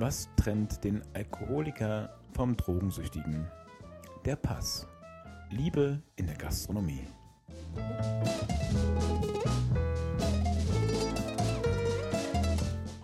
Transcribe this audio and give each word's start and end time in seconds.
Was 0.00 0.30
trennt 0.34 0.82
den 0.82 1.02
Alkoholiker 1.12 2.08
vom 2.32 2.56
Drogensüchtigen? 2.56 3.46
Der 4.24 4.34
Pass. 4.34 4.88
Liebe 5.50 6.00
in 6.16 6.26
der 6.26 6.36
Gastronomie. 6.36 7.06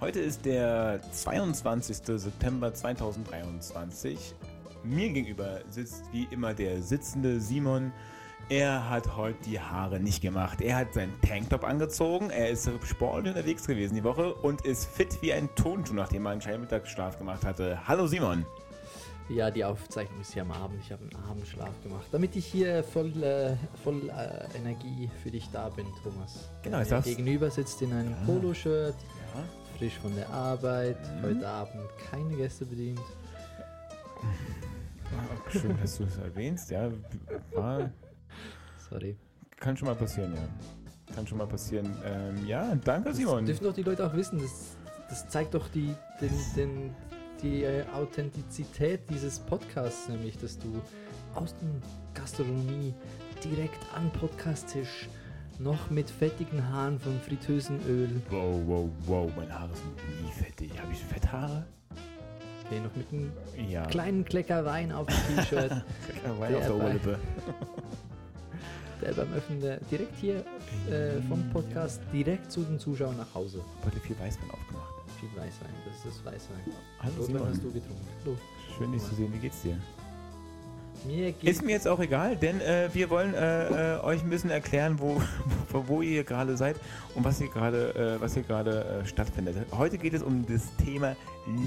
Heute 0.00 0.20
ist 0.20 0.46
der 0.46 1.02
22. 1.12 1.98
September 2.18 2.72
2023. 2.72 4.34
Mir 4.82 5.10
gegenüber 5.10 5.60
sitzt 5.68 6.10
wie 6.12 6.26
immer 6.30 6.54
der 6.54 6.80
sitzende 6.80 7.42
Simon. 7.42 7.92
Er 8.48 8.88
hat 8.88 9.16
heute 9.16 9.38
die 9.44 9.58
Haare 9.58 9.98
nicht 9.98 10.20
gemacht. 10.22 10.60
Er 10.60 10.76
hat 10.76 10.94
seinen 10.94 11.20
Tanktop 11.20 11.64
angezogen. 11.64 12.30
Er 12.30 12.50
ist 12.50 12.70
sportlich 12.84 13.34
unterwegs 13.34 13.66
gewesen 13.66 13.96
die 13.96 14.04
Woche 14.04 14.34
und 14.34 14.60
ist 14.64 14.86
fit 14.86 15.20
wie 15.20 15.32
ein 15.32 15.48
Tonschuh, 15.56 15.94
nachdem 15.94 16.26
er 16.26 16.30
einen 16.32 16.40
kleinen 16.40 16.60
Mittagsschlaf 16.60 17.18
gemacht 17.18 17.44
hatte. 17.44 17.76
Hallo 17.88 18.06
Simon. 18.06 18.46
Ja, 19.28 19.50
die 19.50 19.64
Aufzeichnung 19.64 20.20
ist 20.20 20.32
ja 20.36 20.44
am 20.44 20.52
Abend. 20.52 20.80
Ich 20.80 20.92
habe 20.92 21.02
einen 21.02 21.24
Abendschlaf 21.28 21.72
gemacht, 21.82 22.06
damit 22.12 22.36
ich 22.36 22.46
hier 22.46 22.84
voll, 22.84 23.10
äh, 23.24 23.56
voll 23.82 24.08
äh, 24.10 24.56
Energie 24.56 25.10
für 25.24 25.32
dich 25.32 25.48
da 25.50 25.68
bin, 25.70 25.86
Thomas. 26.04 26.48
Genau, 26.62 26.80
ich 26.82 26.86
sag's. 26.88 27.06
Gegenüber 27.06 27.50
sitzt 27.50 27.82
in 27.82 27.92
einem 27.92 28.10
Ja. 28.12 28.16
Poloshirt, 28.26 28.94
Ja. 29.34 29.42
frisch 29.76 29.94
von 29.98 30.14
der 30.14 30.30
Arbeit. 30.30 30.98
Mhm. 31.16 31.22
Heute 31.24 31.48
Abend 31.48 31.80
keine 32.08 32.36
Gäste 32.36 32.64
bedient. 32.64 33.00
Schön, 35.50 35.76
dass 35.82 35.98
du 35.98 36.04
es 36.04 36.16
erwähnst. 36.18 36.70
Ja, 36.70 36.90
war, 37.52 37.90
Sorry. 38.88 39.16
kann 39.58 39.76
schon 39.76 39.88
mal 39.88 39.94
passieren, 39.94 40.32
ja. 40.34 41.14
Kann 41.14 41.26
schon 41.26 41.38
mal 41.38 41.46
passieren. 41.46 41.94
Ähm, 42.04 42.46
ja, 42.46 42.74
danke 42.84 43.08
Das 43.10 43.16
Simon. 43.18 43.44
dürfen 43.46 43.64
doch 43.64 43.74
die 43.74 43.82
Leute 43.82 44.06
auch 44.06 44.14
wissen. 44.14 44.38
Das, 44.38 44.76
das 45.08 45.28
zeigt 45.28 45.54
doch 45.54 45.68
die, 45.68 45.94
den, 46.20 46.30
den, 46.56 46.94
die 47.42 47.62
äh, 47.64 47.84
Authentizität 47.94 49.00
dieses 49.10 49.38
Podcasts, 49.38 50.08
nämlich, 50.08 50.36
dass 50.38 50.58
du 50.58 50.80
aus 51.34 51.54
der 51.60 51.68
Gastronomie 52.20 52.92
direkt 53.44 53.78
am 53.94 54.10
Podcasttisch 54.12 55.08
noch 55.58 55.90
mit 55.90 56.10
fettigen 56.10 56.68
Haaren 56.70 56.98
von 56.98 57.18
Fritteusenöl, 57.20 58.20
Wow, 58.30 58.60
wow, 58.66 58.88
wow, 59.06 59.30
meine 59.36 59.58
Haare 59.58 59.74
sind 59.74 59.94
nie 60.24 60.32
fettig. 60.32 60.70
Habe 60.80 60.92
ich 60.92 60.98
Fetthaare? 60.98 61.64
okay, 62.66 62.80
noch 62.80 62.94
mit 62.96 63.06
einem 63.12 63.32
Ja. 63.70 63.86
kleinen 63.86 64.24
Klecker 64.24 64.64
Wein 64.64 64.90
auf 64.92 65.06
dem 65.06 65.36
T-Shirt, 65.36 65.70
Kleiner 66.20 66.38
Wein 66.40 66.54
auf 66.56 66.62
der 66.66 66.74
Oberlippe. 66.74 67.18
Der 69.06 69.14
beim 69.14 69.32
Öffnen 69.34 69.60
direkt 69.90 70.16
hier 70.20 70.44
äh, 70.90 71.20
vom 71.28 71.48
Podcast 71.52 72.00
direkt 72.12 72.50
zu 72.50 72.62
den 72.62 72.78
Zuschauern 72.78 73.16
nach 73.16 73.34
Hause. 73.34 73.60
Heute 73.84 74.00
viel 74.00 74.18
Weißwein 74.18 74.50
aufgemacht. 74.50 74.92
Viel 75.20 75.28
Weißwein, 75.30 75.70
das 75.86 75.96
ist 75.96 76.06
das 76.06 76.24
Weißwein. 76.24 76.60
Hallo 77.00 77.12
Rotwein 77.18 77.48
hast 77.48 77.56
Simon. 77.56 77.72
du 77.72 77.80
getrunken. 77.80 78.08
Hallo. 78.24 78.36
Schön, 78.76 78.92
dich 78.92 79.02
zu 79.02 79.14
sehen. 79.14 79.32
Wie 79.32 79.38
geht's 79.38 79.62
dir? 79.62 79.78
Mir 81.04 81.32
geht 81.32 81.50
Ist 81.50 81.62
mir 81.62 81.72
jetzt 81.72 81.86
auch 81.86 82.00
egal, 82.00 82.36
denn 82.36 82.60
äh, 82.60 82.88
wir 82.92 83.08
wollen 83.10 83.34
äh, 83.34 83.96
äh, 83.96 84.00
euch 84.00 84.22
ein 84.22 84.30
bisschen 84.30 84.50
erklären, 84.50 84.98
wo, 84.98 85.22
wo, 85.70 85.86
wo 85.86 86.02
ihr 86.02 86.24
gerade 86.24 86.56
seid 86.56 86.76
und 87.14 87.24
was 87.24 87.38
hier 87.38 87.48
gerade 87.48 88.16
äh, 88.16 88.20
was 88.20 88.34
hier 88.34 88.42
gerade 88.42 89.02
äh, 89.04 89.06
stattfindet. 89.06 89.56
Heute 89.72 89.98
geht 89.98 90.14
es 90.14 90.22
um 90.22 90.44
das 90.46 90.74
Thema 90.84 91.14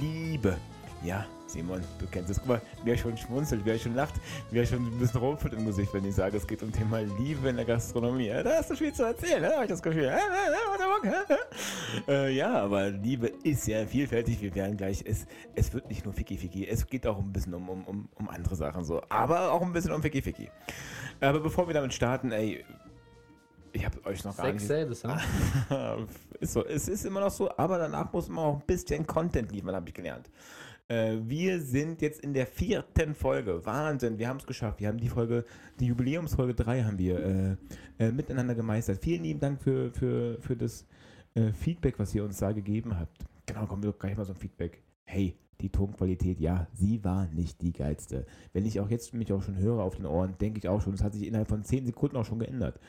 Liebe. 0.02 0.58
Ja, 1.04 1.26
Simon, 1.50 1.82
du 1.98 2.06
kennst 2.06 2.30
es. 2.30 2.38
Guck 2.38 2.48
mal, 2.48 2.62
wer 2.84 2.96
schon 2.96 3.18
schmunzelt, 3.18 3.62
wer 3.66 3.78
schon 3.80 3.96
lacht, 3.96 4.16
wer 4.52 4.66
schon 4.66 4.86
ein 4.86 5.00
bisschen 5.00 5.20
rumfällt 5.20 5.54
im 5.54 5.66
Gesicht, 5.66 5.92
wenn 5.94 6.06
ich 6.06 6.14
sage, 6.14 6.38
es 6.38 6.46
geht 6.46 6.62
um 6.62 6.72
Thema 6.72 7.00
Liebe 7.00 7.50
in 7.50 7.56
der 7.56 7.66
Gastronomie. 7.66 8.30
Da 8.30 8.58
hast 8.58 8.70
du 8.70 8.76
viel 8.76 8.94
zu 8.94 9.04
erzählen, 9.04 9.42
ne? 9.42 9.54
habe 9.54 9.64
ich 9.64 9.70
das 9.70 9.82
Gefühl. 9.82 10.12
Äh, 12.08 12.36
ja, 12.36 12.62
aber 12.62 12.90
Liebe 12.92 13.28
ist 13.44 13.68
ja 13.68 13.86
vielfältig. 13.86 14.42
Wir 14.42 14.54
werden 14.54 14.78
gleich, 14.78 15.04
es, 15.06 15.26
es 15.56 15.74
wird 15.74 15.90
nicht 15.90 16.06
nur 16.06 16.14
Ficky 16.14 16.38
Ficky, 16.38 16.68
es 16.68 16.86
geht 16.86 17.08
auch 17.08 17.18
ein 17.18 17.34
bisschen 17.34 17.56
um, 17.56 17.68
um, 17.68 18.10
um, 18.14 18.30
andere 18.30 18.56
Sachen 18.56 18.84
so. 18.84 19.02
Aber 19.10 19.52
auch 19.52 19.62
ein 19.64 19.74
bisschen 19.74 19.92
um 19.92 20.04
Ficky 20.04 20.22
Ficky. 20.22 20.50
Aber 21.20 21.40
bevor 21.40 21.68
wir 21.68 21.74
damit 21.74 21.94
starten, 21.94 22.32
ey, 22.32 22.64
ich 23.72 23.86
habe 23.86 24.06
euch 24.06 24.24
noch 24.24 24.38
gar 24.38 24.46
Sex 24.46 24.62
nicht. 24.62 24.68
selbst, 24.68 25.04
ha? 25.70 25.98
ist 26.40 26.54
so, 26.54 26.66
es 26.66 26.88
ist 26.88 27.06
immer 27.06 27.22
noch 27.22 27.32
so, 27.32 27.50
aber 27.58 27.80
danach 27.80 28.14
muss 28.14 28.30
man 28.30 28.46
auch 28.46 28.56
ein 28.56 28.66
bisschen 28.68 29.06
Content 29.08 29.52
liefern, 29.52 29.76
habe 29.76 29.90
ich 29.90 29.96
gelernt. 29.96 30.30
Äh, 30.90 31.18
wir 31.22 31.62
sind 31.62 32.02
jetzt 32.02 32.20
in 32.22 32.34
der 32.34 32.48
vierten 32.48 33.14
Folge. 33.14 33.64
Wahnsinn, 33.64 34.18
wir 34.18 34.28
haben 34.28 34.38
es 34.38 34.48
geschafft. 34.48 34.80
Wir 34.80 34.88
haben 34.88 34.98
die 34.98 35.10
Folge, 35.10 35.46
die 35.80 35.86
Jubiläumsfolge 35.86 36.56
3 36.56 36.84
haben 36.84 36.98
wir 36.98 37.20
äh, 37.20 37.56
äh, 38.00 38.12
miteinander 38.12 38.56
gemeistert. 38.56 39.00
Vielen 39.02 39.24
lieben 39.24 39.40
Dank 39.40 39.62
für, 39.62 39.92
für, 39.92 40.42
für 40.42 40.56
das 40.56 40.88
äh, 41.36 41.54
Feedback, 41.54 42.00
was 42.00 42.16
ihr 42.16 42.24
uns 42.24 42.40
da 42.40 42.52
gegeben 42.52 42.98
habt. 42.98 43.24
Genau, 43.46 43.68
kommen 43.68 43.84
wir 43.84 43.92
doch 43.92 44.00
gleich 44.00 44.18
mal 44.18 44.26
so 44.26 44.34
ein 44.34 44.40
Feedback. 44.40 44.82
Hey, 45.06 45.38
die 45.62 45.70
Tonqualität, 45.70 46.40
ja, 46.40 46.68
sie 46.74 47.04
war 47.04 47.28
nicht 47.28 47.62
die 47.62 47.74
geilste. 47.74 48.26
Wenn 48.54 48.66
ich 48.66 48.80
auch 48.80 48.90
jetzt 48.90 49.14
mich 49.14 49.32
auch 49.32 49.44
schon 49.44 49.58
höre 49.58 49.84
auf 49.84 49.96
den 49.96 50.08
Ohren, 50.08 50.38
denke 50.40 50.58
ich 50.58 50.70
auch 50.70 50.82
schon, 50.82 50.94
es 50.94 51.04
hat 51.04 51.14
sich 51.14 51.28
innerhalb 51.28 51.50
von 51.50 51.64
10 51.64 51.86
Sekunden 51.86 52.18
auch 52.18 52.26
schon 52.26 52.40
geändert. 52.40 52.80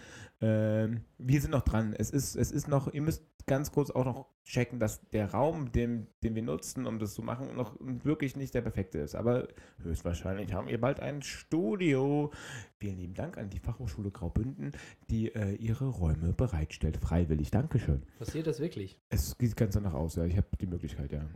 Ähm, 0.41 1.00
wir 1.19 1.41
sind 1.41 1.50
noch 1.50 1.62
dran. 1.62 1.94
Es 1.99 2.11
ist, 2.11 2.34
es 2.37 2.50
ist 2.50 2.67
noch, 2.67 2.93
ihr 2.94 3.03
müsst 3.03 3.25
ganz 3.46 3.72
kurz 3.72 3.90
auch 3.90 4.04
noch 4.04 4.26
checken, 4.44 4.78
dass 4.80 5.08
der 5.10 5.30
Raum, 5.30 5.72
den, 5.72 6.06
den 6.22 6.34
wir 6.34 6.42
nutzen, 6.42 6.86
um 6.86 6.98
das 6.98 7.14
zu 7.14 7.22
machen, 7.22 7.54
noch 7.54 7.76
wirklich 7.80 8.36
nicht 8.36 8.54
der 8.54 8.62
perfekte 8.62 8.98
ist. 8.98 9.14
Aber 9.14 9.48
höchstwahrscheinlich 9.82 10.52
haben 10.52 10.68
wir 10.68 10.80
bald 10.80 11.00
ein 11.00 11.22
Studio. 11.22 12.30
Vielen 12.78 12.98
lieben 12.98 13.14
Dank 13.14 13.38
an 13.38 13.50
die 13.50 13.58
Fachhochschule 13.58 14.10
Graubünden, 14.10 14.72
die 15.08 15.34
äh, 15.34 15.54
ihre 15.54 15.86
Räume 15.86 16.32
bereitstellt. 16.32 16.96
Freiwillig. 16.96 17.50
Dankeschön. 17.50 18.02
Passiert 18.18 18.46
das 18.46 18.60
wirklich? 18.60 18.98
Es 19.08 19.34
sieht 19.38 19.56
ganz 19.56 19.74
danach 19.74 19.94
aus, 19.94 20.16
ja. 20.16 20.24
Ich 20.24 20.36
habe 20.36 20.48
die 20.60 20.66
Möglichkeit, 20.66 21.12
ja. 21.12 21.28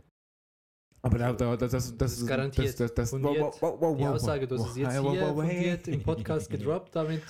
Aber 1.01 1.19
da, 1.19 1.33
da, 1.33 1.55
das, 1.55 1.71
das, 1.71 1.97
das, 1.97 2.13
ist 2.17 2.27
garantiert 2.27 2.67
Das, 2.67 2.75
das, 2.75 2.93
das, 2.95 3.09
fundiert. 3.11 3.39
wow, 3.39 3.61
wow, 3.61 3.77
wow, 3.79 3.97
Die 3.97 4.03
wow, 4.03 4.13
Aussage, 4.15 4.47
du 4.47 4.57
wow, 4.57 4.65
hast 4.65 4.71
es 4.71 4.77
jetzt 4.77 4.99
hier 4.99 5.27
fundiert 5.27 5.87
im 5.87 6.01
Podcast 6.01 6.49
gedroppt 6.49 6.95
damit. 6.95 7.21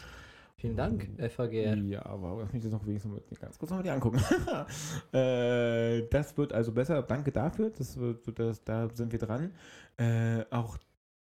Vielen 0.57 0.77
Dank, 0.77 1.09
FAGR. 1.19 1.75
Ja, 1.75 2.05
aber 2.05 2.37
lass 2.39 2.53
mich 2.53 2.63
das 2.63 2.71
noch 2.71 2.85
wenigstens 2.85 3.11
mal 3.11 3.21
ganz 3.39 3.59
kurz 3.59 3.71
noch 3.71 3.77
mal 3.77 3.83
die 3.83 3.89
angucken. 3.89 4.19
äh, 5.11 6.07
das 6.07 6.37
wird 6.37 6.53
also 6.53 6.71
besser. 6.71 7.03
Danke 7.03 7.31
dafür. 7.31 7.71
Das 7.71 7.97
wird, 7.97 8.39
das, 8.39 8.63
da 8.63 8.89
sind 8.93 9.11
wir 9.11 9.19
dran. 9.19 9.51
Äh, 9.97 10.45
auch 10.51 10.77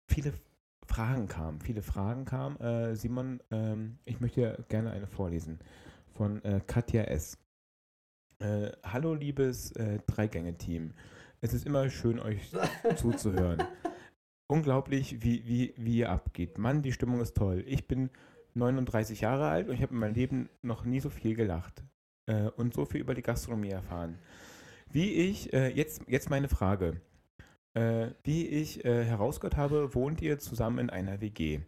viele 0.07 0.33
Fragen 0.85 1.27
kamen. 1.27 1.61
Viele 1.61 1.81
Fragen 1.81 2.25
kamen. 2.25 2.57
Äh, 2.59 2.95
Simon, 2.95 3.41
ähm, 3.49 3.97
ich 4.05 4.21
möchte 4.21 4.63
gerne 4.69 4.91
eine 4.91 5.07
vorlesen 5.07 5.59
von 6.13 6.43
äh, 6.43 6.61
Katja 6.65 7.03
S. 7.03 7.39
Äh, 8.37 8.71
Hallo, 8.83 9.15
liebes 9.15 9.71
äh, 9.71 9.99
Dreigänge-Team. 10.05 10.93
Es 11.41 11.53
ist 11.53 11.65
immer 11.65 11.89
schön, 11.89 12.19
euch 12.19 12.51
zuzuhören. 12.97 13.63
Unglaublich, 14.47 15.23
wie, 15.23 15.47
wie, 15.47 15.73
wie 15.75 15.97
ihr 15.97 16.11
abgeht. 16.11 16.59
Mann, 16.59 16.83
die 16.83 16.91
Stimmung 16.91 17.19
ist 17.19 17.35
toll. 17.35 17.63
Ich 17.65 17.87
bin 17.87 18.11
39 18.55 19.21
Jahre 19.21 19.49
alt 19.49 19.67
und 19.67 19.75
ich 19.75 19.81
habe 19.81 19.93
in 19.93 19.99
meinem 19.99 20.15
Leben 20.15 20.49
noch 20.61 20.85
nie 20.85 20.99
so 20.99 21.09
viel 21.09 21.35
gelacht 21.35 21.83
äh, 22.27 22.49
und 22.49 22.73
so 22.73 22.85
viel 22.85 23.01
über 23.01 23.13
die 23.13 23.21
Gastronomie 23.21 23.69
erfahren. 23.69 24.19
Wie 24.91 25.11
ich, 25.11 25.53
äh, 25.53 25.69
jetzt, 25.69 26.03
jetzt 26.07 26.29
meine 26.29 26.49
Frage. 26.49 27.01
Äh, 27.75 28.11
wie 28.23 28.47
ich 28.47 28.85
äh, 28.85 29.03
herausgehört 29.03 29.57
habe, 29.57 29.95
wohnt 29.95 30.21
ihr 30.21 30.37
zusammen 30.37 30.77
in 30.77 30.89
einer 30.91 31.21
WG. 31.21 31.61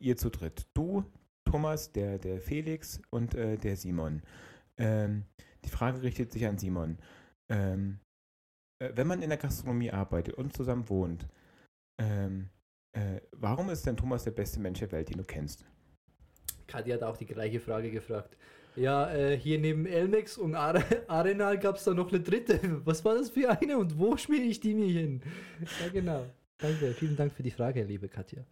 Ihr 0.00 0.16
zu 0.16 0.30
dritt. 0.30 0.66
Du, 0.74 1.04
Thomas, 1.44 1.92
der, 1.92 2.18
der 2.18 2.40
Felix 2.40 3.00
und 3.10 3.34
äh, 3.34 3.56
der 3.56 3.76
Simon. 3.76 4.22
Ähm, 4.76 5.24
die 5.64 5.68
Frage 5.70 6.02
richtet 6.02 6.32
sich 6.32 6.46
an 6.46 6.58
Simon. 6.58 6.98
Ähm, 7.48 8.00
äh, 8.80 8.90
wenn 8.96 9.06
man 9.06 9.22
in 9.22 9.28
der 9.28 9.38
Gastronomie 9.38 9.92
arbeitet 9.92 10.34
und 10.34 10.52
zusammen 10.56 10.88
wohnt, 10.88 11.28
ähm, 12.00 12.50
äh, 12.92 13.20
warum 13.32 13.70
ist 13.70 13.86
denn 13.86 13.96
Thomas 13.96 14.24
der 14.24 14.32
beste 14.32 14.58
Mensch 14.60 14.80
der 14.80 14.90
Welt, 14.92 15.08
den 15.10 15.18
du 15.18 15.24
kennst? 15.24 15.64
Katja 16.74 16.94
hat 16.96 17.02
auch 17.04 17.16
die 17.16 17.26
gleiche 17.26 17.60
Frage 17.60 17.90
gefragt. 17.90 18.36
Ja, 18.74 19.08
äh, 19.14 19.36
hier 19.38 19.60
neben 19.60 19.86
Elmex 19.86 20.36
und 20.36 20.56
Are 20.56 20.82
Arenal 21.06 21.56
gab 21.60 21.76
es 21.76 21.84
da 21.84 21.94
noch 21.94 22.08
eine 22.12 22.20
dritte. 22.20 22.58
Was 22.84 23.04
war 23.04 23.14
das 23.14 23.30
für 23.30 23.48
eine 23.48 23.78
und 23.78 23.96
wo 23.98 24.16
schmier 24.16 24.42
ich 24.42 24.58
die 24.58 24.74
mir 24.74 24.88
hin? 24.88 25.22
Ja, 25.80 25.88
genau. 25.92 26.24
Danke, 26.58 26.92
vielen 26.92 27.14
Dank 27.16 27.32
für 27.32 27.44
die 27.44 27.52
Frage, 27.52 27.84
liebe 27.84 28.08
Katja. 28.08 28.42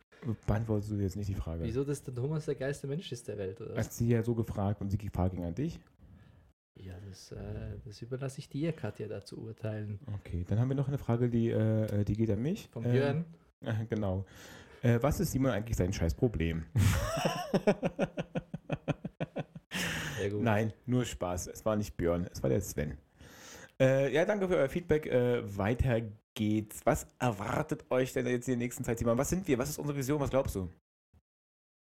Beantwortest 0.47 0.93
du 0.93 0.97
jetzt 0.97 1.17
nicht 1.17 1.29
die 1.31 1.35
Frage? 1.35 1.65
Wieso, 1.65 1.83
dass 1.83 2.01
der 2.05 2.15
Thomas 2.15 2.45
der 2.45 2.55
geilste 2.55 2.87
Mensch 2.87 3.11
ist 3.11 3.27
der 3.27 3.37
Welt, 3.39 3.61
oder? 3.61 3.75
Hast 3.77 3.97
sie 3.97 4.09
ja 4.09 4.23
so 4.23 4.35
gefragt 4.37 4.81
und 4.81 4.93
die 4.93 5.09
Frage 5.09 5.35
ging 5.35 5.45
an 5.45 5.55
dich? 5.55 5.81
Ja, 6.77 6.95
das, 7.09 7.33
äh, 7.33 7.39
das 7.85 8.01
überlasse 8.03 8.39
ich 8.39 8.49
dir, 8.49 8.73
Katja, 8.73 9.09
da 9.09 9.25
zu 9.25 9.41
urteilen. 9.43 9.99
Okay, 10.21 10.45
dann 10.49 10.61
haben 10.61 10.69
wir 10.69 10.77
noch 10.77 10.87
eine 10.89 10.99
Frage, 10.99 11.29
die, 11.29 11.51
äh, 11.51 12.05
die 12.05 12.15
geht 12.17 12.31
an 12.31 12.41
mich. 12.41 12.69
Von 12.69 12.85
Äh, 12.85 12.91
Björn. 12.93 13.25
äh, 13.63 13.73
genau. 13.91 14.25
Äh, 14.83 14.99
was 15.01 15.21
ist 15.21 15.33
Simon 15.33 15.53
eigentlich 15.53 15.77
sein 15.77 15.93
scheiß 15.93 16.15
Problem? 16.15 16.65
Nein, 20.41 20.73
nur 20.87 21.05
Spaß. 21.05 21.47
Es 21.49 21.65
war 21.65 21.77
nicht 21.77 21.97
Björn, 21.97 22.29
es 22.33 22.43
war 22.43 22.51
der 22.51 22.61
Sven. 22.61 22.99
Äh, 23.81 24.13
ja, 24.13 24.25
danke 24.25 24.49
für 24.49 24.57
euer 24.57 24.69
Feedback. 24.69 25.07
Äh, 25.07 25.57
weiter 25.57 26.03
geht's. 26.35 26.81
Was 26.85 27.07
erwartet 27.19 27.91
euch 27.91 28.13
denn 28.13 28.27
jetzt 28.27 28.49
in 28.49 28.59
der 28.59 28.67
nächsten 28.67 28.85
Zeit, 28.85 28.99
Simon? 28.99 29.19
Was 29.19 29.31
sind 29.31 29.47
wir? 29.47 29.57
Was 29.59 29.71
ist 29.71 29.79
unsere 29.79 29.97
Vision? 29.97 30.21
Was 30.21 30.31
glaubst 30.31 30.57
du? 30.57 30.69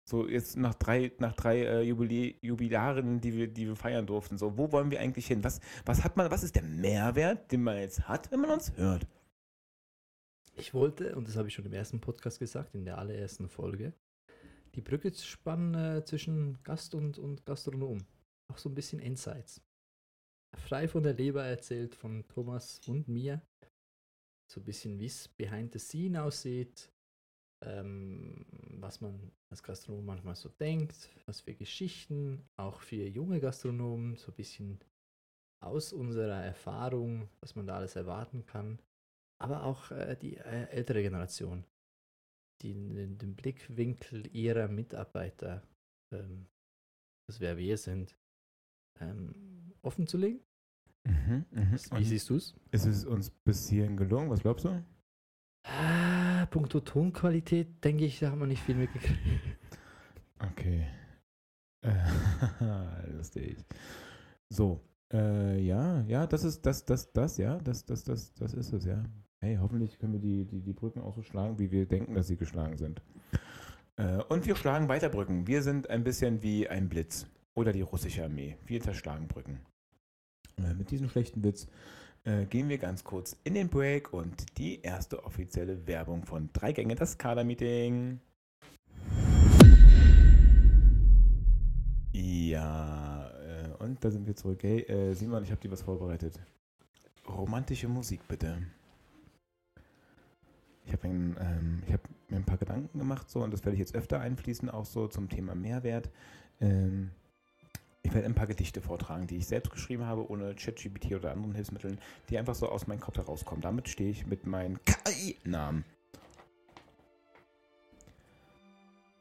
So, 0.10 0.28
jetzt 0.28 0.56
nach 0.58 0.74
drei, 0.74 1.12
nach 1.20 1.34
drei 1.34 1.64
äh, 1.64 1.82
Jubilä 1.82 2.36
Jubilaren, 2.42 3.20
die 3.20 3.34
wir, 3.34 3.48
die 3.48 3.68
wir 3.68 3.76
feiern 3.76 4.08
durften. 4.08 4.38
So, 4.38 4.58
wo 4.58 4.72
wollen 4.72 4.90
wir 4.90 5.02
eigentlich 5.02 5.28
hin? 5.28 5.44
Was, 5.44 5.60
was 5.86 6.04
hat 6.04 6.16
man, 6.18 6.32
was 6.32 6.44
ist 6.44 6.56
der 6.56 6.64
Mehrwert, 6.64 7.52
den 7.52 7.62
man 7.62 7.78
jetzt 7.78 8.08
hat, 8.08 8.32
wenn 8.32 8.40
man 8.40 8.52
uns 8.52 8.72
hört? 8.78 9.06
Ich 10.60 10.74
wollte, 10.74 11.16
und 11.16 11.28
das 11.28 11.38
habe 11.38 11.48
ich 11.48 11.54
schon 11.54 11.66
im 11.66 11.74
ersten 11.74 12.02
Podcast 12.02 12.40
gesagt, 12.40 12.74
in 12.74 12.84
der 12.84 12.98
allerersten 12.98 13.48
Folge, 13.48 13.94
die 14.74 14.82
Brücke 14.82 15.14
spannen 15.14 15.76
äh, 15.76 16.04
zwischen 16.04 16.62
Gast 16.64 16.96
und, 16.96 17.20
und 17.20 17.46
Gastronom. 17.46 18.00
Auch 18.52 18.58
so 18.58 18.70
ein 18.70 18.76
bisschen 18.76 19.00
Insights. 19.00 19.62
Frei 20.58 20.88
von 20.88 21.04
der 21.04 21.14
Leber 21.14 21.46
erzählt 21.46 21.96
von 21.96 22.28
Thomas 22.28 22.82
und 22.88 23.08
mir. 23.08 23.42
So 24.52 24.62
ein 24.62 24.64
bisschen, 24.64 25.00
wie 25.00 25.06
es 25.06 25.28
behind 25.28 25.74
the 25.74 25.80
scene 25.80 26.24
aussieht, 26.24 26.92
ähm, 27.64 28.46
was 28.80 29.00
man 29.00 29.32
als 29.52 29.62
Gastronom 29.62 30.06
manchmal 30.06 30.36
so 30.36 30.50
denkt, 30.50 31.10
was 31.28 31.42
für 31.42 31.54
Geschichten, 31.54 32.48
auch 32.58 32.82
für 32.82 33.08
junge 33.08 33.40
Gastronomen, 33.40 34.16
so 34.16 34.32
ein 34.32 34.36
bisschen 34.36 34.80
aus 35.64 35.94
unserer 35.94 36.44
Erfahrung, 36.44 37.30
was 37.42 37.56
man 37.56 37.68
da 37.68 37.76
alles 37.78 37.96
erwarten 37.96 38.46
kann, 38.46 38.80
aber 39.40 39.64
auch 39.64 39.92
äh, 39.92 40.16
die 40.16 40.38
äh, 40.38 40.70
ältere 40.70 41.02
Generation, 41.02 41.66
die 42.62 42.74
den, 42.74 43.18
den 43.18 43.36
Blickwinkel 43.36 44.28
ihrer 44.36 44.68
Mitarbeiter, 44.68 45.68
ähm, 46.14 46.48
das 47.28 47.40
wer 47.40 47.58
wir 47.58 47.78
sind, 47.78 48.18
ähm, 49.00 49.74
offen 49.82 50.08
zu 50.08 50.18
legen. 50.18 50.42
Mhm, 51.06 51.46
mhm. 51.52 51.80
Wie 51.96 52.04
siehst 52.04 52.30
du 52.30 52.36
es? 52.36 52.56
Ist 52.72 52.86
es 52.86 53.06
uns 53.06 53.30
bis 53.30 53.70
hierhin 53.70 53.96
gelungen? 53.96 54.30
Was 54.30 54.42
glaubst 54.42 54.66
du? 54.66 54.84
Ah, 55.66 56.46
puncto 56.48 56.80
Tonqualität, 56.80 57.84
denke 57.84 58.06
ich, 58.06 58.20
da 58.20 58.32
haben 58.32 58.40
wir 58.40 58.48
nicht 58.48 58.64
viel 58.64 58.76
mitgekriegt. 58.76 59.58
Okay. 60.40 60.88
Äh, 61.82 63.12
lustig. 63.12 63.58
So, 64.50 64.82
äh, 65.12 65.60
ja, 65.62 66.02
ja, 66.02 66.28
das 66.28 66.44
ist 66.44 66.66
das, 66.66 66.86
das, 66.86 67.12
das, 67.12 67.38
ja, 67.38 67.58
das, 67.60 67.86
das, 67.86 68.04
das, 68.04 68.34
das 68.34 68.54
ist 68.54 68.74
es, 68.74 68.86
ja. 68.86 69.04
Hey, 69.40 69.58
hoffentlich 69.62 70.00
können 70.00 70.14
wir 70.14 70.20
die, 70.20 70.46
die, 70.46 70.62
die 70.62 70.74
Brücken 70.74 71.00
auch 71.02 71.14
so 71.14 71.22
schlagen, 71.22 71.60
wie 71.60 71.70
wir 71.70 71.86
denken, 71.86 72.16
dass 72.16 72.28
sie 72.28 72.38
geschlagen 72.38 72.76
sind. 72.76 73.02
Äh, 73.96 74.24
und 74.30 74.48
wir 74.48 74.56
schlagen 74.56 74.88
weiter 74.88 75.10
Brücken. 75.10 75.46
Wir 75.46 75.62
sind 75.62 75.92
ein 75.92 76.04
bisschen 76.04 76.42
wie 76.42 76.68
ein 76.68 76.90
Blitz 76.90 77.28
oder 77.54 77.72
die 77.72 77.82
russische 77.82 78.24
Armee. 78.24 78.58
Wir 78.66 78.82
zerschlagen 78.82 79.28
Brücken. 79.28 79.60
Äh, 80.58 80.74
mit 80.74 80.90
diesem 80.90 81.08
schlechten 81.08 81.44
Witz 81.44 81.68
äh, 82.24 82.46
gehen 82.46 82.68
wir 82.68 82.80
ganz 82.80 83.04
kurz 83.04 83.38
in 83.44 83.54
den 83.54 83.70
Break 83.70 84.12
und 84.12 84.58
die 84.58 84.82
erste 84.82 85.24
offizielle 85.24 85.86
Werbung 85.86 86.26
von 86.26 86.50
Drei 86.52 86.72
Gänge, 86.72 86.96
das 86.96 87.20
Kader-Meeting. 87.20 88.20
Ja, 92.12 93.30
äh, 93.30 93.84
und 93.84 94.04
da 94.04 94.10
sind 94.10 94.26
wir 94.26 94.36
zurück. 94.36 94.64
Hey, 94.64 94.80
äh, 94.82 95.14
Simon, 95.14 95.44
ich 95.44 95.52
habe 95.52 95.62
dir 95.62 95.70
was 95.70 95.84
vorbereitet. 95.84 96.40
Romantische 97.28 97.88
Musik, 97.88 98.22
bitte. 98.28 98.58
Ich 100.88 100.94
habe 100.94 101.08
ähm, 101.08 101.84
hab 101.92 102.00
mir 102.30 102.38
ein 102.38 102.46
paar 102.46 102.58
Gedanken 102.58 102.98
gemacht 102.98 103.30
so 103.30 103.44
und 103.44 103.52
das 103.52 103.66
werde 103.66 103.74
ich 103.74 103.80
jetzt 103.80 103.94
öfter 103.94 104.22
einfließen, 104.22 104.70
auch 104.70 104.86
so 104.86 105.08
zum 105.08 105.28
Thema 105.28 105.54
Mehrwert. 105.54 106.10
Ähm, 106.62 107.12
ich 108.04 108.14
werde 108.14 108.26
ein 108.26 108.36
paar 108.36 108.48
Gedichte 108.48 108.80
vortragen, 108.80 109.28
die 109.28 109.36
ich 109.36 109.48
selbst 109.48 109.70
geschrieben 109.70 110.06
habe, 110.06 110.32
ohne 110.32 110.56
ChatGPT 110.56 111.12
oder 111.12 111.32
anderen 111.32 111.54
Hilfsmitteln, 111.54 112.00
die 112.30 112.38
einfach 112.38 112.56
so 112.56 112.70
aus 112.70 112.88
meinem 112.88 113.02
Kopf 113.02 113.18
herauskommen. 113.18 113.62
Damit 113.62 113.90
stehe 113.90 114.10
ich 114.10 114.26
mit 114.26 114.46
meinen 114.48 114.80
KI-Namen. 114.86 115.84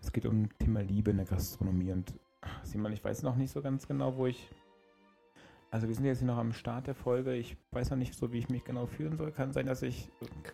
Es 0.00 0.12
geht 0.12 0.24
um 0.24 0.56
Thema 0.60 0.82
Liebe 0.82 1.10
in 1.10 1.16
der 1.16 1.26
Gastronomie 1.26 1.90
und 1.90 2.14
ach, 2.42 2.64
Simon, 2.64 2.92
ich 2.92 3.02
weiß 3.02 3.24
noch 3.24 3.34
nicht 3.34 3.50
so 3.50 3.60
ganz 3.60 3.88
genau, 3.88 4.16
wo 4.16 4.26
ich. 4.26 4.48
Also 5.70 5.88
wir 5.88 5.94
sind 5.94 6.04
jetzt 6.04 6.18
hier 6.18 6.28
noch 6.28 6.38
am 6.38 6.52
Start 6.52 6.86
der 6.86 6.94
Folge. 6.94 7.34
Ich 7.34 7.56
weiß 7.72 7.90
noch 7.90 7.98
nicht 7.98 8.14
so, 8.14 8.32
wie 8.32 8.38
ich 8.38 8.48
mich 8.48 8.64
genau 8.64 8.86
fühlen 8.86 9.16
soll. 9.16 9.32
Kann 9.32 9.52
sein, 9.52 9.66
dass 9.66 9.82
ich. 9.82 10.10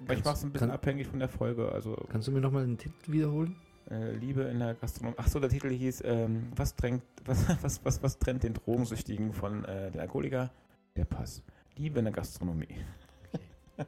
Weil 0.07 0.19
ich 0.19 0.25
mache 0.25 0.35
es 0.37 0.43
ein 0.43 0.53
bisschen 0.53 0.69
kann- 0.69 0.75
abhängig 0.75 1.07
von 1.07 1.19
der 1.19 1.29
Folge. 1.29 1.71
Also 1.71 1.95
Kannst 2.11 2.29
du 2.29 2.33
mir 2.33 2.41
nochmal 2.41 2.65
den 2.67 2.79
Titel 2.79 3.13
wiederholen? 3.13 3.57
äh, 3.91 4.13
Liebe 4.13 4.43
in 4.43 4.59
der 4.61 4.75
Gastronomie. 4.75 5.19
Achso, 5.19 5.39
der 5.41 5.51
Titel 5.51 5.69
hieß, 5.69 6.03
ähm, 6.05 6.49
was, 6.57 6.77
drängt, 6.77 7.03
was, 7.25 7.47
was, 7.63 7.85
was, 7.85 8.03
was 8.03 8.19
trennt 8.19 8.43
den 8.45 8.55
Drogensüchtigen 8.55 9.33
von 9.33 9.65
äh, 9.65 9.91
den 9.91 10.01
Alkoholiker? 10.01 10.51
Der 10.97 11.05
Pass. 11.05 11.43
Liebe 11.77 11.99
in 11.99 12.05
der 12.07 12.15
Gastronomie. 12.15 12.69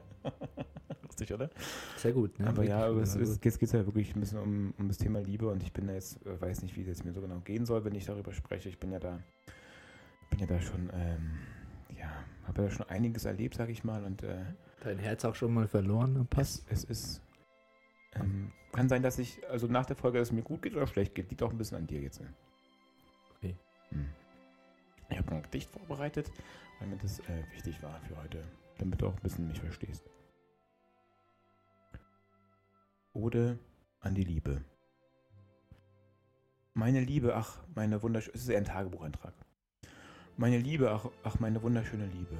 Lustig, 1.03 1.33
oder? 1.33 1.49
Sehr 1.97 2.11
gut. 2.13 2.37
Ne? 2.39 2.47
aber 2.47 2.63
ja, 2.63 2.77
aber 2.85 2.95
Wirklich, 2.97 3.09
es, 3.13 3.15
ja, 3.15 3.21
es 3.49 3.59
geht, 3.59 3.71
ja 3.71 3.85
wirklich 3.85 4.15
ein 4.15 4.19
bisschen 4.19 4.39
um, 4.39 4.73
um 4.77 4.87
das 4.87 4.97
Thema 4.97 5.19
Liebe 5.19 5.47
und 5.47 5.63
ich 5.63 5.71
bin 5.71 5.87
da 5.87 5.93
jetzt, 5.93 6.25
äh, 6.25 6.39
weiß 6.41 6.61
nicht, 6.63 6.75
wie 6.75 6.83
es 6.89 7.03
mir 7.03 7.13
so 7.13 7.21
genau 7.21 7.39
gehen 7.39 7.65
soll, 7.65 7.85
wenn 7.85 7.95
ich 7.95 8.05
darüber 8.05 8.33
spreche. 8.33 8.69
Ich 8.69 8.79
bin 8.79 8.91
ja 8.91 8.99
da, 8.99 9.19
bin 10.37 10.47
ja 10.47 10.53
da 10.53 10.61
schon, 10.61 10.89
ähm, 10.93 11.39
ja, 11.97 12.11
habe 12.47 12.63
ja 12.63 12.69
schon 12.69 12.89
einiges 12.89 13.25
erlebt, 13.25 13.55
sage 13.55 13.71
ich 13.71 13.83
mal, 13.83 14.03
und 14.03 14.23
äh, 14.23 14.43
Dein 14.83 14.99
Herz 14.99 15.23
auch 15.23 15.35
schon 15.35 15.53
mal 15.53 15.67
verloren 15.67 16.17
am 16.17 16.27
Pass? 16.27 16.63
es, 16.69 16.83
es 16.83 16.83
ist. 16.83 17.21
Ähm, 18.13 18.51
kann 18.71 18.89
sein, 18.89 19.01
dass 19.01 19.17
ich, 19.17 19.39
also 19.49 19.67
nach 19.67 19.85
der 19.85 19.95
Folge, 19.95 20.19
dass 20.19 20.29
es 20.29 20.31
mir 20.33 20.41
gut 20.41 20.61
geht 20.61 20.75
oder 20.75 20.87
schlecht 20.87 21.15
geht. 21.15 21.29
Liegt 21.29 21.41
auch 21.41 21.51
ein 21.51 21.57
bisschen 21.57 21.77
an 21.77 21.87
dir 21.87 22.01
jetzt. 22.01 22.19
ne? 22.19 22.33
Okay. 23.37 23.55
Hm. 23.89 24.09
Ich 25.09 25.17
habe 25.17 25.31
ein 25.35 25.43
Gedicht 25.43 25.69
vorbereitet, 25.71 26.29
weil 26.79 26.89
mir 26.89 26.97
das 26.97 27.19
äh, 27.19 27.43
wichtig 27.53 27.81
war 27.81 27.99
für 28.01 28.17
heute, 28.21 28.43
damit 28.77 29.01
du 29.01 29.07
auch 29.07 29.15
ein 29.15 29.21
bisschen 29.21 29.47
mich 29.47 29.59
verstehst. 29.59 30.03
Ode 33.13 33.57
an 34.01 34.13
die 34.13 34.23
Liebe. 34.23 34.61
Meine 36.73 36.99
Liebe, 36.99 37.35
ach, 37.35 37.63
meine 37.73 38.03
wunderschöne, 38.03 38.35
es 38.35 38.41
ist 38.41 38.49
eher 38.49 38.57
ein 38.57 38.65
Tagebucheintrag. 38.65 39.33
Meine 40.37 40.57
Liebe, 40.57 40.91
ach, 40.91 41.09
ach, 41.23 41.39
meine 41.39 41.63
wunderschöne 41.63 42.07
Liebe. 42.07 42.35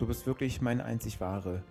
Du 0.00 0.08
bist 0.08 0.26
wirklich 0.26 0.60
meine 0.60 0.84
einzig 0.84 1.20
wahre. 1.20 1.62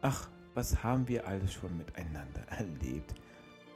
Ach, 0.00 0.28
was 0.54 0.84
haben 0.84 1.08
wir 1.08 1.26
alles 1.26 1.54
schon 1.54 1.76
miteinander 1.76 2.42
erlebt. 2.50 3.12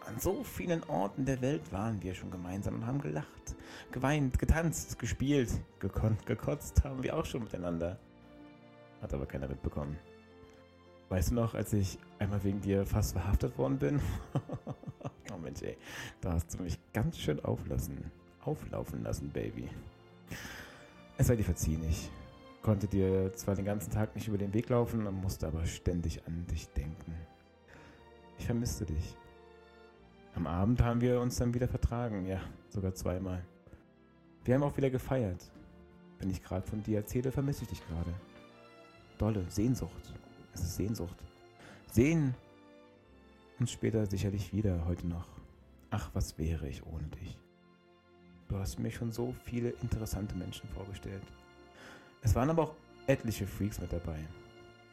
An 0.06 0.20
so 0.20 0.44
vielen 0.44 0.84
Orten 0.84 1.24
der 1.24 1.40
Welt 1.42 1.72
waren 1.72 2.00
wir 2.00 2.14
schon 2.14 2.30
gemeinsam 2.30 2.76
und 2.76 2.86
haben 2.86 3.00
gelacht, 3.00 3.56
geweint, 3.90 4.38
getanzt, 4.38 5.00
gespielt, 5.00 5.50
gekonnt, 5.80 6.24
gekotzt 6.26 6.84
haben 6.84 7.02
wir 7.02 7.16
auch 7.16 7.24
schon 7.24 7.42
miteinander. 7.42 7.98
Hat 9.02 9.12
aber 9.12 9.26
keiner 9.26 9.48
mitbekommen. 9.48 9.98
Weißt 11.08 11.32
du 11.32 11.34
noch, 11.34 11.54
als 11.54 11.72
ich 11.72 11.98
einmal 12.20 12.42
wegen 12.44 12.60
dir 12.60 12.86
fast 12.86 13.14
verhaftet 13.14 13.58
worden 13.58 13.78
bin? 13.78 14.00
oh 15.34 15.38
Mensch, 15.38 15.62
ey, 15.62 15.76
da 16.20 16.34
hast 16.34 16.54
du 16.54 16.62
mich 16.62 16.78
ganz 16.92 17.18
schön 17.18 17.44
auflassen, 17.44 18.12
auflaufen 18.44 19.02
lassen, 19.02 19.28
Baby. 19.30 19.68
Es 21.20 21.26
sei 21.26 21.37
dir 21.37 21.44
verziehen, 21.44 21.84
ich 21.87 22.11
konnte 22.62 22.87
dir 22.87 23.30
zwar 23.35 23.54
den 23.54 23.66
ganzen 23.66 23.90
Tag 23.90 24.14
nicht 24.14 24.26
über 24.26 24.38
den 24.38 24.54
Weg 24.54 24.71
laufen, 24.71 25.04
musste 25.21 25.49
aber 25.49 25.66
ständig 25.66 26.26
an 26.26 26.47
dich 26.47 26.66
denken. 26.68 27.14
Ich 28.38 28.47
vermisste 28.47 28.87
dich. 28.87 29.18
Am 30.35 30.47
Abend 30.47 30.80
haben 30.80 31.02
wir 31.02 31.21
uns 31.21 31.37
dann 31.37 31.52
wieder 31.52 31.68
vertragen, 31.68 32.25
ja, 32.25 32.40
sogar 32.71 32.94
zweimal. 32.94 33.44
Wir 34.47 34.54
haben 34.54 34.62
auch 34.62 34.78
wieder 34.78 34.88
gefeiert. 34.88 35.44
Wenn 36.21 36.30
ich 36.30 36.42
gerade 36.42 36.66
von 36.66 36.83
dir 36.83 37.00
erzähle, 37.00 37.30
vermisse 37.30 37.64
ich 37.64 37.68
dich 37.68 37.87
gerade. 37.87 38.14
Dolle, 39.18 39.44
Sehnsucht. 39.50 40.14
Es 40.54 40.62
ist 40.62 40.76
Sehnsucht. 40.76 41.18
Sehen 41.92 42.35
uns 43.59 43.73
später 43.73 44.06
sicherlich 44.06 44.54
wieder, 44.54 44.87
heute 44.87 45.06
noch. 45.06 45.28
Ach, 45.90 46.09
was 46.14 46.38
wäre 46.38 46.66
ich 46.66 46.83
ohne 46.87 47.09
dich? 47.09 47.38
Du 48.50 48.59
hast 48.59 48.80
mir 48.80 48.90
schon 48.90 49.12
so 49.12 49.33
viele 49.45 49.71
interessante 49.80 50.35
Menschen 50.35 50.69
vorgestellt. 50.71 51.23
Es 52.21 52.35
waren 52.35 52.50
aber 52.50 52.64
auch 52.64 52.75
etliche 53.07 53.47
Freaks 53.47 53.80
mit 53.80 53.92
dabei. 53.92 54.19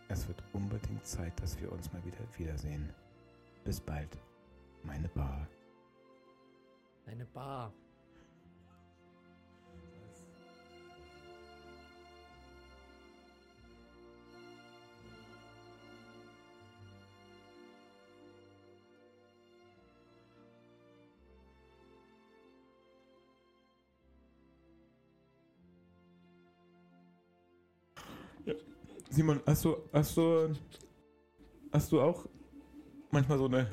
Es 0.10 0.28
wird 0.28 0.44
unbedingt 0.54 1.04
Zeit, 1.06 1.34
dass 1.42 1.60
wir 1.60 1.72
uns 1.72 1.92
mal 1.92 2.06
wieder 2.06 2.20
wiedersehen. 2.38 2.88
Bis 3.66 3.82
bald, 3.82 4.16
meine 4.84 5.08
Bar. 5.10 5.48
Deine 7.08 7.26
Bar. 7.26 7.74
Simon, 29.10 29.42
hast 29.46 29.66
du, 29.66 29.77
hast 29.94 30.18
du, 30.18 30.54
hast 31.72 31.92
du 31.92 32.01
auch 32.01 32.27
manchmal 33.12 33.38
so 33.38 33.46
eine, 33.46 33.72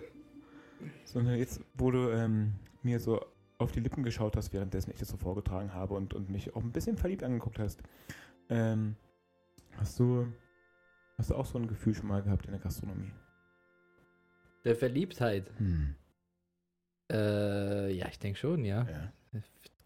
so 1.04 1.18
eine, 1.18 1.36
jetzt, 1.36 1.60
wo 1.74 1.90
du 1.90 2.10
ähm, 2.10 2.54
mir 2.82 3.00
so 3.00 3.20
auf 3.58 3.72
die 3.72 3.80
Lippen 3.80 4.02
geschaut 4.02 4.36
hast, 4.36 4.52
währenddessen 4.52 4.90
ich 4.90 4.98
das 4.98 5.08
so 5.08 5.16
vorgetragen 5.16 5.72
habe 5.72 5.94
und, 5.94 6.14
und 6.14 6.30
mich 6.30 6.54
auch 6.54 6.62
ein 6.62 6.72
bisschen 6.72 6.96
verliebt 6.96 7.22
angeguckt 7.22 7.58
hast, 7.58 7.82
ähm, 8.48 8.96
hast 9.76 9.98
du, 9.98 10.26
hast 11.18 11.30
du 11.30 11.34
auch 11.34 11.46
so 11.46 11.58
ein 11.58 11.66
Gefühl 11.66 11.94
schon 11.94 12.08
mal 12.08 12.22
gehabt 12.22 12.46
in 12.46 12.52
der 12.52 12.60
Gastronomie? 12.60 13.12
Der 14.64 14.76
Verliebtheit. 14.76 15.50
Hm. 15.58 15.94
Äh, 17.10 17.92
ja, 17.92 18.08
ich 18.08 18.18
denke 18.18 18.38
schon, 18.38 18.64
ja. 18.64 18.86
Ja. 18.88 19.12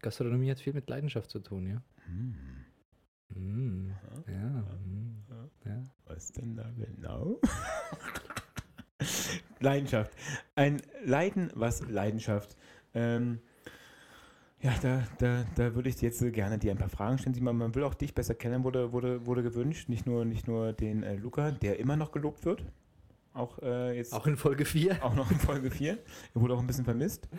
Gastronomie 0.01 0.49
hat 0.51 0.59
viel 0.59 0.73
mit 0.73 0.89
Leidenschaft 0.89 1.29
zu 1.29 1.39
tun, 1.39 1.67
ja. 1.67 1.83
Hm. 2.05 2.65
Mm, 3.29 3.89
ja, 4.27 4.63
mm, 4.85 5.23
ja. 5.65 5.83
Was 6.05 6.31
denn 6.31 6.55
da 6.55 6.69
genau? 6.77 7.39
Leidenschaft. 9.59 10.11
Ein 10.55 10.81
Leiden, 11.03 11.51
was 11.53 11.87
Leidenschaft. 11.87 12.55
Ähm, 12.93 13.39
ja, 14.61 14.73
da, 14.81 15.03
da, 15.19 15.45
da 15.55 15.75
würde 15.75 15.89
ich 15.89 16.01
jetzt 16.01 16.19
gerne 16.33 16.57
dir 16.57 16.71
ein 16.71 16.77
paar 16.77 16.89
Fragen 16.89 17.17
stellen. 17.17 17.33
Simon, 17.33 17.57
man 17.57 17.75
will 17.75 17.83
auch 17.83 17.93
dich 17.93 18.13
besser 18.13 18.35
kennen, 18.35 18.63
wurde, 18.63 18.91
wurde, 18.91 19.25
wurde 19.25 19.43
gewünscht. 19.43 19.87
Nicht 19.87 20.05
nur, 20.05 20.25
nicht 20.25 20.47
nur 20.47 20.73
den 20.73 21.03
äh, 21.03 21.15
Luca, 21.15 21.51
der 21.51 21.79
immer 21.79 21.95
noch 21.95 22.11
gelobt 22.11 22.45
wird. 22.45 22.65
Auch 23.33 23.59
äh, 23.61 23.95
jetzt. 23.95 24.13
Auch 24.13 24.27
in 24.27 24.37
Folge 24.37 24.65
4. 24.65 25.03
Auch 25.03 25.15
noch 25.15 25.29
in 25.31 25.37
Folge 25.37 25.71
4. 25.71 25.93
Er 25.93 25.97
wurde 26.41 26.55
auch 26.55 26.59
ein 26.59 26.67
bisschen 26.67 26.85
vermisst. 26.85 27.29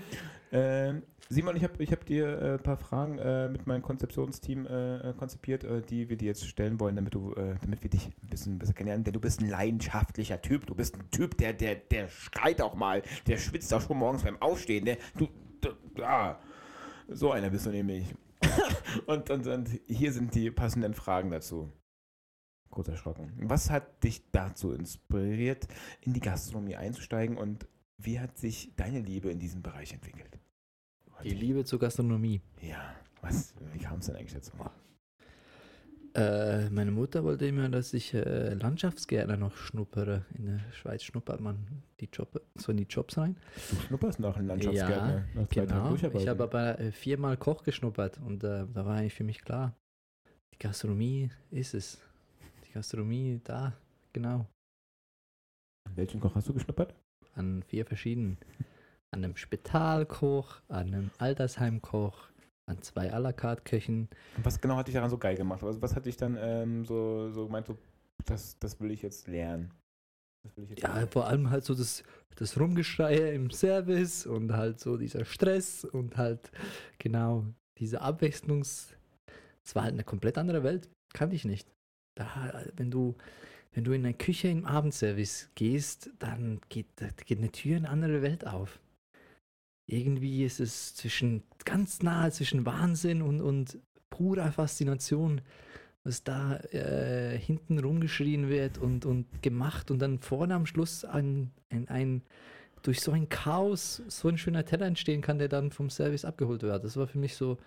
Ähm, 0.52 1.02
Simon, 1.28 1.54
ich 1.56 1.62
habe 1.62 1.82
ich 1.82 1.92
hab 1.92 2.04
dir 2.04 2.26
äh, 2.40 2.52
ein 2.54 2.62
paar 2.62 2.76
Fragen 2.76 3.18
äh, 3.18 3.49
mit 3.49 3.66
meinem 3.66 3.82
Konzeptionsteam 3.82 4.66
äh, 4.66 5.14
konzipiert, 5.16 5.62
äh, 5.62 5.80
die 5.80 6.09
wir 6.09 6.16
dir 6.16 6.26
jetzt 6.26 6.47
stellen 6.47 6.80
wollen, 6.80 6.97
damit, 6.97 7.14
du, 7.14 7.32
äh, 7.35 7.54
damit 7.61 7.82
wir 7.82 7.90
dich 7.90 8.06
ein 8.06 8.28
bisschen 8.28 8.59
besser 8.59 8.73
kennenlernen. 8.73 9.04
Denn 9.04 9.12
du 9.12 9.20
bist 9.20 9.40
ein 9.40 9.49
leidenschaftlicher 9.49 10.42
Typ. 10.42 10.66
Du 10.66 10.75
bist 10.75 10.97
ein 10.97 11.11
Typ, 11.11 11.37
der, 11.38 11.52
der, 11.52 11.76
der 11.76 12.09
schreit 12.09 12.61
auch 12.61 12.75
mal. 12.75 13.02
Der 13.26 13.37
schwitzt 13.37 13.73
auch 13.75 13.80
schon 13.80 13.99
morgens 13.99 14.23
beim 14.25 14.40
Aufstehen. 14.40 14.85
Der, 14.85 14.97
du, 15.16 15.28
du, 15.61 16.02
ah, 16.02 16.38
so 17.09 17.30
einer 17.30 17.50
bist 17.50 17.66
du 17.66 17.70
nämlich. 17.70 18.14
und, 19.06 19.30
und, 19.30 19.47
und 19.47 19.68
hier 19.87 20.12
sind 20.12 20.35
die 20.35 20.50
passenden 20.50 20.94
Fragen 20.94 21.30
dazu. 21.30 21.70
Kurz 22.71 22.89
erschrocken. 22.89 23.33
Was 23.43 23.71
hat 23.71 24.03
dich 24.05 24.23
dazu 24.31 24.73
inspiriert, 24.73 25.67
in 26.00 26.12
die 26.12 26.21
Gastronomie 26.21 26.77
einzusteigen 26.77 27.37
und 27.37 27.67
wie 27.99 28.21
hat 28.21 28.39
sich 28.39 28.73
deine 28.77 29.00
Liebe 29.00 29.31
in 29.31 29.39
diesem 29.39 29.62
Bereich 29.62 29.93
entwickelt? 29.93 30.39
Die 31.25 31.31
Liebe 31.31 31.65
zur 31.65 31.79
Gastronomie. 31.79 32.41
Ja, 32.62 32.95
was, 33.21 33.55
wie 33.73 33.79
kam 33.79 33.99
es 33.99 34.07
denn 34.07 34.17
eigentlich 34.17 34.35
dazu? 34.35 34.53
Äh, 36.15 36.71
meine 36.71 36.91
Mutter 36.91 37.23
wollte 37.23 37.47
immer, 37.47 37.69
dass 37.69 37.95
ich 37.95 38.15
äh, 38.15 38.55
Landschaftsgärtner 38.55 39.37
noch 39.37 39.57
schnuppere. 39.57 40.25
In 40.37 40.47
der 40.47 40.61
Schweiz 40.73 41.05
schnuppert 41.05 41.41
man 41.41 41.67
die 42.00 42.09
Job, 42.12 42.41
so 42.57 42.73
in 42.73 42.79
die 42.79 42.87
Jobs 42.89 43.17
rein. 43.17 43.37
Du 43.71 43.77
schnupperst 43.77 44.19
nach 44.19 44.37
einem 44.37 44.49
Landschaftsgärtner. 44.49 45.25
Tagen 45.50 45.69
Genau. 45.69 45.95
Ich 45.95 46.29
habe 46.29 46.43
aber 46.43 46.81
äh, 46.81 46.91
viermal 46.91 47.37
Koch 47.37 47.62
geschnuppert 47.62 48.19
und 48.19 48.43
äh, 48.43 48.67
da 48.73 48.87
war 48.87 48.97
eigentlich 48.97 49.15
für 49.15 49.25
mich 49.25 49.43
klar, 49.43 49.77
die 50.55 50.59
Gastronomie 50.59 51.31
ist 51.50 51.75
es. 51.75 52.00
Die 52.71 52.75
Gastronomie 52.75 53.41
da, 53.43 53.73
genau. 54.12 54.47
Welchen 55.97 56.21
Koch 56.21 56.37
hast 56.37 56.49
du 56.49 56.55
geschnuppert? 56.55 56.95
An 57.35 57.65
vier 57.65 57.85
verschiedenen. 57.85 58.39
An 59.11 59.25
einem 59.25 59.35
Spitalkoch, 59.35 60.62
an 60.69 60.95
einem 60.95 61.11
Altersheimkoch, 61.19 62.29
an 62.67 62.81
zwei 62.81 63.12
à 63.12 63.19
la 63.19 63.33
carte 63.33 63.65
Köchen. 63.65 64.09
Und 64.37 64.45
was 64.45 64.61
genau 64.61 64.77
hat 64.77 64.87
dich 64.87 64.95
daran 64.95 65.11
so 65.11 65.19
geil 65.19 65.35
gemacht? 65.35 65.65
Was, 65.65 65.83
was 65.83 65.97
hat 65.97 66.07
dich 66.07 66.17
dann 66.17 66.37
ähm, 66.39 66.85
so, 66.85 67.33
so 67.33 67.47
gemeint, 67.47 67.67
so, 67.67 67.77
das, 68.25 68.57
das 68.61 68.79
will 68.79 68.93
ich 68.93 69.03
jetzt 69.03 69.27
lernen? 69.27 69.75
Ich 70.57 70.71
jetzt 70.71 70.81
Ja, 70.81 71.09
vor 71.09 71.27
allem 71.27 71.50
halt 71.50 71.65
so 71.65 71.75
das, 71.75 72.05
das 72.37 72.57
Rumgeschreie 72.57 73.33
im 73.33 73.50
Service 73.50 74.27
und 74.27 74.53
halt 74.53 74.79
so 74.79 74.97
dieser 74.97 75.25
Stress 75.25 75.85
und 75.85 76.17
halt 76.17 76.53
genau 76.99 77.47
diese 77.79 78.00
Abwechslungs... 78.00 78.95
Es 79.65 79.75
war 79.75 79.83
halt 79.83 79.95
eine 79.95 80.05
komplett 80.05 80.39
andere 80.39 80.62
Welt, 80.62 80.89
kannte 81.12 81.35
ich 81.35 81.45
nicht. 81.45 81.69
Da, 82.14 82.64
wenn 82.76 82.90
du, 82.90 83.17
wenn 83.73 83.85
du 83.85 83.93
in 83.93 84.05
eine 84.05 84.14
Küche 84.14 84.49
im 84.49 84.67
Abendservice 84.67 85.50
gehst, 85.55 86.11
dann 86.19 86.61
geht, 86.69 86.87
geht 87.25 87.38
eine 87.38 87.52
Tür 87.52 87.76
in 87.76 87.87
eine 87.87 87.93
andere 87.93 88.23
Welt 88.23 88.47
auf. 88.47 88.81
Irgendwie 89.87 90.45
ist 90.45 90.61
es 90.61 90.95
zwischen 90.95 91.43
ganz 91.64 92.02
nahe 92.02 92.31
zwischen 92.31 92.64
Wahnsinn 92.64 93.23
und, 93.23 93.40
und 93.40 93.79
purer 94.09 94.52
Faszination, 94.52 95.40
was 96.05 96.23
da 96.23 96.57
äh, 96.73 97.38
hinten 97.38 97.79
rumgeschrien 97.79 98.49
wird 98.49 98.79
und, 98.79 99.05
und 99.05 99.43
gemacht 99.43 99.90
und 99.90 99.99
dann 99.99 100.19
vorne 100.21 100.55
am 100.55 100.67
Schluss 100.67 101.05
ein, 101.05 101.50
ein, 101.71 101.88
ein 101.88 102.23
durch 102.83 103.00
so 103.00 103.12
ein 103.12 103.29
Chaos 103.29 104.02
so 104.09 104.29
ein 104.29 104.38
schöner 104.38 104.64
Teller 104.64 104.87
entstehen 104.87 105.21
kann, 105.21 105.38
der 105.38 105.49
dann 105.49 105.71
vom 105.71 105.90
Service 105.90 106.25
abgeholt 106.25 106.62
wird. 106.62 106.85
Das 106.85 106.97
war 106.97 107.07
für 107.07 107.19
mich 107.19 107.37
so, 107.37 107.59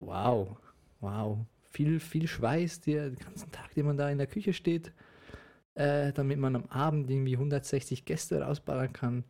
wow, 0.00 0.56
wow. 1.00 1.38
Viel, 1.70 2.00
viel 2.00 2.26
Schweiß, 2.26 2.80
der, 2.80 3.10
den 3.10 3.18
ganzen 3.18 3.50
Tag, 3.52 3.72
den 3.74 3.86
man 3.86 3.96
da 3.96 4.10
in 4.10 4.18
der 4.18 4.26
Küche 4.26 4.52
steht, 4.52 4.92
äh, 5.74 6.12
damit 6.12 6.38
man 6.38 6.56
am 6.56 6.66
Abend 6.66 7.08
irgendwie 7.10 7.34
160 7.34 8.04
Gäste 8.04 8.42
rausballern 8.42 8.92
kann. 8.92 9.24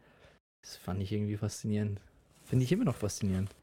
Das 0.63 0.77
fand 0.77 1.03
ich 1.03 1.13
irgendwie 1.13 1.37
faszinierend. 1.37 2.01
Finde 2.45 2.65
ich 2.65 2.73
immer 2.73 2.85
noch 2.85 2.97
faszinierend. 2.97 3.55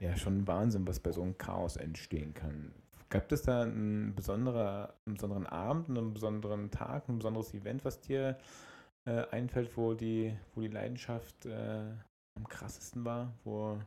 Ja, 0.00 0.16
schon 0.16 0.46
Wahnsinn, 0.46 0.86
was 0.86 1.00
bei 1.00 1.12
so 1.12 1.22
einem 1.22 1.38
Chaos 1.38 1.76
entstehen 1.76 2.34
kann. 2.34 2.72
Gab 3.10 3.30
es 3.30 3.42
da 3.42 3.62
einen, 3.62 4.14
besonderer, 4.14 4.94
einen 5.06 5.14
besonderen 5.14 5.46
Abend, 5.46 5.88
einen 5.88 6.14
besonderen 6.14 6.70
Tag, 6.70 7.08
ein 7.08 7.18
besonderes 7.18 7.54
Event, 7.54 7.84
was 7.84 8.00
dir 8.00 8.38
äh, 9.04 9.24
einfällt, 9.30 9.76
wo 9.76 9.94
die, 9.94 10.36
wo 10.54 10.60
die 10.60 10.68
Leidenschaft 10.68 11.46
äh, 11.46 11.92
am 12.36 12.48
krassesten 12.48 13.04
war? 13.04 13.32
Wo, 13.44 13.78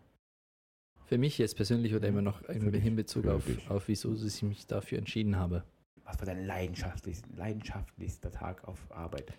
Für 1.07 1.17
mich 1.17 1.37
jetzt 1.37 1.55
persönlich 1.55 1.95
oder 1.95 2.09
Ja, 2.09 2.09
immer 2.09 2.21
noch 2.21 2.41
in, 2.49 2.69
dich, 2.69 2.85
in 2.85 2.97
Bezug 2.97 3.23
für 3.23 3.33
auf, 3.35 3.45
auf 3.69 3.87
wieso 3.87 4.13
ich 4.13 4.43
mich 4.43 4.67
dafür 4.67 4.97
entschieden 4.97 5.37
habe. 5.37 5.63
was 6.03 6.19
war 6.19 6.25
dein 6.25 6.45
leidenschaftlichster, 6.45 7.29
leidenschaftlichster 7.33 8.29
Tag 8.29 8.67
auf 8.67 8.91
Arbeit? 8.91 9.33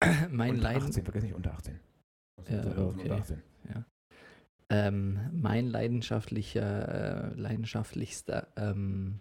Mein 0.30 0.54
unter 0.54 0.62
Leiden, 0.62 0.84
18, 0.84 1.02
vergiss 1.02 1.24
nicht 1.24 1.34
unter 1.34 1.52
18. 1.52 1.80
Also 2.38 2.52
Ja, 2.52 2.60
also 2.60 2.86
okay. 2.86 3.00
unter 3.02 3.14
18. 3.16 3.42
ähm, 4.70 5.18
mein 5.32 5.66
leidenschaftlicher, 5.66 7.32
äh, 7.32 7.34
leidenschaftlichster 7.34 8.48
ähm, 8.56 9.20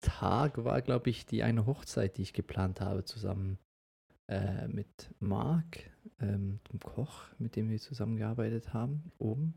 Tag 0.00 0.62
war, 0.62 0.80
glaube 0.82 1.10
ich, 1.10 1.26
die 1.26 1.42
eine 1.42 1.66
Hochzeit, 1.66 2.18
die 2.18 2.22
ich 2.22 2.32
geplant 2.32 2.80
habe, 2.80 3.04
zusammen 3.04 3.58
äh, 4.28 4.68
mit 4.68 5.10
Marc, 5.18 5.90
ähm, 6.20 6.60
dem 6.70 6.78
Koch, 6.78 7.24
mit 7.38 7.56
dem 7.56 7.68
wir 7.68 7.80
zusammengearbeitet 7.80 8.72
haben, 8.74 9.10
oben. 9.18 9.54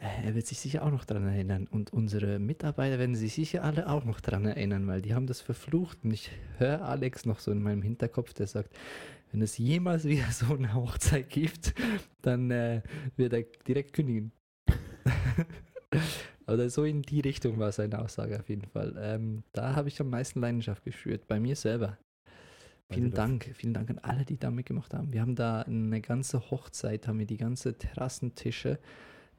Äh, 0.00 0.26
er 0.26 0.34
wird 0.34 0.46
sich 0.46 0.58
sicher 0.58 0.82
auch 0.84 0.90
noch 0.90 1.04
daran 1.04 1.26
erinnern. 1.28 1.66
Und 1.70 1.92
unsere 1.92 2.38
Mitarbeiter 2.38 2.98
werden 2.98 3.14
sich 3.14 3.34
sicher 3.34 3.64
alle 3.64 3.88
auch 3.88 4.04
noch 4.04 4.20
daran 4.20 4.46
erinnern, 4.46 4.86
weil 4.86 5.02
die 5.02 5.14
haben 5.14 5.26
das 5.26 5.40
verflucht. 5.40 5.98
Und 6.04 6.12
ich 6.12 6.30
höre 6.58 6.82
Alex 6.82 7.26
noch 7.26 7.38
so 7.38 7.50
in 7.52 7.62
meinem 7.62 7.82
Hinterkopf, 7.82 8.32
der 8.32 8.46
sagt, 8.46 8.74
wenn 9.32 9.42
es 9.42 9.58
jemals 9.58 10.04
wieder 10.04 10.30
so 10.30 10.54
eine 10.54 10.74
Hochzeit 10.74 11.28
gibt, 11.28 11.74
dann 12.22 12.50
äh, 12.50 12.82
wird 13.16 13.32
er 13.32 13.42
direkt 13.66 13.92
kündigen. 13.92 14.32
Oder 16.46 16.68
so 16.68 16.84
in 16.84 17.02
die 17.02 17.20
Richtung 17.20 17.58
war 17.58 17.70
seine 17.70 18.00
Aussage 18.00 18.38
auf 18.38 18.48
jeden 18.48 18.66
Fall. 18.66 18.96
Ähm, 19.00 19.44
da 19.52 19.76
habe 19.76 19.88
ich 19.88 20.00
am 20.00 20.10
meisten 20.10 20.40
Leidenschaft 20.40 20.82
gespürt, 20.84 21.28
bei 21.28 21.38
mir 21.38 21.54
selber. 21.54 21.98
Vielen 22.92 23.12
Dank, 23.12 23.48
vielen 23.54 23.72
Dank 23.72 23.88
an 23.88 24.00
alle, 24.00 24.24
die 24.24 24.36
da 24.36 24.50
mitgemacht 24.50 24.92
haben. 24.94 25.12
Wir 25.12 25.20
haben 25.20 25.36
da 25.36 25.62
eine 25.62 26.00
ganze 26.00 26.50
Hochzeit, 26.50 27.06
haben 27.06 27.20
wir 27.20 27.26
die 27.26 27.36
ganze 27.36 27.78
Terrassentische. 27.78 28.80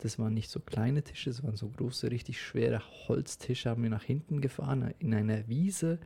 Das 0.01 0.17
waren 0.20 0.34
nicht 0.34 0.50
so 0.50 0.60
kleine 0.60 1.03
Tische, 1.03 1.29
das 1.29 1.43
waren 1.43 1.55
so 1.55 1.70
große, 1.70 2.10
richtig 2.12 2.41
schwere 2.41 2.81
Holztische, 3.08 3.70
haben 3.70 3.84
wir 3.84 3.89
nach 3.89 4.03
hinten 4.03 4.41
gefahren, 4.41 4.93
in 5.00 5.13
einer 5.13 5.48
Wiese, 5.48 6.00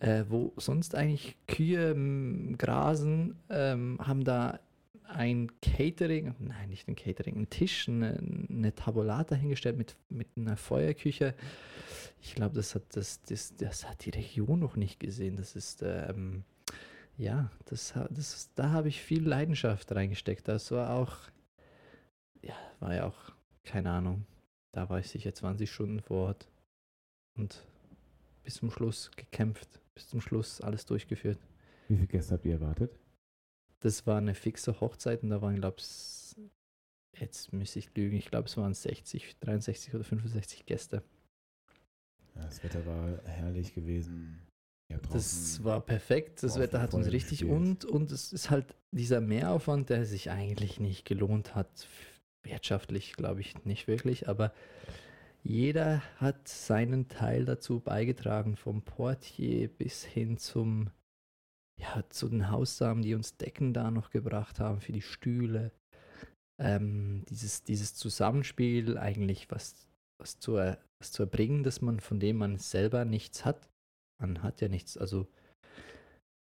äh, 0.00 0.24
wo 0.28 0.52
sonst 0.56 0.94
eigentlich 0.94 1.36
Kühe 1.46 1.92
m, 1.92 2.56
grasen, 2.58 3.36
ähm, 3.48 3.98
haben 4.00 4.24
da 4.24 4.58
ein 5.04 5.50
Catering, 5.60 6.34
nein, 6.38 6.68
nicht 6.68 6.88
ein 6.88 6.96
Catering, 6.96 7.36
ein 7.36 7.50
Tisch, 7.50 7.88
eine, 7.88 8.18
eine 8.48 8.74
Tabolata 8.74 9.34
hingestellt 9.34 9.76
mit, 9.76 9.96
mit 10.08 10.28
einer 10.36 10.56
Feuerküche. 10.56 11.34
Ich 12.22 12.34
glaube, 12.34 12.54
das 12.54 12.74
hat, 12.74 12.82
das, 12.92 13.20
das, 13.22 13.54
das 13.56 13.88
hat 13.88 14.04
die 14.04 14.10
Region 14.10 14.60
noch 14.60 14.76
nicht 14.76 15.00
gesehen. 15.00 15.36
Das 15.36 15.56
ist, 15.56 15.82
ähm, 15.82 16.44
ja, 17.16 17.50
das, 17.66 17.94
das, 18.10 18.50
da 18.54 18.70
habe 18.70 18.88
ich 18.88 19.00
viel 19.00 19.26
Leidenschaft 19.26 19.92
reingesteckt. 19.92 20.46
Das 20.48 20.70
war 20.70 20.90
auch, 20.94 21.16
ja, 22.42 22.56
war 22.80 22.94
ja 22.94 23.06
auch, 23.06 23.32
keine 23.64 23.90
Ahnung, 23.90 24.26
da 24.72 24.88
war 24.88 24.98
ich 25.00 25.08
sicher 25.08 25.34
20 25.34 25.70
Stunden 25.70 26.00
vor 26.00 26.28
Ort 26.28 26.48
und 27.38 27.64
bis 28.44 28.54
zum 28.54 28.70
Schluss 28.70 29.10
gekämpft, 29.16 29.80
bis 29.94 30.08
zum 30.08 30.20
Schluss 30.20 30.60
alles 30.60 30.86
durchgeführt. 30.86 31.38
Wie 31.88 31.96
viele 31.96 32.06
Gäste 32.06 32.34
habt 32.34 32.44
ihr 32.46 32.54
erwartet? 32.54 32.98
Das 33.80 34.06
war 34.06 34.18
eine 34.18 34.34
fixe 34.34 34.80
Hochzeit 34.80 35.22
und 35.22 35.30
da 35.30 35.40
waren, 35.42 35.56
glaube 35.56 35.76
ich, 35.78 36.36
jetzt 37.18 37.52
müsste 37.52 37.78
ich 37.78 37.94
lügen, 37.96 38.16
ich 38.16 38.26
glaube, 38.26 38.46
es 38.46 38.56
waren 38.56 38.74
60, 38.74 39.38
63 39.40 39.94
oder 39.94 40.04
65 40.04 40.66
Gäste. 40.66 41.02
Ja, 42.36 42.42
das 42.44 42.62
Wetter 42.62 42.84
war 42.86 43.22
herrlich 43.24 43.74
gewesen. 43.74 44.46
Ja, 44.90 44.98
Das 45.12 45.62
war 45.62 45.80
perfekt, 45.80 46.42
das 46.42 46.58
Wetter 46.58 46.80
hat 46.80 46.94
uns 46.94 47.06
richtig 47.10 47.40
gespielt. 47.40 47.52
und, 47.52 47.84
und 47.84 48.10
es 48.10 48.32
ist 48.32 48.50
halt 48.50 48.74
dieser 48.90 49.20
Mehraufwand, 49.20 49.88
der 49.88 50.04
sich 50.04 50.30
eigentlich 50.30 50.80
nicht 50.80 51.04
gelohnt 51.04 51.54
hat, 51.54 51.86
wirtschaftlich 52.42 53.14
glaube 53.14 53.40
ich 53.40 53.64
nicht 53.64 53.86
wirklich, 53.86 54.28
aber 54.28 54.52
jeder 55.42 56.02
hat 56.16 56.48
seinen 56.48 57.08
Teil 57.08 57.44
dazu 57.46 57.80
beigetragen, 57.80 58.56
vom 58.56 58.82
Portier 58.82 59.68
bis 59.68 60.04
hin 60.04 60.36
zum, 60.36 60.90
ja, 61.80 62.04
zu 62.10 62.28
den 62.28 62.50
Hausdamen, 62.50 63.02
die 63.02 63.14
uns 63.14 63.38
Decken 63.38 63.72
da 63.72 63.90
noch 63.90 64.10
gebracht 64.10 64.60
haben 64.60 64.80
für 64.80 64.92
die 64.92 65.00
Stühle. 65.00 65.72
Ähm, 66.60 67.24
dieses, 67.30 67.62
dieses 67.62 67.94
Zusammenspiel 67.94 68.98
eigentlich, 68.98 69.50
was, 69.50 69.88
was, 70.20 70.38
zu, 70.38 70.56
er- 70.56 70.78
was 71.00 71.10
zu 71.10 71.22
erbringen, 71.22 71.62
dass 71.62 71.80
man, 71.80 72.00
von 72.00 72.20
dem 72.20 72.36
man 72.36 72.58
selber 72.58 73.06
nichts 73.06 73.46
hat. 73.46 73.70
Man 74.20 74.42
hat 74.42 74.60
ja 74.60 74.68
nichts, 74.68 74.98
also 74.98 75.26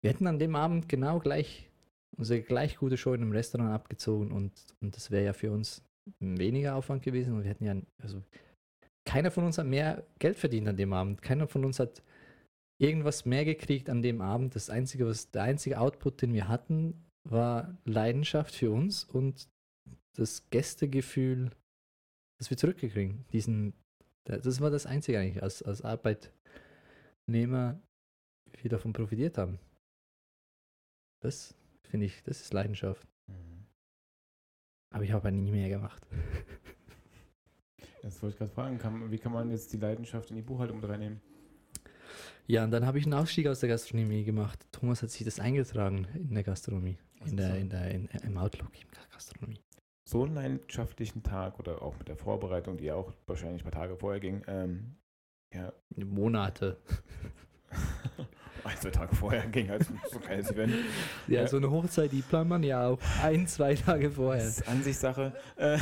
wir 0.03 0.11
hätten 0.11 0.27
an 0.27 0.39
dem 0.39 0.55
Abend 0.57 0.89
genau 0.89 1.19
gleich 1.19 1.70
unsere 2.17 2.41
gleich 2.41 2.77
gute 2.77 2.97
Show 2.97 3.13
in 3.13 3.21
einem 3.21 3.31
Restaurant 3.31 3.71
abgezogen 3.71 4.31
und, 4.31 4.51
und 4.81 4.95
das 4.95 5.11
wäre 5.11 5.25
ja 5.25 5.33
für 5.33 5.51
uns 5.51 5.83
weniger 6.19 6.75
Aufwand 6.75 7.03
gewesen 7.03 7.33
und 7.33 7.43
wir 7.43 7.49
hätten 7.49 7.65
ja, 7.65 7.75
also 8.01 8.23
keiner 9.05 9.31
von 9.31 9.45
uns 9.45 9.57
hat 9.57 9.65
mehr 9.67 10.05
Geld 10.19 10.37
verdient 10.37 10.67
an 10.67 10.77
dem 10.77 10.93
Abend. 10.93 11.21
Keiner 11.21 11.47
von 11.47 11.65
uns 11.65 11.79
hat 11.79 12.03
irgendwas 12.79 13.25
mehr 13.25 13.45
gekriegt 13.45 13.89
an 13.89 14.01
dem 14.01 14.21
Abend. 14.21 14.55
Das 14.55 14.69
einzige, 14.69 15.05
was, 15.07 15.31
der 15.31 15.43
einzige 15.43 15.79
Output, 15.79 16.21
den 16.21 16.33
wir 16.33 16.47
hatten, 16.47 17.05
war 17.23 17.77
Leidenschaft 17.85 18.55
für 18.55 18.71
uns 18.71 19.03
und 19.03 19.49
das 20.15 20.49
Gästegefühl, 20.49 21.51
das 22.39 22.49
wir 22.49 22.57
zurückgekriegt. 22.57 23.31
Diesen, 23.31 23.73
das 24.25 24.59
war 24.61 24.69
das 24.69 24.85
Einzige 24.85 25.19
eigentlich 25.19 25.43
als, 25.43 25.61
als 25.61 25.81
Arbeitnehmer, 25.83 27.79
wie 28.51 28.63
wir 28.63 28.71
davon 28.71 28.93
profitiert 28.93 29.37
haben. 29.37 29.59
Das 31.21 31.55
finde 31.91 32.05
ich, 32.05 32.23
das 32.23 32.41
ist 32.41 32.53
Leidenschaft. 32.53 33.05
Mhm. 33.27 33.65
Aber 34.89 35.03
ich 35.03 35.11
habe 35.11 35.31
nie 35.31 35.51
mehr 35.51 35.69
gemacht. 35.69 36.05
Das 38.03 38.19
wollte 38.23 38.33
ich 38.33 38.39
gerade 38.39 38.51
fragen, 38.51 38.77
kann, 38.79 39.11
wie 39.11 39.19
kann 39.19 39.31
man 39.31 39.51
jetzt 39.51 39.71
die 39.73 39.77
Leidenschaft 39.77 40.31
in 40.31 40.35
die 40.35 40.41
Buchhaltung 40.41 40.81
mit 40.81 40.89
reinnehmen? 40.89 41.21
Ja, 42.47 42.63
und 42.63 42.71
dann 42.71 42.83
habe 42.87 42.97
ich 42.97 43.05
einen 43.05 43.13
Ausstieg 43.13 43.45
aus 43.45 43.59
der 43.59 43.69
Gastronomie 43.69 44.23
gemacht. 44.23 44.65
Thomas 44.71 45.03
hat 45.03 45.11
sich 45.11 45.23
das 45.23 45.39
eingetragen 45.39 46.07
in 46.15 46.33
der 46.33 46.43
Gastronomie, 46.43 46.97
in 47.25 47.37
der, 47.37 47.57
in 47.57 47.69
der, 47.69 47.91
in, 47.91 48.07
im 48.07 48.37
Outlook, 48.39 48.73
in 48.73 48.89
der 48.89 49.03
Gastronomie. 49.13 49.61
So 50.03 50.23
einen 50.23 50.33
leidenschaftlichen 50.33 51.21
Tag 51.21 51.59
oder 51.59 51.83
auch 51.83 51.95
mit 51.99 52.07
der 52.07 52.17
Vorbereitung, 52.17 52.77
die 52.77 52.85
ja 52.85 52.95
auch 52.95 53.13
wahrscheinlich 53.27 53.61
ein 53.61 53.69
paar 53.69 53.79
Tage 53.81 53.95
vorher 53.95 54.19
ging, 54.19 54.41
ähm, 54.47 54.95
ja. 55.53 55.71
Monate. 55.95 56.77
ein, 58.63 58.77
zwei 58.77 58.89
Tage 58.89 59.15
vorher 59.15 59.45
ging 59.47 59.69
halt 59.69 59.85
so 59.85 59.93
ein 59.93 60.21
kleines 60.21 60.51
Event. 60.51 60.73
Ja, 61.27 61.41
ja, 61.41 61.47
so 61.47 61.57
eine 61.57 61.69
Hochzeit, 61.69 62.11
die 62.11 62.21
plant 62.21 62.49
man 62.49 62.63
ja 62.63 62.87
auch 62.87 62.99
ein, 63.21 63.47
zwei 63.47 63.75
Tage 63.75 64.11
vorher. 64.11 64.43
Das 64.43 64.59
ist 64.59 64.67
Ansichtssache. 64.67 65.33
Äh, 65.55 65.77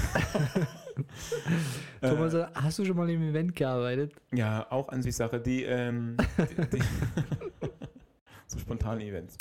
Thomas, 2.01 2.33
äh, 2.33 2.45
hast 2.55 2.79
du 2.79 2.85
schon 2.85 2.97
mal 2.97 3.09
im 3.09 3.21
Event 3.23 3.55
gearbeitet? 3.55 4.13
Ja, 4.31 4.67
auch 4.69 4.89
Ansichtssache. 4.89 5.39
Die, 5.39 5.63
ähm, 5.63 6.17
die, 6.37 6.77
die 6.77 6.83
so 8.47 8.59
spontane 8.59 9.03
Events. 9.03 9.37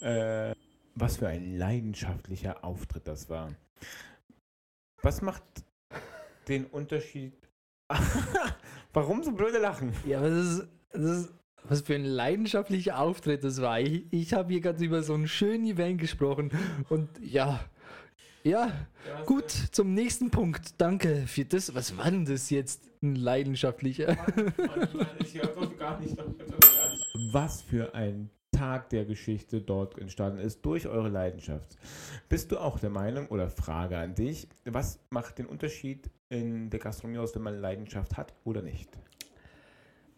Äh, 0.00 0.54
was 0.94 1.16
für 1.16 1.28
ein 1.28 1.58
leidenschaftlicher 1.58 2.64
Auftritt 2.64 3.08
das 3.08 3.28
war. 3.28 3.50
Was 5.02 5.22
macht 5.22 5.42
den 6.48 6.66
Unterschied? 6.66 7.34
Warum 8.92 9.22
so 9.22 9.32
blöde 9.32 9.58
Lachen? 9.58 9.92
Ja, 10.06 10.18
aber 10.18 10.30
das 10.30 10.46
ist, 10.46 10.68
das 10.92 11.02
ist 11.02 11.34
was 11.64 11.82
für 11.82 11.94
ein 11.94 12.04
leidenschaftlicher 12.04 12.98
Auftritt 12.98 13.44
das 13.44 13.60
war. 13.60 13.80
Ich, 13.80 14.04
ich 14.10 14.32
habe 14.32 14.52
hier 14.52 14.60
gerade 14.60 14.84
über 14.84 15.02
so 15.02 15.14
einen 15.14 15.28
schönen 15.28 15.66
Event 15.66 16.00
gesprochen 16.00 16.50
und 16.88 17.08
ja, 17.20 17.60
ja, 18.42 18.66
ja 19.08 19.22
gut, 19.24 19.54
ja. 19.54 19.72
zum 19.72 19.94
nächsten 19.94 20.30
Punkt. 20.30 20.74
Danke 20.78 21.24
für 21.26 21.44
das. 21.44 21.74
Was 21.74 21.96
war 21.96 22.10
denn 22.10 22.26
das 22.26 22.50
jetzt? 22.50 22.90
Ein 23.02 23.16
leidenschaftlicher. 23.16 24.16
Was 27.32 27.62
für 27.62 27.94
ein 27.94 28.30
Tag 28.54 28.90
der 28.90 29.04
Geschichte 29.04 29.60
dort 29.60 29.98
entstanden 29.98 30.38
ist 30.38 30.64
durch 30.64 30.86
eure 30.86 31.08
Leidenschaft. 31.08 31.76
Bist 32.28 32.52
du 32.52 32.58
auch 32.58 32.78
der 32.78 32.90
Meinung 32.90 33.26
oder 33.28 33.48
Frage 33.48 33.98
an 33.98 34.14
dich, 34.14 34.48
was 34.64 35.00
macht 35.10 35.38
den 35.38 35.46
Unterschied 35.46 36.08
in 36.28 36.70
der 36.70 36.80
Gastronomie 36.80 37.18
aus, 37.18 37.34
wenn 37.34 37.42
man 37.42 37.60
Leidenschaft 37.60 38.16
hat 38.16 38.32
oder 38.44 38.62
nicht? 38.62 38.88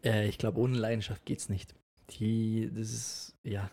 Äh, 0.07 0.29
ich 0.29 0.39
glaube, 0.39 0.61
ohne 0.61 0.77
Leidenschaft 0.79 1.25
geht 1.27 1.41
es 1.41 1.49
nicht. 1.49 1.75
Die, 2.11 2.71
das 2.73 2.91
ist, 2.93 3.35
ja. 3.43 3.71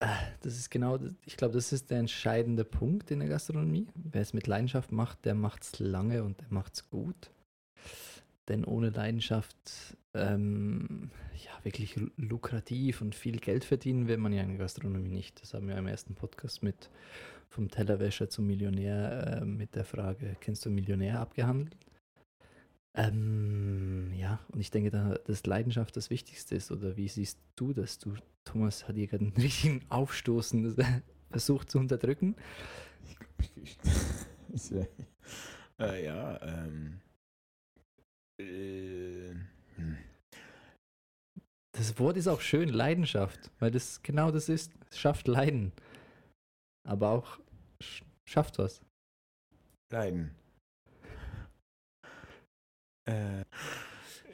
Äh, 0.00 0.06
das 0.40 0.56
ist 0.56 0.70
genau, 0.70 0.98
ich 1.26 1.36
glaube, 1.36 1.54
das 1.54 1.72
ist 1.72 1.90
der 1.90 1.98
entscheidende 1.98 2.64
Punkt 2.64 3.10
in 3.10 3.20
der 3.20 3.28
Gastronomie. 3.28 3.86
Wer 3.94 4.22
es 4.22 4.32
mit 4.32 4.46
Leidenschaft 4.46 4.90
macht, 4.90 5.24
der 5.24 5.34
macht 5.34 5.62
es 5.62 5.78
lange 5.78 6.24
und 6.24 6.40
der 6.40 6.48
macht 6.50 6.74
es 6.74 6.88
gut. 6.88 7.30
Denn 8.48 8.64
ohne 8.64 8.90
Leidenschaft, 8.90 9.96
ähm, 10.14 11.10
ja, 11.44 11.52
wirklich 11.64 11.98
lukrativ 12.16 13.00
und 13.00 13.14
viel 13.14 13.38
Geld 13.38 13.64
verdienen 13.64 14.06
will 14.06 14.18
man 14.18 14.32
ja 14.32 14.42
in 14.42 14.50
der 14.50 14.58
Gastronomie 14.58 15.08
nicht. 15.08 15.40
Das 15.42 15.54
haben 15.54 15.68
wir 15.68 15.76
im 15.76 15.86
ersten 15.86 16.14
Podcast 16.14 16.62
mit 16.62 16.90
vom 17.48 17.70
Tellerwäscher 17.70 18.28
zum 18.28 18.46
Millionär 18.46 19.40
äh, 19.42 19.44
mit 19.44 19.76
der 19.76 19.84
Frage, 19.84 20.36
kennst 20.40 20.66
du 20.66 20.70
Millionär 20.70 21.20
abgehandelt? 21.20 21.76
Ähm, 22.96 24.12
ja, 24.14 24.38
und 24.52 24.60
ich 24.60 24.70
denke, 24.70 24.90
da, 24.90 25.14
dass 25.24 25.46
Leidenschaft 25.46 25.96
das 25.96 26.10
Wichtigste 26.10 26.54
ist. 26.54 26.70
Oder 26.70 26.96
wie 26.96 27.08
siehst 27.08 27.38
du 27.56 27.72
das? 27.72 27.98
Du, 27.98 28.14
Thomas 28.44 28.86
hat 28.86 28.96
hier 28.96 29.08
gerade 29.08 29.24
einen 29.24 29.36
richtigen 29.36 29.82
Aufstoßen 29.88 30.76
versucht 31.30 31.70
zu 31.70 31.78
unterdrücken. 31.78 32.36
Ich, 33.02 33.62
ich, 33.62 33.78
ich, 34.52 34.72
äh, 35.78 36.04
ja, 36.04 36.40
ähm. 36.42 37.00
Äh, 38.40 39.34
hm. 39.76 39.98
Das 41.72 41.98
Wort 41.98 42.16
ist 42.16 42.28
auch 42.28 42.40
schön, 42.40 42.68
Leidenschaft, 42.68 43.50
weil 43.58 43.72
das 43.72 44.02
genau 44.02 44.30
das 44.30 44.48
ist. 44.48 44.72
Es 44.90 44.98
schafft 44.98 45.26
Leiden. 45.26 45.72
Aber 46.86 47.10
auch 47.10 47.40
schafft 48.24 48.58
was. 48.58 48.80
Leiden. 49.90 50.36
Äh, 53.06 53.44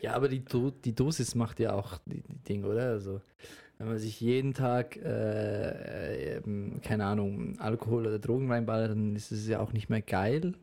ja, 0.00 0.14
aber 0.14 0.28
die, 0.28 0.44
Do 0.44 0.70
die 0.70 0.94
Dosis 0.94 1.35
macht 1.35 1.61
ja 1.61 1.74
auch 1.74 1.98
die, 2.06 2.22
die 2.22 2.38
Ding, 2.38 2.64
oder? 2.64 2.90
Also, 2.90 3.20
wenn 3.78 3.88
man 3.88 3.98
sich 3.98 4.20
jeden 4.20 4.54
Tag, 4.54 4.96
äh, 4.96 6.37
äh, 6.37 6.42
keine 6.83 7.06
Ahnung, 7.06 7.59
Alkohol 7.59 8.06
oder 8.06 8.18
Drogen 8.18 8.50
reinballert, 8.50 8.90
dann 8.90 9.16
ist 9.16 9.33
es 9.33 9.48
ja 9.48 9.61
auch 9.61 9.72
nicht 9.72 9.88
mehr 9.88 10.02
geil. 10.02 10.54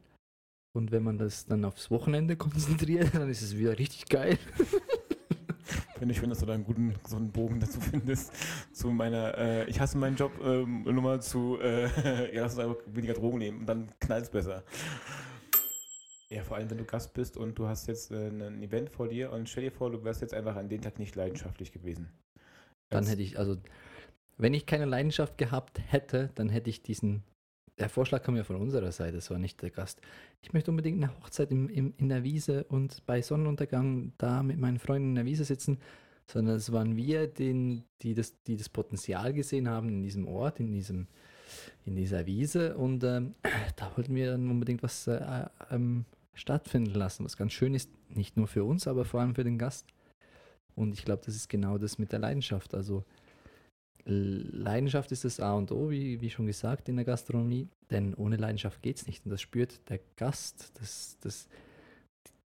Und 0.74 0.92
wenn 0.92 1.04
man 1.04 1.18
das 1.18 1.46
dann 1.46 1.66
aufs 1.66 1.90
Wochenende 1.90 2.36
konzentriert, 2.38 3.16
dann 3.16 3.30
ist 3.30 3.42
es 3.42 3.58
wieder 3.58 3.78
richtig 3.78 4.06
geil. 4.08 4.38
Finde 5.98 6.14
ich 6.14 6.20
schön, 6.20 6.30
dass 6.30 6.40
du 6.40 6.46
da 6.46 6.54
einen 6.54 6.64
guten 6.64 6.94
einen 7.12 7.32
Bogen 7.32 7.60
dazu 7.60 7.82
findest. 7.82 8.32
Zu 8.72 8.92
meiner, 8.92 9.36
äh, 9.36 9.68
ich 9.68 9.80
hasse 9.80 9.98
meinen 9.98 10.16
Job 10.16 10.32
ähm, 10.44 10.84
Nummer 10.84 11.20
zu, 11.20 11.58
äh, 11.60 11.86
ja, 12.36 12.44
lass 12.44 12.54
uns 12.54 12.60
einfach 12.64 12.78
weniger 12.86 13.16
Drogen 13.16 13.40
nehmen 13.40 13.62
und 13.62 13.66
dann 13.66 13.88
knallt 14.00 14.26
es 14.26 14.30
besser. 14.30 14.64
Ja, 16.30 16.44
vor 16.44 16.58
allem, 16.58 16.70
wenn 16.70 16.78
du 16.78 16.84
Gast 16.84 17.14
bist 17.14 17.38
und 17.38 17.58
du 17.58 17.68
hast 17.68 17.88
jetzt 17.88 18.12
äh, 18.12 18.28
ein 18.28 18.62
Event 18.62 18.90
vor 18.90 19.08
dir 19.08 19.32
und 19.32 19.48
stell 19.48 19.64
dir 19.64 19.72
vor, 19.72 19.90
du 19.92 20.04
wärst 20.04 20.22
jetzt 20.22 20.34
einfach 20.34 20.58
an 20.58 20.68
dem 20.68 20.82
Tag 20.82 21.00
nicht 21.00 21.16
leidenschaftlich 21.16 21.72
gewesen. 21.72 22.10
Dann 22.90 23.06
hätte 23.06 23.22
ich, 23.22 23.40
also, 23.40 23.58
wenn 24.38 24.54
ich 24.54 24.66
keine 24.66 24.86
Leidenschaft 24.86 25.38
gehabt 25.38 25.80
hätte, 25.88 26.30
dann 26.36 26.50
hätte 26.50 26.70
ich 26.70 26.84
diesen. 26.84 27.24
Der 27.80 27.90
Vorschlag 27.90 28.24
kam 28.24 28.36
ja 28.36 28.44
von 28.44 28.56
unserer 28.56 28.92
Seite, 28.92 29.18
das 29.18 29.30
war 29.30 29.38
nicht 29.38 29.62
der 29.62 29.70
Gast. 29.70 30.02
Ich 30.42 30.52
möchte 30.52 30.72
unbedingt 30.72 31.02
eine 31.02 31.16
Hochzeit 31.20 31.52
im, 31.52 31.70
im, 31.70 31.94
in 31.98 32.10
der 32.10 32.24
Wiese 32.24 32.64
und 32.64 33.06
bei 33.06 33.22
Sonnenuntergang 33.22 34.14
da 34.18 34.42
mit 34.42 34.58
meinen 34.58 34.80
Freunden 34.80 35.10
in 35.10 35.16
der 35.16 35.26
Wiese 35.26 35.46
sitzen, 35.46 35.78
sondern 36.26 36.56
es 36.56 36.72
waren 36.72 36.96
wir, 36.98 37.28
den, 37.28 37.84
die, 38.02 38.16
das, 38.16 38.42
die 38.44 38.58
das 38.58 38.70
Potenzial 38.70 39.32
gesehen 39.32 39.70
haben 39.70 39.90
in 39.90 40.02
diesem 40.02 40.28
Ort, 40.28 40.60
in 40.60 40.72
diesem, 40.72 41.06
in 41.86 41.96
dieser 41.96 42.26
Wiese 42.26 42.76
und 42.78 43.04
ähm, 43.04 43.36
da 43.76 43.96
wollten 43.96 44.16
wir 44.16 44.32
dann 44.32 44.50
unbedingt 44.50 44.82
was 44.82 45.06
äh, 45.06 45.46
ähm, 45.70 46.06
stattfinden 46.38 46.94
lassen, 46.94 47.26
was 47.26 47.36
ganz 47.36 47.52
schön 47.52 47.74
ist, 47.74 47.90
nicht 48.10 48.38
nur 48.38 48.48
für 48.48 48.64
uns, 48.64 48.88
aber 48.88 49.06
vor 49.06 49.20
allem 49.20 49.36
für 49.36 49.44
den 49.44 49.58
Gast. 49.58 49.88
Und 50.76 50.94
ich 50.94 51.04
glaube, 51.04 51.24
das 51.26 51.36
ist 51.36 51.50
genau 51.50 51.78
das 51.78 51.98
mit 51.98 52.12
der 52.12 52.20
Leidenschaft. 52.20 52.76
Also 52.76 53.04
Leidenschaft 54.06 55.12
ist 55.12 55.26
das 55.26 55.40
A 55.40 55.54
und 55.54 55.72
O, 55.72 55.90
wie, 55.90 56.22
wie 56.22 56.30
schon 56.30 56.46
gesagt, 56.46 56.88
in 56.88 56.96
der 56.96 57.06
Gastronomie, 57.06 57.68
denn 57.90 58.14
ohne 58.14 58.38
Leidenschaft 58.38 58.82
geht 58.82 58.98
es 58.98 59.08
nicht. 59.08 59.26
Und 59.26 59.32
das 59.32 59.42
spürt 59.42 59.90
der 59.90 60.00
Gast. 60.16 60.72
Das, 60.80 61.18
das, 61.22 61.48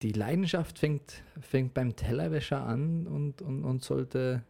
die 0.02 0.12
Leidenschaft 0.12 0.78
fängt, 0.78 1.22
fängt 1.40 1.74
beim 1.74 1.96
Tellerwäscher 1.96 2.64
an 2.64 3.06
und, 3.06 3.42
und, 3.42 3.64
und 3.64 3.82
sollte 3.82 4.44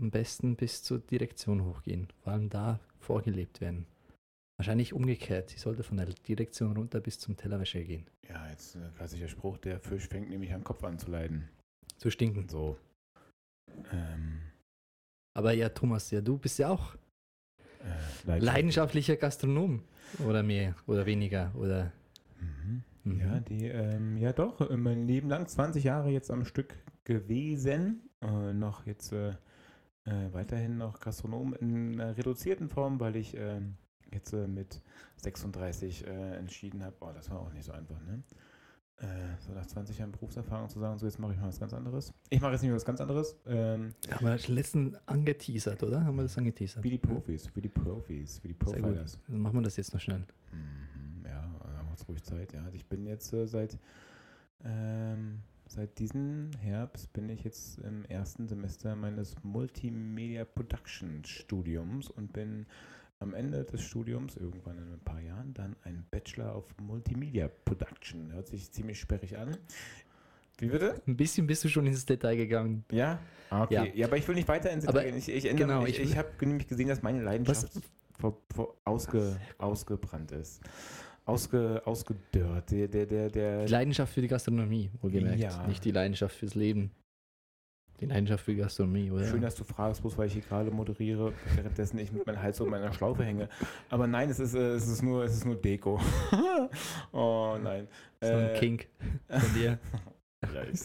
am 0.00 0.10
besten 0.10 0.56
bis 0.56 0.82
zur 0.82 0.98
Direktion 0.98 1.64
hochgehen. 1.64 2.08
Vor 2.22 2.32
allem 2.32 2.50
da 2.50 2.80
vorgelebt 2.98 3.60
werden. 3.60 3.86
Wahrscheinlich 4.58 4.92
umgekehrt. 4.92 5.50
Sie 5.50 5.58
sollte 5.58 5.84
von 5.84 5.96
der 5.98 6.06
Direktion 6.06 6.76
runter 6.76 7.00
bis 7.00 7.20
zum 7.20 7.36
Tellerwäscher 7.36 7.80
gehen. 7.82 8.06
Ja, 8.28 8.48
jetzt 8.50 8.74
ein 8.74 8.92
klassischer 8.96 9.28
Spruch, 9.28 9.56
der 9.58 9.78
Fisch 9.78 10.08
fängt 10.08 10.30
nämlich 10.30 10.52
am 10.52 10.64
Kopf 10.64 10.82
an 10.82 10.98
zu 10.98 11.10
leiden. 11.10 11.48
Zu 11.96 12.10
stinken. 12.10 12.48
So. 12.48 12.76
Ähm. 13.92 14.40
Aber 15.34 15.52
ja, 15.52 15.68
Thomas, 15.68 16.10
ja, 16.10 16.20
du 16.20 16.38
bist 16.38 16.58
ja 16.58 16.70
auch 16.70 16.96
äh, 18.26 18.38
leidenschaftlicher 18.38 19.14
Gastronom. 19.14 19.84
Oder 20.26 20.42
mehr, 20.42 20.74
oder 20.86 21.06
weniger, 21.06 21.52
oder. 21.54 21.92
Mhm. 22.40 22.82
Mhm. 23.04 23.20
Ja, 23.20 23.40
die, 23.40 23.66
ähm, 23.66 24.16
ja 24.16 24.32
doch, 24.32 24.68
mein 24.70 25.06
Leben 25.06 25.28
lang, 25.28 25.46
20 25.46 25.84
Jahre 25.84 26.10
jetzt 26.10 26.32
am 26.32 26.44
Stück 26.44 26.74
gewesen. 27.04 28.10
Äh, 28.22 28.52
noch 28.54 28.86
jetzt 28.86 29.12
äh, 29.12 29.30
äh 30.04 30.32
weiterhin 30.32 30.78
noch 30.78 30.98
Gastronom 30.98 31.54
in 31.54 32.00
einer 32.00 32.16
reduzierten 32.16 32.68
Form, 32.68 32.98
weil 32.98 33.14
ich 33.14 33.36
ähm, 33.36 33.76
jetzt 34.12 34.32
äh, 34.32 34.46
mit 34.46 34.80
36 35.16 36.06
äh, 36.06 36.36
entschieden 36.36 36.84
habe, 36.84 36.96
oh, 37.00 37.10
das 37.14 37.30
war 37.30 37.40
auch 37.40 37.52
nicht 37.52 37.64
so 37.64 37.72
einfach, 37.72 38.00
ne? 38.02 38.22
äh, 39.00 39.06
so 39.46 39.52
nach 39.52 39.66
20 39.66 39.98
Jahren 39.98 40.12
Berufserfahrung 40.12 40.68
zu 40.68 40.80
sagen, 40.80 40.98
so 40.98 41.06
jetzt 41.06 41.18
mache 41.18 41.32
ich 41.32 41.38
mal 41.38 41.48
was 41.48 41.60
ganz 41.60 41.72
anderes. 41.72 42.12
Ich 42.30 42.40
mache 42.40 42.52
jetzt 42.52 42.62
nicht 42.62 42.68
mehr 42.68 42.76
was 42.76 42.84
ganz 42.84 43.00
anderes. 43.00 43.36
Ähm, 43.46 43.94
Haben 44.10 44.26
wir 44.26 44.32
das 44.32 44.48
letzten 44.48 44.96
angeteasert, 45.06 45.82
oder? 45.82 46.04
Haben 46.04 46.16
wir 46.16 46.24
das 46.24 46.36
angeteasert? 46.36 46.82
wie 46.82 46.90
die 46.90 46.98
Profis, 46.98 47.50
wie 47.54 47.60
die 47.60 47.68
Profis, 47.68 48.42
wie 48.42 48.48
die. 48.48 48.54
Profilers. 48.54 49.18
Dann 49.28 49.38
machen 49.38 49.54
wir 49.54 49.62
das 49.62 49.76
jetzt 49.76 49.94
noch 49.94 50.00
schnell. 50.00 50.26
Mhm, 50.52 51.24
ja, 51.24 51.48
da 51.62 51.82
macht's 51.84 52.08
ruhig 52.08 52.22
Zeit. 52.24 52.52
Ja, 52.52 52.68
ich 52.72 52.86
bin 52.86 53.06
jetzt 53.06 53.32
äh, 53.32 53.46
seit 53.46 53.78
ähm, 54.64 55.42
seit 55.68 55.98
diesem 55.98 56.50
Herbst 56.58 57.12
bin 57.12 57.28
ich 57.28 57.44
jetzt 57.44 57.78
im 57.78 58.04
ersten 58.06 58.48
Semester 58.48 58.96
meines 58.96 59.36
Multimedia 59.44 60.44
Production 60.44 61.24
Studiums 61.24 62.10
und 62.10 62.32
bin 62.32 62.66
am 63.20 63.34
Ende 63.34 63.64
des 63.64 63.82
Studiums, 63.82 64.36
irgendwann 64.36 64.78
in 64.78 64.92
ein 64.92 65.00
paar 65.00 65.20
Jahren, 65.20 65.52
dann 65.54 65.76
ein 65.82 66.06
Bachelor 66.10 66.56
of 66.56 66.64
Multimedia 66.80 67.48
Production. 67.64 68.32
Hört 68.32 68.46
sich 68.48 68.70
ziemlich 68.70 69.00
sperrig 69.00 69.36
an. 69.36 69.56
Wie 70.58 70.66
bitte? 70.66 71.00
Ein 71.06 71.16
bisschen 71.16 71.46
bist 71.46 71.64
du 71.64 71.68
schon 71.68 71.86
ins 71.86 72.04
Detail 72.04 72.36
gegangen. 72.36 72.84
Ja? 72.90 73.18
Ah, 73.50 73.62
okay. 73.64 73.74
Ja. 73.74 73.84
Ja. 73.84 74.06
aber 74.06 74.16
ich 74.16 74.26
will 74.26 74.34
nicht 74.34 74.48
weiter 74.48 74.70
ins 74.70 74.84
Detail 74.86 75.04
gehen. 75.04 75.16
Ich, 75.18 75.28
ich, 75.28 75.44
ändere- 75.46 75.56
genau, 75.56 75.86
ich, 75.86 75.98
ich- 76.00 76.10
ich 76.10 76.16
habe 76.16 76.28
nämlich 76.46 76.66
gesehen, 76.68 76.88
dass 76.88 77.02
meine 77.02 77.22
Leidenschaft 77.22 77.68
vor, 78.18 78.40
vor 78.54 78.74
ausge, 78.84 79.36
ausgebrannt 79.58 80.32
ist. 80.32 80.60
Ausge, 81.24 81.82
ausgedörrt. 81.84 82.70
Der, 82.70 82.88
der, 82.88 83.06
der, 83.06 83.30
der, 83.30 83.64
Die 83.66 83.70
Leidenschaft 83.72 84.12
für 84.14 84.22
die 84.22 84.28
Gastronomie, 84.28 84.90
wohlgemerkt. 85.00 85.38
Ja. 85.40 85.66
Nicht 85.66 85.84
die 85.84 85.90
Leidenschaft 85.90 86.34
fürs 86.36 86.54
Leben. 86.54 86.90
Die 88.00 88.06
Leidenschaft 88.06 88.44
für 88.44 88.54
Gastronomie, 88.54 89.10
oder? 89.10 89.26
Schön, 89.26 89.42
dass 89.42 89.56
du 89.56 89.64
fragst, 89.64 90.02
bloß 90.02 90.16
weil 90.18 90.28
ich 90.28 90.34
hier 90.34 90.42
gerade 90.42 90.70
moderiere, 90.70 91.32
währenddessen 91.56 91.98
ich 91.98 92.12
mit 92.12 92.24
meinem 92.26 92.40
Hals 92.40 92.60
um 92.60 92.70
meiner 92.70 92.92
Schlaufe 92.92 93.24
hänge. 93.24 93.48
Aber 93.90 94.06
nein, 94.06 94.30
es 94.30 94.38
ist, 94.38 94.54
äh, 94.54 94.74
es 94.74 94.86
ist, 94.86 95.02
nur, 95.02 95.24
es 95.24 95.34
ist 95.34 95.44
nur 95.44 95.56
Deko. 95.56 96.00
oh 97.12 97.56
nein. 97.62 97.88
so 98.20 98.28
ein 98.28 98.50
Äh, 98.50 98.58
Kink 98.58 98.88
von 99.28 99.54
dir. 99.54 99.78
Ja, 100.54 100.62
ich, 100.62 100.80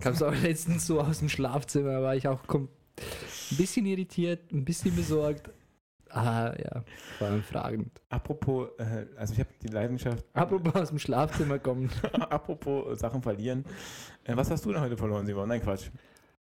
Kamst 0.00 0.22
auch 0.22 0.32
letztens 0.32 0.86
so 0.86 1.00
aus 1.00 1.18
dem 1.18 1.28
Schlafzimmer, 1.28 2.00
war 2.00 2.14
ich 2.14 2.28
auch 2.28 2.40
ein 2.54 2.68
bisschen 3.50 3.86
irritiert, 3.86 4.52
ein 4.52 4.64
bisschen 4.64 4.94
besorgt. 4.94 5.50
Ah, 6.14 6.54
ja, 6.62 6.84
vor 7.18 7.26
allem 7.28 7.42
fragend. 7.42 8.00
apropos, 8.10 8.68
äh, 8.78 9.06
also 9.16 9.32
ich 9.32 9.40
habe 9.40 9.48
die 9.62 9.68
Leidenschaft, 9.68 10.24
Apropos 10.34 10.74
aus 10.74 10.88
dem 10.90 10.98
Schlafzimmer 10.98 11.58
kommen. 11.58 11.90
apropos 12.12 12.98
Sachen 13.00 13.22
verlieren. 13.22 13.64
Äh, 14.24 14.36
was 14.36 14.50
hast 14.50 14.64
du 14.66 14.72
denn 14.72 14.80
heute 14.82 14.96
verloren, 14.96 15.24
Simon? 15.26 15.48
Nein, 15.48 15.62
Quatsch. 15.62 15.88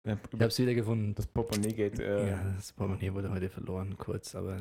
Äh, 0.04 0.16
Ich 0.32 0.40
hab's 0.42 0.58
wieder 0.58 0.74
gefunden. 0.74 1.14
das 1.14 1.26
Portemonnaie 1.26 1.72
geht. 1.72 2.00
Äh, 2.00 2.30
ja, 2.30 2.38
das 2.56 2.72
Portemonnaie 2.72 3.12
wurde 3.14 3.30
heute 3.30 3.48
verloren, 3.48 3.96
kurz, 3.96 4.34
aber 4.34 4.56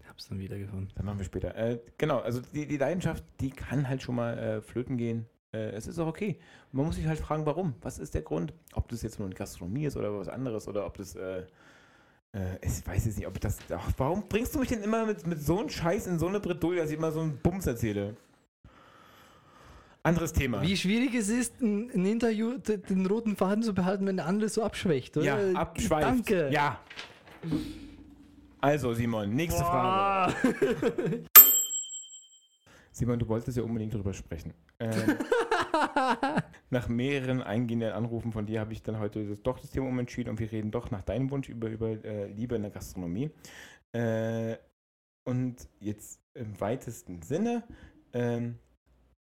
ich 0.00 0.08
hab's 0.08 0.28
dann 0.28 0.40
wieder 0.40 0.58
gefunden. 0.58 0.88
Dann 0.96 1.06
machen 1.06 1.18
wir 1.18 1.24
später. 1.24 1.54
Äh, 1.54 1.78
genau, 1.96 2.18
also 2.18 2.40
die, 2.52 2.66
die 2.66 2.78
Leidenschaft, 2.78 3.22
die 3.40 3.50
kann 3.50 3.88
halt 3.88 4.02
schon 4.02 4.16
mal 4.16 4.36
äh, 4.38 4.60
flöten 4.60 4.96
gehen. 4.96 5.26
Äh, 5.52 5.70
es 5.70 5.86
ist 5.86 6.00
auch 6.00 6.08
okay. 6.08 6.40
Man 6.72 6.86
muss 6.86 6.96
sich 6.96 7.06
halt 7.06 7.20
fragen, 7.20 7.46
warum? 7.46 7.74
Was 7.82 7.98
ist 8.00 8.14
der 8.14 8.22
Grund? 8.22 8.52
Ob 8.72 8.88
das 8.88 9.02
jetzt 9.02 9.20
nur 9.20 9.26
eine 9.26 9.36
Gastronomie 9.36 9.84
ist 9.84 9.96
oder 9.96 10.18
was 10.18 10.28
anderes 10.28 10.66
oder 10.66 10.84
ob 10.84 10.96
das. 10.96 11.14
Äh, 12.32 12.56
ich 12.62 12.86
weiß 12.86 13.04
jetzt 13.06 13.18
nicht, 13.18 13.26
ob 13.26 13.38
das. 13.40 13.58
Ach, 13.70 13.90
warum 13.96 14.26
bringst 14.28 14.54
du 14.54 14.58
mich 14.58 14.68
denn 14.68 14.82
immer 14.82 15.06
mit, 15.06 15.26
mit 15.26 15.40
so 15.40 15.58
einem 15.58 15.68
Scheiß 15.68 16.06
in 16.06 16.18
so 16.18 16.26
eine 16.26 16.40
Bredouille, 16.40 16.78
dass 16.80 16.90
ich 16.90 16.96
immer 16.96 17.12
so 17.12 17.20
einen 17.20 17.38
Bums 17.38 17.66
erzähle? 17.66 18.16
Anderes 20.04 20.32
Thema. 20.32 20.62
Wie 20.62 20.76
schwierig 20.76 21.14
es 21.14 21.28
ist, 21.28 21.60
ein, 21.60 21.90
ein 21.90 22.04
Interview 22.04 22.58
den 22.58 23.06
roten 23.06 23.36
Faden 23.36 23.62
zu 23.62 23.72
behalten, 23.72 24.06
wenn 24.06 24.16
der 24.16 24.26
andere 24.26 24.48
so 24.48 24.64
abschwächt, 24.64 25.16
oder? 25.16 25.50
Ja, 25.50 25.52
abschweift. 25.52 26.08
Danke. 26.08 26.50
Ja. 26.50 26.80
Also, 28.60 28.94
Simon, 28.94 29.32
nächste 29.32 29.60
Frage. 29.60 30.32
Frage. 30.32 31.24
Simon, 32.92 33.18
du 33.18 33.28
wolltest 33.28 33.56
ja 33.56 33.62
unbedingt 33.62 33.94
darüber 33.94 34.12
sprechen. 34.12 34.52
Ähm, 34.80 34.92
nach 36.70 36.88
mehreren 36.88 37.42
eingehenden 37.42 37.92
Anrufen 37.92 38.32
von 38.32 38.46
dir 38.46 38.60
habe 38.60 38.72
ich 38.72 38.82
dann 38.82 38.98
heute 38.98 39.26
das, 39.26 39.42
doch 39.42 39.58
das 39.58 39.70
Thema 39.70 39.88
umentschieden 39.88 40.30
und 40.30 40.40
wir 40.40 40.50
reden 40.50 40.70
doch 40.70 40.90
nach 40.90 41.02
deinem 41.02 41.30
Wunsch 41.30 41.48
über, 41.48 41.68
über 41.68 41.90
äh, 42.04 42.26
Liebe 42.26 42.56
in 42.56 42.62
der 42.62 42.70
Gastronomie. 42.70 43.30
Äh, 43.92 44.56
und 45.24 45.68
jetzt 45.80 46.20
im 46.34 46.58
weitesten 46.60 47.22
Sinne, 47.22 47.64
ähm, 48.12 48.58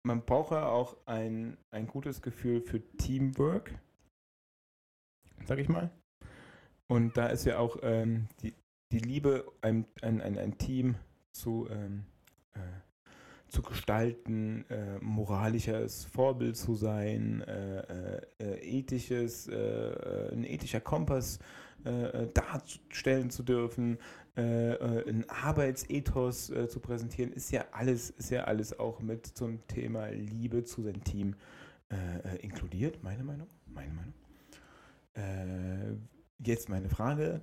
man 0.06 0.26
braucht 0.26 0.52
ja 0.52 0.68
auch 0.68 0.98
ein, 1.06 1.58
ein 1.72 1.88
gutes 1.88 2.22
Gefühl 2.22 2.62
für 2.62 2.82
Teamwork, 2.98 3.74
sag 5.46 5.60
ich 5.60 5.70
mal. 5.70 5.92
Und 6.88 7.18
da 7.18 7.28
ist 7.28 7.46
ja 7.46 7.58
auch 7.58 7.78
ähm, 7.82 8.28
die, 8.42 8.54
die 8.92 9.00
Liebe, 9.00 9.52
ein, 9.62 9.86
ein, 10.02 10.22
ein, 10.22 10.38
ein 10.38 10.58
Team 10.58 10.96
zu, 11.32 11.68
ähm, 11.70 12.06
äh, 12.54 12.60
zu 13.54 13.62
gestalten, 13.62 14.66
äh, 14.70 14.98
moralisches 15.00 16.06
Vorbild 16.06 16.58
zu 16.58 16.74
sein, 16.74 17.42
äh, 17.42 17.82
äh, 17.82 18.22
äh, 18.40 18.80
ethisches, 18.80 19.48
äh, 19.48 19.54
äh, 19.56 20.34
ein 20.34 20.44
ethischer 20.44 20.82
Kompass 20.82 21.40
darstellen 22.34 23.30
zu 23.30 23.44
dürfen, 23.44 23.98
ein 24.38 25.26
Arbeitsethos 25.28 26.46
zu 26.46 26.80
präsentieren, 26.80 27.34
ist 27.34 27.52
ja 27.52 27.66
alles, 27.74 28.12
ist 28.12 28.32
ja 28.32 28.46
alles 28.46 28.80
auch 28.80 29.02
mit 29.02 29.26
zum 29.26 29.68
Thema 29.68 30.08
Liebe 30.08 30.64
zu 30.64 30.82
seinem 30.82 31.04
Team 31.04 31.36
inkludiert, 32.40 33.04
meine 33.04 33.26
Meinung, 33.26 33.50
meine 33.66 33.92
Meinung. 33.92 34.14
Jetzt 36.40 36.70
meine 36.70 36.88
Frage, 36.88 37.42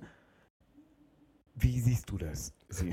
wie 1.53 1.79
siehst 1.79 2.09
du 2.09 2.17
das? 2.17 2.51
Sie 2.69 2.91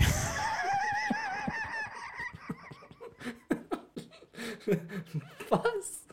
Was? 5.51 6.05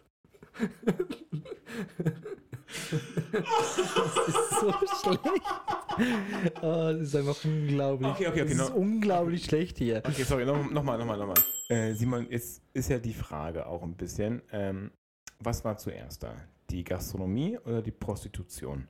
das 3.32 4.28
ist 4.28 4.50
so 4.62 4.72
schlecht. 5.02 6.62
Oh, 6.62 6.92
das 6.94 7.02
ist 7.02 7.16
einfach 7.16 7.44
unglaublich. 7.46 8.10
Okay, 8.12 8.28
okay, 8.28 8.42
okay, 8.44 8.54
Das 8.56 8.68
ist 8.68 8.70
no- 8.70 8.76
unglaublich 8.76 9.46
schlecht 9.46 9.78
hier. 9.78 9.98
Okay, 10.06 10.24
sorry, 10.24 10.46
nochmal, 10.46 10.70
nochmal, 10.74 10.98
nochmal. 10.98 11.18
Noch 11.18 11.28
mal. 11.28 11.36
äh, 11.70 11.94
Simon, 11.94 12.28
jetzt 12.30 12.62
ist 12.74 12.90
ja 12.90 13.00
die 13.00 13.14
Frage 13.14 13.66
auch 13.66 13.84
ein 13.84 13.96
bisschen, 13.96 14.42
ähm, 14.52 14.92
was 15.40 15.64
war 15.66 15.78
zuerst 15.78 16.24
da? 16.24 16.36
Die 16.70 16.84
Gastronomie 16.84 17.58
oder 17.60 17.82
die 17.82 17.92
Prostitution? 17.92 18.88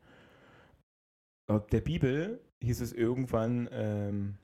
Laut 1.49 1.71
der 1.73 1.81
Bibel 1.81 2.41
hieß 2.63 2.81
es 2.81 2.93
irgendwann 2.93 3.69
ähm, 3.71 4.37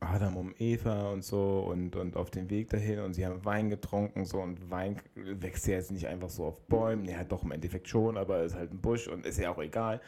Adam 0.00 0.36
um 0.36 0.54
Eva 0.58 1.10
und 1.10 1.24
so 1.24 1.60
und, 1.60 1.96
und 1.96 2.16
auf 2.16 2.30
dem 2.30 2.50
Weg 2.50 2.68
dahin 2.68 3.00
und 3.00 3.14
sie 3.14 3.26
haben 3.26 3.44
Wein 3.44 3.70
getrunken 3.70 4.24
so 4.24 4.40
und 4.40 4.70
Wein 4.70 5.00
wächst 5.14 5.66
ja 5.66 5.74
jetzt 5.74 5.90
nicht 5.90 6.06
einfach 6.06 6.28
so 6.28 6.44
auf 6.44 6.60
Bäumen, 6.66 7.06
ja 7.06 7.24
doch 7.24 7.44
im 7.44 7.52
Endeffekt 7.52 7.88
schon, 7.88 8.16
aber 8.16 8.42
ist 8.42 8.54
halt 8.54 8.72
ein 8.72 8.80
Busch 8.80 9.08
und 9.08 9.24
ist 9.24 9.38
ja 9.38 9.50
auch 9.50 9.58
egal. 9.58 10.00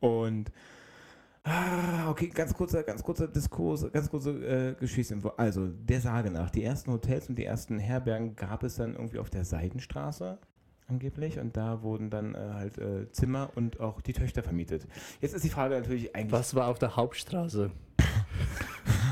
Und 0.00 0.52
Ah, 1.48 2.10
okay, 2.10 2.26
ganz 2.26 2.52
kurzer, 2.52 2.82
ganz 2.82 3.04
kurzer 3.04 3.28
Diskurs, 3.28 3.86
ganz 3.92 4.10
kurze 4.10 4.30
äh, 4.30 4.74
Geschichtsinfo. 4.74 5.28
Also, 5.36 5.68
der 5.68 6.00
Sage 6.00 6.28
nach, 6.32 6.50
die 6.50 6.64
ersten 6.64 6.90
Hotels 6.90 7.28
und 7.28 7.36
die 7.36 7.44
ersten 7.44 7.78
Herbergen 7.78 8.34
gab 8.34 8.64
es 8.64 8.74
dann 8.74 8.94
irgendwie 8.96 9.20
auf 9.20 9.30
der 9.30 9.44
Seidenstraße 9.44 10.38
angeblich 10.88 11.38
und 11.38 11.56
da 11.56 11.82
wurden 11.82 12.10
dann 12.10 12.34
äh, 12.34 12.38
halt 12.38 12.78
äh, 12.78 13.12
Zimmer 13.12 13.50
und 13.54 13.78
auch 13.78 14.00
die 14.00 14.12
Töchter 14.12 14.42
vermietet. 14.42 14.88
Jetzt 15.20 15.36
ist 15.36 15.44
die 15.44 15.48
Frage 15.48 15.76
natürlich 15.76 16.16
eigentlich... 16.16 16.32
Was 16.32 16.56
war 16.56 16.66
auf 16.66 16.80
der 16.80 16.96
Hauptstraße? 16.96 17.70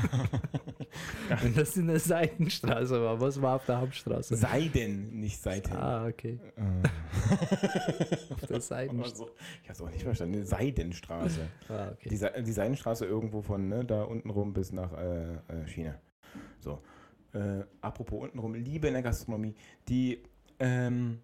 Wenn 1.41 1.53
das 1.55 1.75
in 1.77 1.87
der 1.87 1.99
Seitenstraße 1.99 3.01
war, 3.01 3.19
was 3.19 3.41
war 3.41 3.55
auf 3.55 3.65
der 3.65 3.81
Hauptstraße? 3.81 4.35
Seiden, 4.35 5.19
nicht 5.19 5.41
Seiten. 5.41 5.73
Ah, 5.73 6.05
okay. 6.07 6.39
Äh. 6.55 8.33
Auf 8.33 8.45
der 8.47 8.61
Seitenstraße. 8.61 9.11
Also, 9.11 9.29
ich 9.61 9.69
habe 9.69 9.73
es 9.73 9.81
auch 9.81 9.89
nicht 9.89 10.03
verstanden. 10.03 10.45
Seidenstraße. 10.45 11.41
Ah, 11.69 11.87
Die, 11.87 12.07
okay. 12.07 12.15
Se 12.15 12.31
die 12.45 12.51
Seidenstraße 12.51 13.05
irgendwo 13.05 13.41
von 13.41 13.67
ne, 13.67 13.83
da 13.85 14.03
unten 14.03 14.29
rum 14.29 14.53
bis 14.53 14.71
nach 14.71 14.93
äh, 14.93 15.33
äh, 15.33 15.67
China. 15.67 15.95
So. 16.59 16.81
Äh, 17.33 17.63
apropos 17.81 18.23
untenrum, 18.23 18.53
Liebe 18.53 18.87
in 18.87 18.93
der 18.93 19.03
Gastronomie. 19.03 19.55
Die, 19.87 20.23
ähm, 20.59 21.19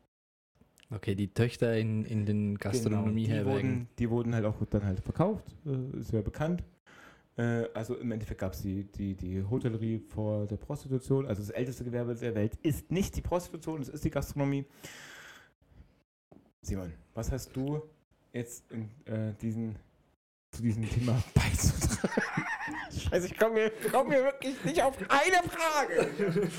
Okay, 0.93 1.15
die 1.15 1.33
Töchter 1.33 1.77
in, 1.77 2.03
in 2.03 2.25
den 2.25 2.55
genau, 2.55 2.57
die, 2.57 2.57
Gastronomieherbergen. 2.57 3.45
wurden, 3.45 3.87
die 3.97 4.09
wurden 4.09 4.35
halt 4.35 4.43
auch 4.45 4.57
dann 4.69 4.83
halt 4.83 4.99
verkauft, 4.99 5.45
äh, 5.65 5.97
ist 5.97 6.11
ja 6.11 6.21
bekannt. 6.21 6.63
Äh, 7.37 7.65
also 7.73 7.95
im 7.95 8.11
Endeffekt 8.11 8.41
gab 8.41 8.53
es 8.53 8.61
die, 8.61 8.83
die, 8.83 9.15
die 9.15 9.43
Hotellerie 9.43 9.99
vor 9.99 10.45
der 10.45 10.57
Prostitution. 10.57 11.25
Also 11.27 11.41
das 11.41 11.51
älteste 11.51 11.83
Gewerbe 11.83 12.15
der 12.15 12.35
Welt 12.35 12.57
ist 12.61 12.91
nicht 12.91 13.15
die 13.15 13.21
Prostitution, 13.21 13.81
es 13.81 13.89
ist 13.89 14.03
die 14.03 14.09
Gastronomie. 14.09 14.65
Simon, 16.61 16.93
was 17.13 17.31
hast 17.31 17.55
du 17.55 17.81
jetzt 18.33 18.63
in, 18.71 18.89
äh, 19.05 19.33
diesen, 19.41 19.75
zu 20.51 20.61
diesem 20.61 20.87
Thema 20.89 21.23
beizutragen? 21.33 22.21
Scheiße, 22.91 23.27
ich 23.27 23.37
komme 23.37 23.53
mir, 23.53 23.71
komm 23.91 24.09
mir 24.09 24.23
wirklich 24.23 24.63
nicht 24.63 24.83
auf 24.83 24.97
eine 25.09 25.49
Frage. 25.49 26.51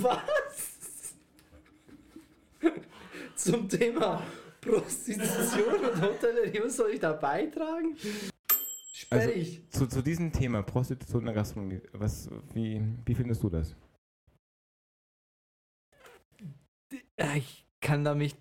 Was? 0.00 1.14
Zum 3.34 3.68
Thema 3.68 4.22
Prostitution 4.60 5.74
und 5.74 6.00
Hotellerie, 6.00 6.60
was 6.64 6.76
soll 6.76 6.90
ich 6.92 7.00
da 7.00 7.12
beitragen? 7.12 7.96
Also-. 9.10 9.60
Zu, 9.70 9.86
zu 9.86 10.02
diesem 10.02 10.32
Thema 10.32 10.62
Prostitution 10.62 11.22
in 11.22 11.26
der 11.26 11.34
Gastronomie, 11.34 11.80
was, 11.92 12.28
wie, 12.54 12.82
wie 13.04 13.14
findest 13.14 13.42
du 13.42 13.50
das? 13.50 13.76
Ich 17.36 17.66
kann 17.80 18.04
da 18.04 18.14
mich. 18.14 18.34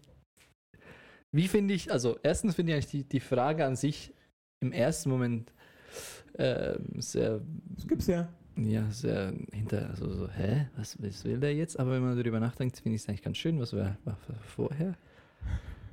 Wie 1.31 1.47
finde 1.47 1.73
ich, 1.73 1.91
also 1.91 2.17
erstens 2.23 2.55
finde 2.55 2.71
ich 2.71 2.75
eigentlich 2.75 2.91
die, 2.91 3.03
die 3.03 3.19
Frage 3.19 3.65
an 3.65 3.75
sich 3.75 4.13
im 4.61 4.71
ersten 4.71 5.09
Moment 5.09 5.51
ähm, 6.37 7.01
sehr, 7.01 7.41
Das 7.75 7.87
gibt's 7.87 8.07
ja. 8.07 8.27
ja, 8.57 8.89
sehr 8.91 9.33
hinter, 9.51 9.89
also 9.89 10.11
so, 10.11 10.29
hä, 10.29 10.69
was, 10.75 11.01
was 11.01 11.23
will 11.25 11.39
der 11.39 11.53
jetzt? 11.53 11.79
Aber 11.79 11.91
wenn 11.91 12.03
man 12.03 12.17
darüber 12.17 12.39
nachdenkt, 12.39 12.79
finde 12.79 12.95
ich 12.95 13.03
es 13.03 13.09
eigentlich 13.09 13.21
ganz 13.21 13.37
schön, 13.37 13.59
was 13.59 13.73
war, 13.73 13.97
war 14.05 14.17
vorher. 14.41 14.97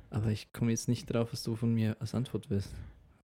Aber 0.09 0.29
ich 0.29 0.51
komme 0.53 0.71
jetzt 0.71 0.87
nicht 0.87 1.05
drauf, 1.05 1.33
was 1.33 1.43
du 1.43 1.55
von 1.55 1.73
mir 1.73 1.97
als 1.99 2.13
Antwort 2.13 2.49
willst. 2.49 2.73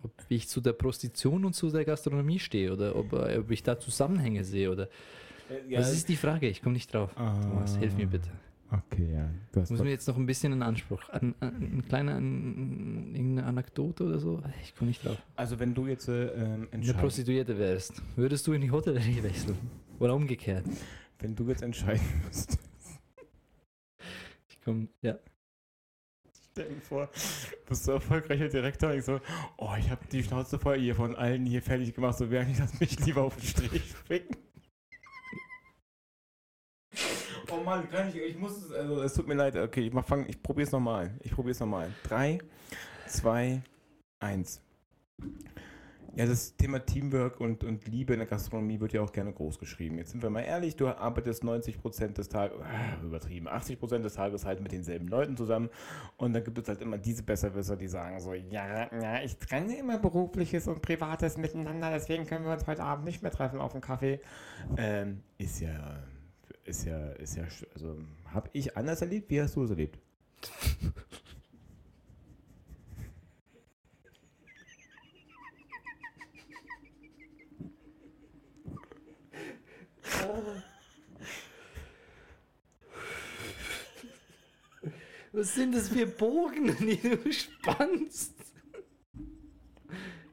Ob 0.02 0.14
ich 0.30 0.48
zu 0.48 0.62
der 0.62 0.74
Prostitution 0.74 1.46
und 1.46 1.54
zu 1.54 1.70
der 1.70 1.86
Gastronomie 1.86 2.40
stehe 2.40 2.72
oder 2.72 2.96
ob, 2.96 3.14
äh, 3.14 3.38
ob 3.38 3.52
ich 3.52 3.64
da 3.64 3.80
Zusammenhänge 3.80 4.44
sehe 4.44 4.72
oder. 4.72 4.90
Das 5.70 5.92
ist 5.92 6.08
die 6.10 6.16
Frage, 6.16 6.48
ich 6.48 6.62
komme 6.62 6.74
nicht 6.74 6.94
drauf. 6.94 7.14
Thomas, 7.16 7.76
hilf 7.78 7.96
mir 7.96 8.08
bitte. 8.08 8.30
Okay, 8.72 9.14
ja. 9.14 9.28
Du 9.52 9.62
hast 9.62 9.72
Muss 9.72 9.82
mir 9.82 9.90
jetzt 9.90 10.08
noch 10.08 10.16
ein 10.16 10.28
bisschen 10.28 10.54
einen 10.54 10.62
Anspruch, 10.62 11.10
ein, 11.10 11.34
ein, 11.40 11.80
ein 11.80 11.86
kleiner, 11.88 12.18
ein, 12.18 13.16
irgendeine 13.16 13.48
Anekdote 13.48 14.04
oder 14.04 14.20
so? 14.20 14.44
Ich 14.64 14.76
komme 14.76 14.90
nicht 14.90 15.04
drauf. 15.04 15.18
also 15.36 15.58
wenn 15.60 15.74
du 15.74 15.88
jetzt 15.88 16.08
äh, 16.08 16.28
ähm, 16.28 16.68
Eine 16.72 16.94
Prostituierte 16.94 17.58
wärst, 17.58 18.04
würdest 18.16 18.46
du 18.46 18.54
in 18.54 18.62
die 18.62 18.70
Hotellerie 18.70 19.24
wechseln? 19.24 19.58
Oder 20.00 20.14
umgekehrt? 20.14 20.66
wenn 21.20 21.36
du 21.36 21.48
jetzt 21.50 21.62
entscheiden 21.62 22.02
musst, 22.26 22.58
Ich 24.48 24.62
komme, 24.62 24.88
ja. 25.02 25.18
Stell 26.60 26.82
vor, 26.82 27.10
bist 27.68 27.84
so 27.84 27.94
erfolgreicher 27.94 28.50
Direktor 28.50 28.94
ich 28.94 29.06
so, 29.06 29.20
oh, 29.58 29.74
ich 29.78 29.90
habe 29.90 30.02
die 30.12 30.24
Schnauze 30.24 30.60
voll 30.60 30.80
hier 30.80 30.96
von 30.96 31.16
allen 31.16 31.46
hier 31.46 31.62
fertig 31.62 31.94
gemacht, 31.94 32.18
so 32.18 32.30
wäre 32.30 32.46
ich 32.50 32.60
lass 32.60 32.80
mich 32.80 33.00
lieber 33.06 33.24
auf 33.24 33.36
den 33.36 33.46
Strich 33.46 33.84
ficken. 34.08 34.38
Oh 37.52 37.64
Mann, 37.64 37.88
ich, 38.10 38.16
ich 38.16 38.38
muss 38.38 38.58
es, 38.58 38.72
also 38.72 39.02
es 39.02 39.14
tut 39.14 39.28
mir 39.28 39.34
leid, 39.34 39.56
okay, 39.56 39.88
ich, 39.88 39.94
mach, 39.94 40.06
fang, 40.06 40.28
ich 40.28 40.42
probier's 40.42 40.72
nochmal. 40.72 41.18
Ich 41.24 41.32
probier's 41.32 41.60
nochmal. 41.60 41.92
Drei, 42.04 42.40
zwei, 43.08 43.64
eins. 44.20 44.62
Ja, 46.16 46.26
das 46.26 46.56
Thema 46.56 46.80
Teamwork 46.80 47.40
und, 47.40 47.64
und 47.64 47.88
Liebe 47.88 48.14
in 48.14 48.20
der 48.20 48.28
Gastronomie 48.28 48.80
wird 48.80 48.94
ja 48.94 49.02
auch 49.02 49.12
gerne 49.12 49.32
groß 49.32 49.60
geschrieben. 49.60 49.98
Jetzt 49.98 50.12
sind 50.12 50.24
wir 50.24 50.30
mal 50.30 50.42
ehrlich, 50.42 50.76
du 50.76 50.88
arbeitest 50.88 51.44
90% 51.44 52.14
des 52.14 52.30
Tages, 52.30 52.58
äh, 52.60 53.06
übertrieben, 53.06 53.48
80% 53.48 54.00
des 54.00 54.14
Tages 54.14 54.46
halt 54.46 54.62
mit 54.62 54.72
denselben 54.72 55.08
Leuten 55.08 55.38
zusammen 55.38 55.70
und 56.18 56.34
dann 56.34 56.44
gibt 56.44 56.58
es 56.58 56.68
halt 56.68 56.82
immer 56.82 56.98
diese 56.98 57.24
Besserwisser, 57.24 57.76
die 57.78 57.88
sagen 57.88 58.20
so, 58.20 58.34
ja, 58.34 58.90
ja, 59.00 59.22
ich 59.24 59.38
trenne 59.38 59.78
immer 59.78 60.00
berufliches 60.00 60.68
und 60.68 60.82
privates 60.82 61.38
miteinander, 61.38 61.92
deswegen 61.92 62.26
können 62.26 62.46
wir 62.46 62.54
uns 62.54 62.66
heute 62.66 62.84
Abend 62.84 63.06
nicht 63.06 63.22
mehr 63.22 63.32
treffen 63.32 63.60
auf 63.60 63.74
dem 63.74 63.82
Kaffee. 63.82 64.20
Ähm, 64.78 65.22
ist 65.38 65.62
ja, 65.62 66.00
ist 66.66 66.86
ja, 66.86 67.10
ist 67.12 67.36
ja, 67.36 67.44
also 67.74 67.98
habe 68.26 68.50
ich 68.54 68.76
anders 68.76 69.02
erlebt, 69.02 69.30
wie 69.30 69.42
hast 69.42 69.56
du 69.56 69.64
es 69.64 69.70
erlebt? 69.70 70.00
Was 85.32 85.54
sind 85.54 85.74
das 85.74 85.90
für 85.90 86.06
Bogen, 86.06 86.76
die 86.80 86.98
du 86.98 87.32
spannst? 87.32 88.39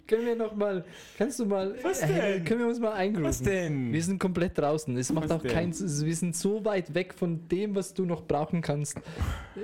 Können 0.07 0.27
wir 0.27 0.37
noch 0.37 0.55
mal, 0.55 0.85
kannst 1.19 1.39
du 1.41 1.47
mal, 1.47 1.75
Was 1.83 2.01
äh, 2.03 2.07
denn? 2.07 2.45
können 2.45 2.61
wir 2.61 2.69
uns 2.69 2.79
mal 2.79 2.91
Was 2.93 2.99
eingrooven? 2.99 3.45
denn? 3.47 3.93
Wir 3.93 4.03
sind 4.03 4.19
komplett 4.21 4.57
draußen. 4.57 4.97
Es 4.97 5.13
macht 5.13 5.29
Was 5.29 5.39
auch 5.41 5.43
keinen 5.43 5.73
Sinn. 5.73 6.07
Wir 6.07 6.15
sind 6.17 6.37
so 6.37 6.65
weit 6.65 6.95
weg 6.95 7.13
von 7.15 7.49
dem, 7.49 7.75
was 7.75 7.93
du 7.95 8.05
noch 8.05 8.23
brauchen 8.25 8.61
kannst 8.63 8.99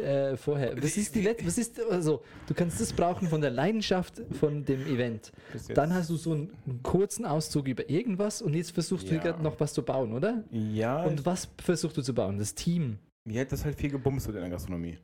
äh, 0.05 0.37
vorher. 0.37 0.77
Was 0.83 0.97
ist 0.97 1.15
die 1.15 1.21
Let 1.23 1.47
was 1.47 1.59
ist 1.59 1.81
also 1.91 2.23
du 2.47 2.55
kannst 2.55 2.81
das 2.81 2.93
brauchen 2.93 3.29
von 3.29 3.41
der 3.41 3.51
Leidenschaft 3.51 4.23
von 4.33 4.65
dem 4.65 4.83
Event. 4.87 5.33
Dann 5.75 5.95
hast 5.95 6.11
du 6.11 6.17
so 6.17 6.33
einen, 6.33 6.51
einen 6.67 6.83
kurzen 6.83 7.25
Auszug 7.25 7.69
über 7.69 7.89
irgendwas 7.89 8.43
und 8.43 8.55
jetzt 8.55 8.73
versuchst 8.73 9.09
du 9.11 9.15
Ja. 9.15 9.23
gerade 9.23 9.43
noch 9.43 9.59
was 9.61 9.73
zu 9.73 9.83
bauen, 9.83 10.13
oder? 10.13 10.43
ja, 10.51 11.03
Und 11.05 11.25
was 11.25 11.49
versuchst 11.63 11.97
du 11.97 12.03
zu 12.03 12.15
bauen? 12.15 12.39
Das 12.39 12.55
Team. 12.55 12.99
mir 13.25 13.41
hat 13.43 13.53
das 13.53 13.65
halt 13.65 13.77
viel 13.77 13.91
gebumst 13.91 14.27
in 14.29 14.35
der 14.35 14.49
Gastronomie. 14.51 14.99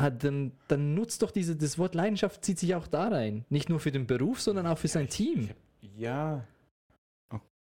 Ah, 0.00 0.10
dann, 0.10 0.52
dann 0.68 0.94
nutzt 0.94 1.22
doch 1.22 1.32
diese, 1.32 1.56
das 1.56 1.76
Wort 1.76 1.96
Leidenschaft 1.96 2.44
zieht 2.44 2.60
sich 2.60 2.76
auch 2.76 2.86
da 2.86 3.08
rein. 3.08 3.44
Nicht 3.48 3.68
nur 3.68 3.80
für 3.80 3.90
den 3.90 4.06
Beruf, 4.06 4.40
sondern 4.40 4.68
auch 4.68 4.78
für 4.78 4.86
sein 4.86 5.08
Team. 5.08 5.50
Ja. 5.96 6.44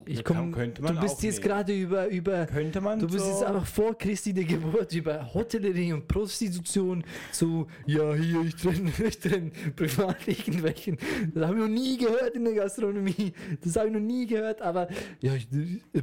Ich 0.05 0.23
komm, 0.23 0.53
könnte 0.53 0.81
man 0.81 0.95
du 0.95 1.01
bist 1.01 1.21
jetzt 1.23 1.39
nehmen. 1.39 1.47
gerade 1.47 1.73
über, 1.73 2.07
über 2.07 2.45
Könnte 2.45 2.79
man 2.79 2.97
Du 2.99 3.07
bist 3.07 3.25
so 3.25 3.31
jetzt 3.31 3.43
einfach 3.43 3.65
vor 3.65 3.97
Christi 3.97 4.31
der 4.33 4.45
Geburt 4.45 4.93
über 4.93 5.33
Hotellerie 5.33 5.91
und 5.91 6.07
Prostitution 6.07 7.03
zu, 7.33 7.67
ja, 7.85 8.13
hier, 8.13 8.41
ich 8.45 8.55
trenne, 8.55 8.89
ich 9.05 9.19
trenne 9.19 9.51
privat 9.75 10.25
irgendwelchen. 10.25 10.97
Das 11.33 11.47
habe 11.47 11.55
ich 11.57 11.61
noch 11.61 11.67
nie 11.67 11.97
gehört 11.97 12.35
in 12.35 12.45
der 12.45 12.53
Gastronomie. 12.53 13.33
Das 13.61 13.75
habe 13.75 13.87
ich 13.87 13.93
noch 13.93 13.99
nie 13.99 14.25
gehört, 14.27 14.61
aber 14.61 14.87
ja, 15.19 15.33
ich, 15.33 15.49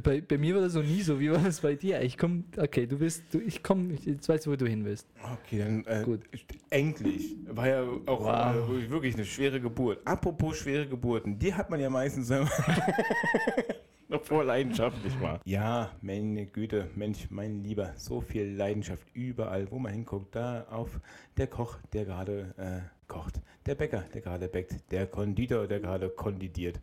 bei, 0.03 0.21
bei 0.21 0.37
mir 0.37 0.53
war 0.53 0.61
das 0.61 0.75
noch 0.75 0.83
nie 0.83 1.01
so. 1.01 1.19
Wie 1.19 1.31
war 1.31 1.39
das 1.39 1.61
bei 1.61 1.73
dir? 1.73 1.99
Ich 2.01 2.15
komme, 2.17 2.43
okay, 2.57 2.85
du 2.85 2.99
bist, 2.99 3.23
du, 3.31 3.39
ich 3.39 3.63
komme, 3.63 3.95
jetzt 4.03 4.29
weißt 4.29 4.45
du, 4.45 4.51
wo 4.51 4.55
du 4.55 4.67
hin 4.67 4.85
willst. 4.85 5.07
Okay, 5.41 5.57
dann 5.59 5.83
äh, 5.85 6.03
Gut. 6.03 6.19
endlich. 6.69 7.37
War 7.47 7.67
ja 7.67 7.81
auch 8.05 8.21
Wow. 8.25 8.69
äh, 8.69 8.89
wirklich 8.91 9.15
eine 9.15 9.25
schwere 9.25 9.59
Geburt. 9.59 9.99
Apropos 10.05 10.57
schwere 10.57 10.85
Geburten, 10.85 11.39
die 11.39 11.51
hat 11.53 11.71
man 11.71 11.79
ja 11.79 11.89
meistens 11.89 12.31
noch 14.09 14.23
vor 14.23 14.43
Leidenschaft, 14.43 15.03
nicht 15.03 15.19
wahr? 15.21 15.39
Ja, 15.45 15.91
meine 16.01 16.45
Güte, 16.45 16.89
Mensch, 16.95 17.27
mein 17.29 17.63
Lieber, 17.63 17.93
so 17.95 18.21
viel 18.21 18.55
Leidenschaft 18.55 19.07
überall, 19.13 19.69
wo 19.71 19.79
man 19.79 19.93
hinguckt. 19.93 20.35
Da 20.35 20.63
auf 20.69 20.99
der 21.37 21.47
Koch, 21.47 21.77
der 21.93 22.05
gerade 22.05 22.53
äh, 22.57 23.07
kocht, 23.07 23.41
der 23.65 23.75
Bäcker, 23.75 24.03
der 24.13 24.21
gerade 24.21 24.47
bäckt, 24.47 24.91
der 24.91 25.07
Konditor, 25.07 25.67
der 25.67 25.79
gerade 25.79 26.09
kondidiert, 26.09 26.79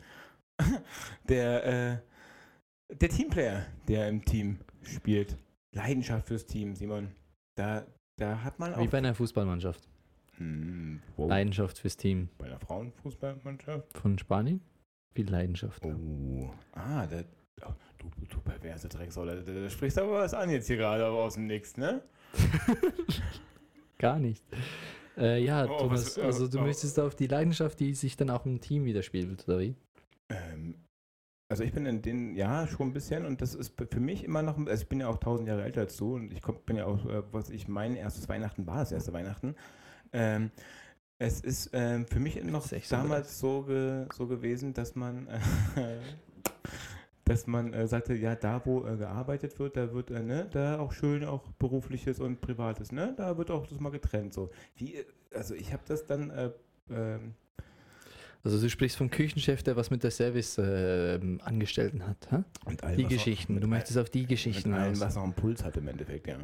der, 1.29 1.65
äh, 1.65 2.95
der 2.95 3.09
Teamplayer, 3.09 3.67
der 3.89 4.09
im 4.09 4.25
Team 4.25 4.59
spielt. 4.83 5.37
Leidenschaft 5.73 6.29
fürs 6.29 6.45
Team, 6.47 6.75
Simon. 6.75 7.09
Da, 7.55 7.87
da 8.17 8.43
hat 8.45 8.59
man 8.59 8.75
auch 8.75 8.81
Wie 8.83 8.89
bei 8.89 8.99
einer 8.99 9.15
Fußballmannschaft. 9.15 9.89
hm, 10.37 11.01
wow. 11.17 11.29
Leidenschaft 11.29 11.79
fürs 11.79 11.97
Team 11.97 12.29
Bei 12.39 12.49
der 12.49 12.59
Frauenfußballmannschaft? 12.61 13.97
von 13.97 14.19
Spanien. 14.19 14.61
Viel 15.15 15.31
Leidenschaft. 15.31 15.85
Oh. 15.85 16.51
Ah, 16.73 17.07
da, 17.07 17.23
oh, 17.67 17.73
du, 17.99 18.11
du 18.27 18.41
perverse 18.41 18.89
Drecksau. 18.89 19.25
Da, 19.27 19.35
da, 19.37 19.53
da 19.53 19.71
sprichst 19.71 19.99
aber 19.99 20.13
was 20.13 20.35
an 20.35 20.51
jetzt 20.51 20.67
hier 20.67 20.77
gerade 20.77 21.05
aber 21.05 21.19
aus 21.25 21.35
dem 21.35 21.47
Nix, 21.47 21.77
ne? 21.77 22.03
Gar 23.99 24.19
nicht. 24.19 24.43
Äh, 25.17 25.45
ja, 25.45 25.65
Oh, 25.67 25.79
Thomas, 25.79 26.07
was- 26.07 26.19
äh, 26.19 26.23
also 26.23 26.49
du 26.49 26.59
oh. 26.59 26.63
möchtest 26.63 26.99
auf 26.99 27.15
die 27.15 27.27
Leidenschaft, 27.27 27.79
die 27.81 27.95
sich 27.95 28.17
dann 28.17 28.31
auch 28.31 28.47
im 28.47 28.61
Team 28.61 28.85
widerspiegelt, 28.85 29.47
oder 29.47 29.61
wie? 29.61 29.75
Ähm, 30.31 30.77
also 31.51 31.65
ich 31.65 31.73
bin 31.73 31.85
in 31.85 32.01
den, 32.01 32.35
ja, 32.35 32.67
schon 32.67 32.89
ein 32.89 32.93
bisschen 32.95 33.27
und 33.27 33.43
das 33.43 33.55
ist 33.55 33.75
für 33.77 34.01
mich 34.01 34.25
immer 34.25 34.41
noch, 34.41 34.57
also 34.57 34.83
ich 34.83 34.89
bin 34.89 35.01
ja 35.01 35.09
auch 35.09 35.19
tausend 35.19 35.47
Jahre 35.49 35.65
älter 35.65 35.83
als 35.83 35.99
du 35.99 36.15
und 36.15 36.33
ich 36.33 36.41
komm, 36.41 36.57
bin 36.65 36.77
ja 36.77 36.87
auch, 36.87 37.05
äh, 37.05 37.23
was 37.31 37.51
ich, 37.51 37.69
mein 37.69 37.95
erstes 37.95 38.27
Weihnachten 38.31 38.67
war 38.67 38.79
das 38.79 38.93
erste 38.93 39.13
Weihnachten. 39.13 39.55
Ähm, 40.15 40.51
es 41.25 41.41
ist 41.41 41.71
ähm, 41.73 42.07
für 42.07 42.19
mich 42.21 42.35
noch 42.43 42.67
36. 42.67 42.89
damals 42.89 43.39
so, 43.39 43.63
ge, 43.63 44.07
so 44.15 44.27
gewesen, 44.27 44.75
dass 44.75 44.95
man, 44.97 45.29
äh, 45.29 45.39
dass 47.25 47.47
man 47.47 47.73
äh, 47.73 47.87
sagte, 47.87 48.15
ja, 48.15 48.35
da 48.35 48.61
wo 48.65 48.85
äh, 48.87 48.97
gearbeitet 48.97 49.59
wird, 49.59 49.77
da 49.77 49.93
wird, 49.93 50.11
äh, 50.11 50.21
ne, 50.23 50.49
da 50.51 50.79
auch 50.81 50.93
schön 50.93 51.25
auch 51.25 51.47
berufliches 51.59 52.19
und 52.19 52.41
privates, 52.41 52.91
ne, 52.91 53.15
da 53.17 53.39
wird 53.39 53.51
auch 53.51 53.67
das 53.67 53.79
mal 53.79 53.91
getrennt, 53.91 54.35
so. 54.35 54.51
Wie, 54.77 54.97
also 55.35 55.55
ich 55.55 55.73
habe 55.73 55.83
das 55.87 56.05
dann, 56.07 56.31
äh, 56.31 56.51
ähm, 56.91 57.35
Also 58.43 58.61
du 58.61 58.69
sprichst 58.69 58.97
vom 58.97 59.09
Küchenchef, 59.09 59.63
der 59.63 59.77
was 59.77 59.91
mit 59.91 60.03
der 60.03 60.11
Service-Angestellten 60.11 62.05
hat, 62.07 62.17
hä? 62.33 62.39
mit 62.69 62.83
allem, 62.83 62.97
Die 62.97 63.05
Geschichten. 63.07 63.55
mit 63.55 63.63
Du 63.63 63.67
all- 63.67 63.71
möchtest 63.71 63.99
auf 63.99 64.11
die 64.11 64.27
Geschichten 64.27 64.71
Mit 64.71 64.79
allem, 64.81 64.99
was 65.01 65.15
noch 65.15 65.23
einen 65.23 65.35
Puls 65.35 65.63
hat 65.63 65.77
im 65.77 65.87
Endeffekt, 65.87 66.27
ja. 66.27 66.37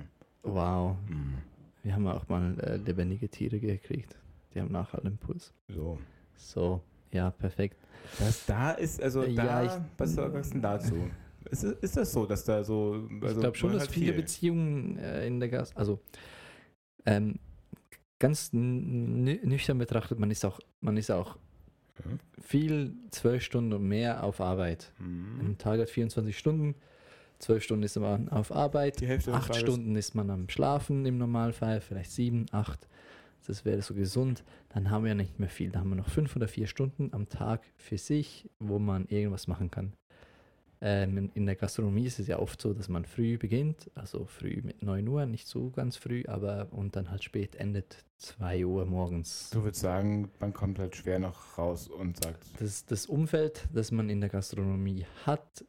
Wow. 0.44 0.96
Mhm. 1.08 1.38
Wir 1.82 1.94
haben 1.94 2.06
auch 2.06 2.28
mal 2.28 2.58
äh, 2.60 2.76
lebendige 2.76 3.28
Tiere 3.28 3.58
gekriegt. 3.58 4.14
Die 4.58 4.62
haben 4.62 4.72
nachher 4.72 4.98
einen 4.98 5.12
Impuls. 5.12 5.54
So. 5.68 5.98
So, 6.34 6.82
ja, 7.12 7.30
perfekt. 7.30 7.76
Das 8.18 8.44
da 8.46 8.72
ist, 8.72 9.00
also 9.00 9.22
da, 9.22 9.28
ja, 9.28 9.62
ich- 9.64 9.82
was 9.96 10.14
sagst 10.14 10.52
du 10.54 10.58
dazu? 10.60 11.10
Ist, 11.48 11.62
ist 11.62 11.96
das 11.96 12.12
so, 12.12 12.26
dass 12.26 12.44
da 12.44 12.64
so, 12.64 13.08
also 13.22 13.34
ich 13.36 13.40
glaube 13.40 13.56
schon, 13.56 13.72
dass 13.72 13.86
viele 13.86 14.06
viel. 14.12 14.20
Beziehungen 14.22 14.98
äh, 14.98 15.26
in 15.28 15.38
der 15.38 15.48
Gast, 15.48 15.76
also 15.76 16.00
ähm, 17.06 17.38
ganz 18.18 18.50
nüchtern 18.52 19.78
betrachtet, 19.78 20.18
man 20.18 20.30
ist 20.32 20.44
auch, 20.44 20.58
man 20.80 20.96
ist 20.96 21.10
auch 21.10 21.36
Mhm. 22.04 22.18
viel 22.40 22.94
zwölf 23.10 23.42
Stunden 23.42 23.72
und 23.72 23.86
mehr 23.88 24.22
auf 24.24 24.40
Arbeit. 24.40 24.92
Mhm. 24.98 25.40
Ein 25.40 25.58
Tag 25.58 25.80
hat 25.80 25.90
24 25.90 26.36
Stunden, 26.38 26.74
zwölf 27.40 27.62
Stunden 27.64 27.82
ist 27.84 27.96
man 27.98 28.28
auf 28.28 28.52
Arbeit, 28.52 29.02
acht 29.32 29.54
Stunden 29.56 29.94
ist 29.96 30.14
man 30.14 30.30
am 30.30 30.48
Schlafen 30.48 31.06
im 31.06 31.18
Normalfall, 31.18 31.80
vielleicht 31.80 32.10
sieben, 32.12 32.46
acht. 32.52 32.86
Das 33.46 33.64
wäre 33.64 33.80
so 33.82 33.94
gesund. 33.94 34.44
Dann 34.70 34.90
haben 34.90 35.04
wir 35.04 35.14
nicht 35.14 35.38
mehr 35.38 35.48
viel. 35.48 35.70
Dann 35.70 35.82
haben 35.82 35.90
wir 35.90 35.96
noch 35.96 36.10
fünf 36.10 36.36
oder 36.36 36.48
vier 36.48 36.66
Stunden 36.66 37.10
am 37.12 37.28
Tag 37.28 37.62
für 37.76 37.98
sich, 37.98 38.50
wo 38.58 38.78
man 38.78 39.06
irgendwas 39.06 39.46
machen 39.46 39.70
kann. 39.70 39.92
Ähm, 40.80 41.30
in 41.34 41.46
der 41.46 41.56
Gastronomie 41.56 42.06
ist 42.06 42.20
es 42.20 42.28
ja 42.28 42.38
oft 42.38 42.60
so, 42.62 42.72
dass 42.72 42.88
man 42.88 43.04
früh 43.04 43.36
beginnt, 43.36 43.90
also 43.96 44.26
früh 44.26 44.60
mit 44.62 44.82
9 44.82 45.08
Uhr, 45.08 45.26
nicht 45.26 45.48
so 45.48 45.70
ganz 45.70 45.96
früh, 45.96 46.22
aber 46.28 46.68
und 46.70 46.94
dann 46.94 47.10
halt 47.10 47.24
spät 47.24 47.56
endet 47.56 48.04
2 48.18 48.64
Uhr 48.64 48.86
morgens. 48.86 49.50
Du 49.50 49.64
würdest 49.64 49.82
sagen, 49.82 50.30
man 50.38 50.52
kommt 50.52 50.78
halt 50.78 50.94
schwer 50.94 51.18
noch 51.18 51.58
raus 51.58 51.88
und 51.88 52.22
sagt. 52.22 52.44
Das, 52.60 52.86
das 52.86 53.06
Umfeld, 53.06 53.68
das 53.72 53.90
man 53.90 54.08
in 54.08 54.20
der 54.20 54.30
Gastronomie 54.30 55.04
hat, 55.26 55.64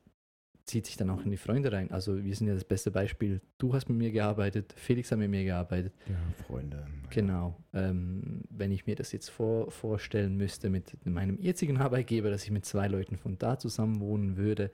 zieht 0.69 0.85
sich 0.85 0.97
dann 0.97 1.09
auch 1.09 1.23
in 1.25 1.31
die 1.31 1.37
Freunde 1.37 1.71
rein. 1.71 1.91
Also 1.91 2.23
wir 2.23 2.35
sind 2.35 2.47
ja 2.47 2.53
das 2.53 2.63
beste 2.63 2.91
Beispiel. 2.91 3.41
Du 3.57 3.73
hast 3.73 3.89
mit 3.89 3.97
mir 3.97 4.11
gearbeitet, 4.11 4.73
Felix 4.77 5.11
hat 5.11 5.17
mit 5.17 5.29
mir 5.29 5.43
gearbeitet. 5.43 5.93
Ja, 6.07 6.15
Freunde. 6.45 6.85
Genau. 7.09 7.57
Ähm, 7.73 8.43
wenn 8.49 8.71
ich 8.71 8.85
mir 8.85 8.95
das 8.95 9.11
jetzt 9.11 9.29
vor, 9.29 9.71
vorstellen 9.71 10.37
müsste 10.37 10.69
mit 10.69 10.93
meinem 11.05 11.39
jetzigen 11.39 11.77
Arbeitgeber, 11.77 12.29
dass 12.29 12.43
ich 12.43 12.51
mit 12.51 12.65
zwei 12.65 12.87
Leuten 12.87 13.17
von 13.17 13.37
da 13.37 13.57
zusammen 13.57 13.99
wohnen 13.99 14.37
würde, 14.37 14.71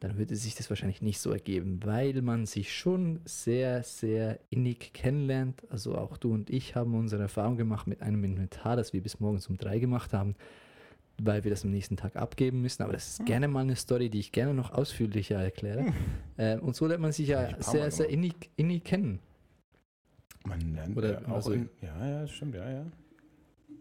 dann 0.00 0.18
würde 0.18 0.36
sich 0.36 0.54
das 0.54 0.68
wahrscheinlich 0.68 1.00
nicht 1.00 1.20
so 1.20 1.30
ergeben, 1.30 1.80
weil 1.84 2.20
man 2.22 2.44
sich 2.44 2.76
schon 2.76 3.20
sehr, 3.24 3.82
sehr 3.84 4.38
innig 4.50 4.92
kennenlernt. 4.92 5.62
Also 5.70 5.96
auch 5.96 6.16
du 6.16 6.34
und 6.34 6.50
ich 6.50 6.74
haben 6.74 6.94
unsere 6.94 7.22
Erfahrung 7.22 7.56
gemacht 7.56 7.86
mit 7.86 8.02
einem 8.02 8.22
Inventar, 8.24 8.76
das 8.76 8.92
wir 8.92 9.02
bis 9.02 9.20
morgens 9.20 9.48
um 9.48 9.56
drei 9.56 9.78
gemacht 9.78 10.12
haben 10.12 10.34
weil 11.24 11.44
wir 11.44 11.50
das 11.50 11.64
am 11.64 11.70
nächsten 11.70 11.96
Tag 11.96 12.16
abgeben 12.16 12.60
müssen. 12.60 12.82
Aber 12.82 12.92
das 12.92 13.18
ist 13.18 13.26
gerne 13.26 13.48
mal 13.48 13.60
eine 13.60 13.76
Story, 13.76 14.10
die 14.10 14.20
ich 14.20 14.32
gerne 14.32 14.54
noch 14.54 14.72
ausführlicher 14.72 15.36
erkläre. 15.42 15.92
Äh, 16.36 16.58
und 16.58 16.74
so 16.74 16.86
lernt 16.86 17.02
man 17.02 17.12
sich 17.12 17.28
ja 17.28 17.60
sehr, 17.62 17.90
sehr 17.90 18.08
innig, 18.08 18.50
innig 18.56 18.84
kennen. 18.84 19.20
Man 20.44 20.74
lernt 20.74 20.96
Oder 20.96 21.20
ja 21.22 21.28
auch 21.28 21.34
also- 21.36 21.52
in, 21.52 21.68
ja, 21.80 22.08
ja, 22.08 22.20
das 22.22 22.32
stimmt, 22.32 22.54
ja, 22.54 22.70
ja. 22.70 22.86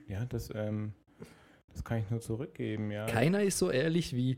Ja, 0.07 0.25
das, 0.25 0.49
ähm, 0.53 0.93
das 1.71 1.83
kann 1.83 1.99
ich 1.99 2.09
nur 2.09 2.19
zurückgeben, 2.21 2.91
ja. 2.91 3.05
Keiner 3.05 3.41
ist 3.41 3.57
so 3.57 3.71
ehrlich 3.71 4.15
wie 4.15 4.37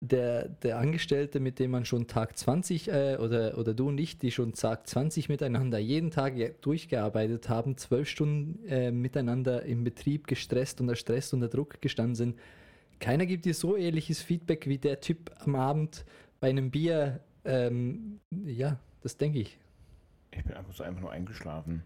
der, 0.00 0.48
der 0.48 0.78
Angestellte, 0.78 1.40
mit 1.40 1.58
dem 1.58 1.70
man 1.70 1.84
schon 1.84 2.06
Tag 2.06 2.36
20 2.36 2.88
äh, 2.88 3.16
oder, 3.18 3.56
oder 3.58 3.74
du 3.74 3.88
und 3.88 3.98
ich, 3.98 4.18
die 4.18 4.30
schon 4.30 4.52
Tag 4.52 4.86
20 4.86 5.28
miteinander 5.28 5.78
jeden 5.78 6.10
Tag 6.10 6.34
durchgearbeitet 6.60 7.48
haben, 7.48 7.76
zwölf 7.76 8.08
Stunden 8.08 8.64
äh, 8.66 8.90
miteinander 8.90 9.62
im 9.62 9.84
Betrieb 9.84 10.26
gestresst, 10.26 10.80
unter 10.80 10.96
Stress, 10.96 11.32
unter 11.32 11.48
Druck 11.48 11.80
gestanden 11.80 12.14
sind. 12.14 12.38
Keiner 12.98 13.26
gibt 13.26 13.44
dir 13.44 13.54
so 13.54 13.76
ehrliches 13.76 14.22
Feedback 14.22 14.66
wie 14.66 14.78
der 14.78 15.00
Typ 15.00 15.30
am 15.38 15.54
Abend 15.54 16.04
bei 16.40 16.50
einem 16.50 16.70
Bier. 16.70 17.20
Ähm, 17.44 18.20
ja, 18.30 18.78
das 19.00 19.16
denke 19.16 19.38
ich. 19.38 19.58
Ich 20.30 20.44
bin 20.44 20.54
ab 20.54 20.66
und 20.66 20.74
zu 20.74 20.82
einfach 20.82 21.00
nur 21.00 21.10
eingeschlafen. 21.10 21.82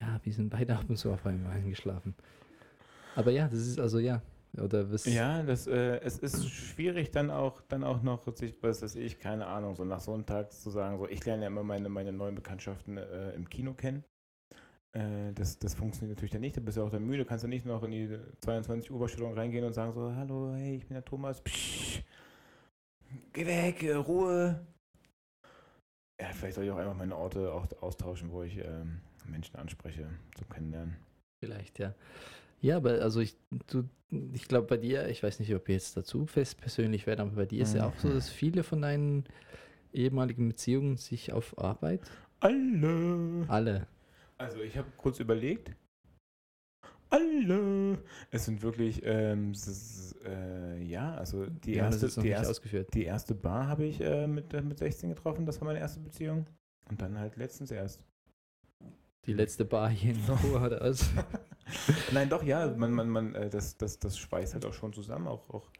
Ja, 0.00 0.20
wir 0.22 0.32
sind 0.32 0.50
beide 0.50 0.76
ab 0.76 0.84
und 0.88 0.96
zu 0.96 1.10
auf 1.10 1.24
einmal 1.24 1.52
eingeschlafen. 1.52 2.14
Aber 3.14 3.30
ja, 3.30 3.48
das 3.48 3.60
ist 3.60 3.80
also 3.80 3.98
ja. 3.98 4.20
Oder 4.60 4.90
was? 4.92 5.04
Ja, 5.04 5.42
das, 5.42 5.66
äh, 5.66 6.00
es 6.00 6.18
ist 6.18 6.48
schwierig 6.48 7.10
dann 7.10 7.30
auch, 7.30 7.60
dann 7.62 7.82
auch 7.82 8.02
noch, 8.02 8.24
sich, 8.36 8.62
was 8.62 8.82
weiß 8.82 8.96
ich, 8.96 9.18
keine 9.18 9.46
Ahnung, 9.46 9.74
so 9.74 9.84
nach 9.84 10.00
so 10.00 10.14
einem 10.14 10.26
Tag 10.26 10.52
zu 10.52 10.70
sagen, 10.70 10.98
so, 10.98 11.08
ich 11.08 11.24
lerne 11.24 11.42
ja 11.42 11.48
immer 11.48 11.64
meine, 11.64 11.88
meine 11.88 12.12
neuen 12.12 12.34
Bekanntschaften 12.34 12.98
äh, 12.98 13.32
im 13.32 13.48
Kino 13.48 13.74
kennen. 13.74 14.04
Äh, 14.92 15.32
das, 15.34 15.58
das 15.58 15.74
funktioniert 15.74 16.16
natürlich 16.16 16.30
dann 16.30 16.40
nicht, 16.40 16.56
da 16.56 16.60
bist 16.60 16.76
du 16.76 16.82
auch 16.82 16.90
dann 16.90 17.04
müde, 17.04 17.24
kannst 17.24 17.42
du 17.42 17.48
nicht 17.48 17.66
noch 17.66 17.82
in 17.82 17.90
die 17.90 18.18
22 18.42 18.90
Uhr 18.90 18.98
Überstellung 18.98 19.34
reingehen 19.34 19.64
und 19.64 19.72
sagen 19.72 19.92
so, 19.92 20.14
hallo, 20.14 20.54
hey, 20.54 20.76
ich 20.76 20.86
bin 20.86 20.94
der 20.94 21.04
Thomas, 21.04 21.40
Psch, 21.42 22.02
geh 23.32 23.46
weg, 23.46 23.82
äh, 23.82 23.94
Ruhe. 23.94 24.64
Ja, 26.20 26.28
vielleicht 26.28 26.54
soll 26.54 26.64
ich 26.64 26.70
auch 26.70 26.76
einfach 26.76 26.94
meine 26.94 27.16
Orte 27.16 27.52
auch 27.52 27.66
austauschen, 27.80 28.30
wo 28.30 28.44
ich 28.44 28.58
ähm, 28.58 29.00
Menschen 29.26 29.56
anspreche 29.56 30.08
zum 30.36 30.48
Kennenlernen. 30.48 30.96
Vielleicht, 31.42 31.80
ja. 31.80 31.92
Ja, 32.64 32.78
aber 32.78 33.02
also 33.02 33.20
ich, 33.20 33.36
du, 33.66 33.84
ich 34.32 34.48
glaube 34.48 34.66
bei 34.68 34.78
dir, 34.78 35.06
ich 35.08 35.22
weiß 35.22 35.38
nicht, 35.38 35.54
ob 35.54 35.68
wir 35.68 35.74
jetzt 35.74 35.98
dazu 35.98 36.24
fest 36.24 36.58
persönlich 36.58 37.06
werden, 37.06 37.20
aber 37.20 37.32
bei 37.32 37.44
dir 37.44 37.62
ist 37.62 37.74
ja 37.74 37.86
auch 37.86 37.98
so, 37.98 38.08
Mhm. 38.08 38.14
dass 38.14 38.30
viele 38.30 38.62
von 38.62 38.80
deinen 38.80 39.24
ehemaligen 39.92 40.48
Beziehungen 40.48 40.96
sich 40.96 41.30
auf 41.32 41.58
Arbeit, 41.58 42.00
Alle. 42.40 43.44
alle, 43.48 43.86
Also 44.38 44.60
ich 44.60 44.78
habe 44.78 44.88
kurz 44.96 45.20
überlegt. 45.20 45.72
Alle. 47.10 47.98
Es 48.30 48.46
sind 48.46 48.62
wirklich, 48.62 49.02
ähm, 49.04 49.52
ist, 49.52 50.16
äh, 50.24 50.82
ja, 50.82 51.14
also 51.16 51.44
die 51.46 51.74
das 51.74 52.02
erste, 52.02 52.22
die 52.22 52.28
erste, 52.28 52.50
ausgeführt. 52.50 52.94
die 52.94 53.04
erste 53.04 53.34
Bar 53.34 53.68
habe 53.68 53.84
ich 53.84 54.00
äh, 54.00 54.26
mit, 54.26 54.52
äh, 54.54 54.62
mit 54.62 54.78
16 54.78 55.10
getroffen, 55.10 55.44
das 55.44 55.60
war 55.60 55.66
meine 55.66 55.80
erste 55.80 56.00
Beziehung. 56.00 56.46
Und 56.88 57.00
dann 57.02 57.18
halt 57.18 57.36
letztens 57.36 57.70
erst. 57.70 58.00
Die 59.26 59.32
letzte 59.34 59.64
Bar 59.66 59.90
hier 59.90 60.14
in 60.14 60.20
Noah 60.26 60.64
oder 60.66 60.80
was? 60.80 61.10
Nein, 62.12 62.28
doch, 62.28 62.42
ja, 62.42 62.68
man, 62.76 62.92
man, 62.92 63.08
man, 63.08 63.34
äh, 63.34 63.50
das, 63.50 63.76
das, 63.76 63.98
das 63.98 64.18
schweißt 64.18 64.54
halt 64.54 64.64
auch 64.66 64.74
schon 64.74 64.92
zusammen, 64.92 65.26
auch, 65.28 65.48
auch 65.50 65.70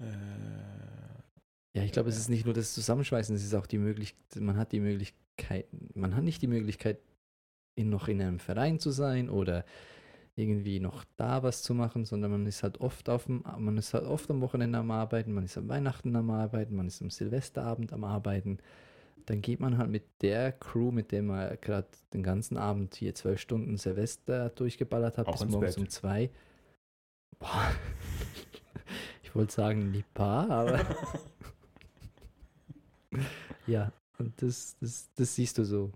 äh, 0.00 0.04
Ja, 1.74 1.82
ich 1.84 1.92
glaube, 1.92 2.08
es 2.08 2.18
ist 2.18 2.28
nicht 2.28 2.44
nur 2.44 2.54
das 2.54 2.74
Zusammenschweißen, 2.74 3.34
es 3.34 3.44
ist 3.44 3.54
auch 3.54 3.66
die 3.66 3.78
Möglichkeit, 3.78 4.42
man 4.42 4.56
hat 4.56 4.72
die 4.72 4.80
Möglichkeit, 4.80 5.66
man 5.94 6.16
hat 6.16 6.24
nicht 6.24 6.42
die 6.42 6.48
Möglichkeit, 6.48 6.98
in, 7.76 7.90
noch 7.90 8.08
in 8.08 8.20
einem 8.20 8.40
Verein 8.40 8.78
zu 8.80 8.90
sein 8.90 9.30
oder 9.30 9.64
irgendwie 10.36 10.80
noch 10.80 11.04
da 11.16 11.42
was 11.42 11.62
zu 11.62 11.74
machen, 11.74 12.04
sondern 12.04 12.30
man 12.32 12.46
ist 12.46 12.62
halt 12.62 12.80
oft 12.80 13.08
auf 13.08 13.26
dem, 13.26 13.44
man 13.58 13.76
ist 13.78 13.94
halt 13.94 14.04
oft 14.04 14.30
am 14.30 14.40
Wochenende 14.40 14.78
am 14.78 14.90
Arbeiten, 14.90 15.32
man 15.32 15.44
ist 15.44 15.58
am 15.58 15.68
Weihnachten 15.68 16.16
am 16.16 16.30
Arbeiten, 16.30 16.76
man 16.76 16.86
ist 16.88 17.02
am 17.02 17.10
Silvesterabend 17.10 17.92
am 17.92 18.04
Arbeiten. 18.04 18.58
Dann 19.26 19.42
geht 19.42 19.60
man 19.60 19.78
halt 19.78 19.90
mit 19.90 20.04
der 20.22 20.52
Crew, 20.52 20.90
mit 20.90 21.12
der 21.12 21.22
man 21.22 21.56
gerade 21.60 21.88
den 22.12 22.22
ganzen 22.22 22.56
Abend 22.56 22.94
hier 22.94 23.14
zwölf 23.14 23.40
Stunden 23.40 23.76
Silvester 23.76 24.50
durchgeballert 24.50 25.18
hat, 25.18 25.26
Auch 25.26 25.32
bis 25.32 25.50
morgens 25.50 25.74
Bett. 25.74 25.78
um 25.78 25.88
zwei. 25.88 26.30
Boah. 27.38 27.72
Ich 29.22 29.36
wollte 29.36 29.52
sagen, 29.52 29.92
die 29.92 30.02
Paar, 30.12 30.50
aber 30.50 30.80
ja, 33.68 33.92
und 34.18 34.42
das, 34.42 34.76
das, 34.80 35.08
das 35.14 35.34
siehst 35.36 35.56
du 35.58 35.64
so. 35.64 35.92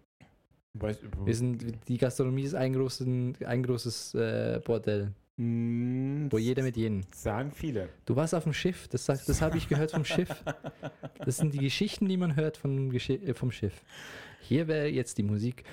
Weißt, 0.74 1.00
Wir 1.24 1.34
sind, 1.34 1.88
die 1.88 1.98
Gastronomie 1.98 2.44
ist 2.44 2.54
ein, 2.54 2.72
großen, 2.74 3.36
ein 3.44 3.62
großes 3.64 4.14
äh, 4.14 4.60
Bordell, 4.64 5.12
wo 5.36 6.38
jeder 6.38 6.62
mit 6.62 6.76
jedem. 6.76 7.02
Sagen 7.12 7.50
viele. 7.52 7.88
Du 8.06 8.14
warst 8.14 8.34
auf 8.34 8.44
dem 8.44 8.52
Schiff, 8.52 8.86
das, 8.88 9.04
sagt- 9.04 9.28
das 9.28 9.42
habe 9.42 9.58
ich 9.58 9.68
gehört 9.68 9.90
vom 9.90 10.04
Schiff. 10.04 10.28
Das 11.24 11.38
sind 11.38 11.52
die 11.54 11.58
Geschichten, 11.58 12.08
die 12.08 12.16
man 12.16 12.36
hört 12.36 12.56
vom, 12.56 12.90
Geschi 12.90 13.14
äh, 13.14 13.34
vom 13.34 13.50
Schiff. 13.50 13.82
Hier 14.40 14.68
wäre 14.68 14.86
jetzt 14.88 15.18
die 15.18 15.22
Musik. 15.22 15.64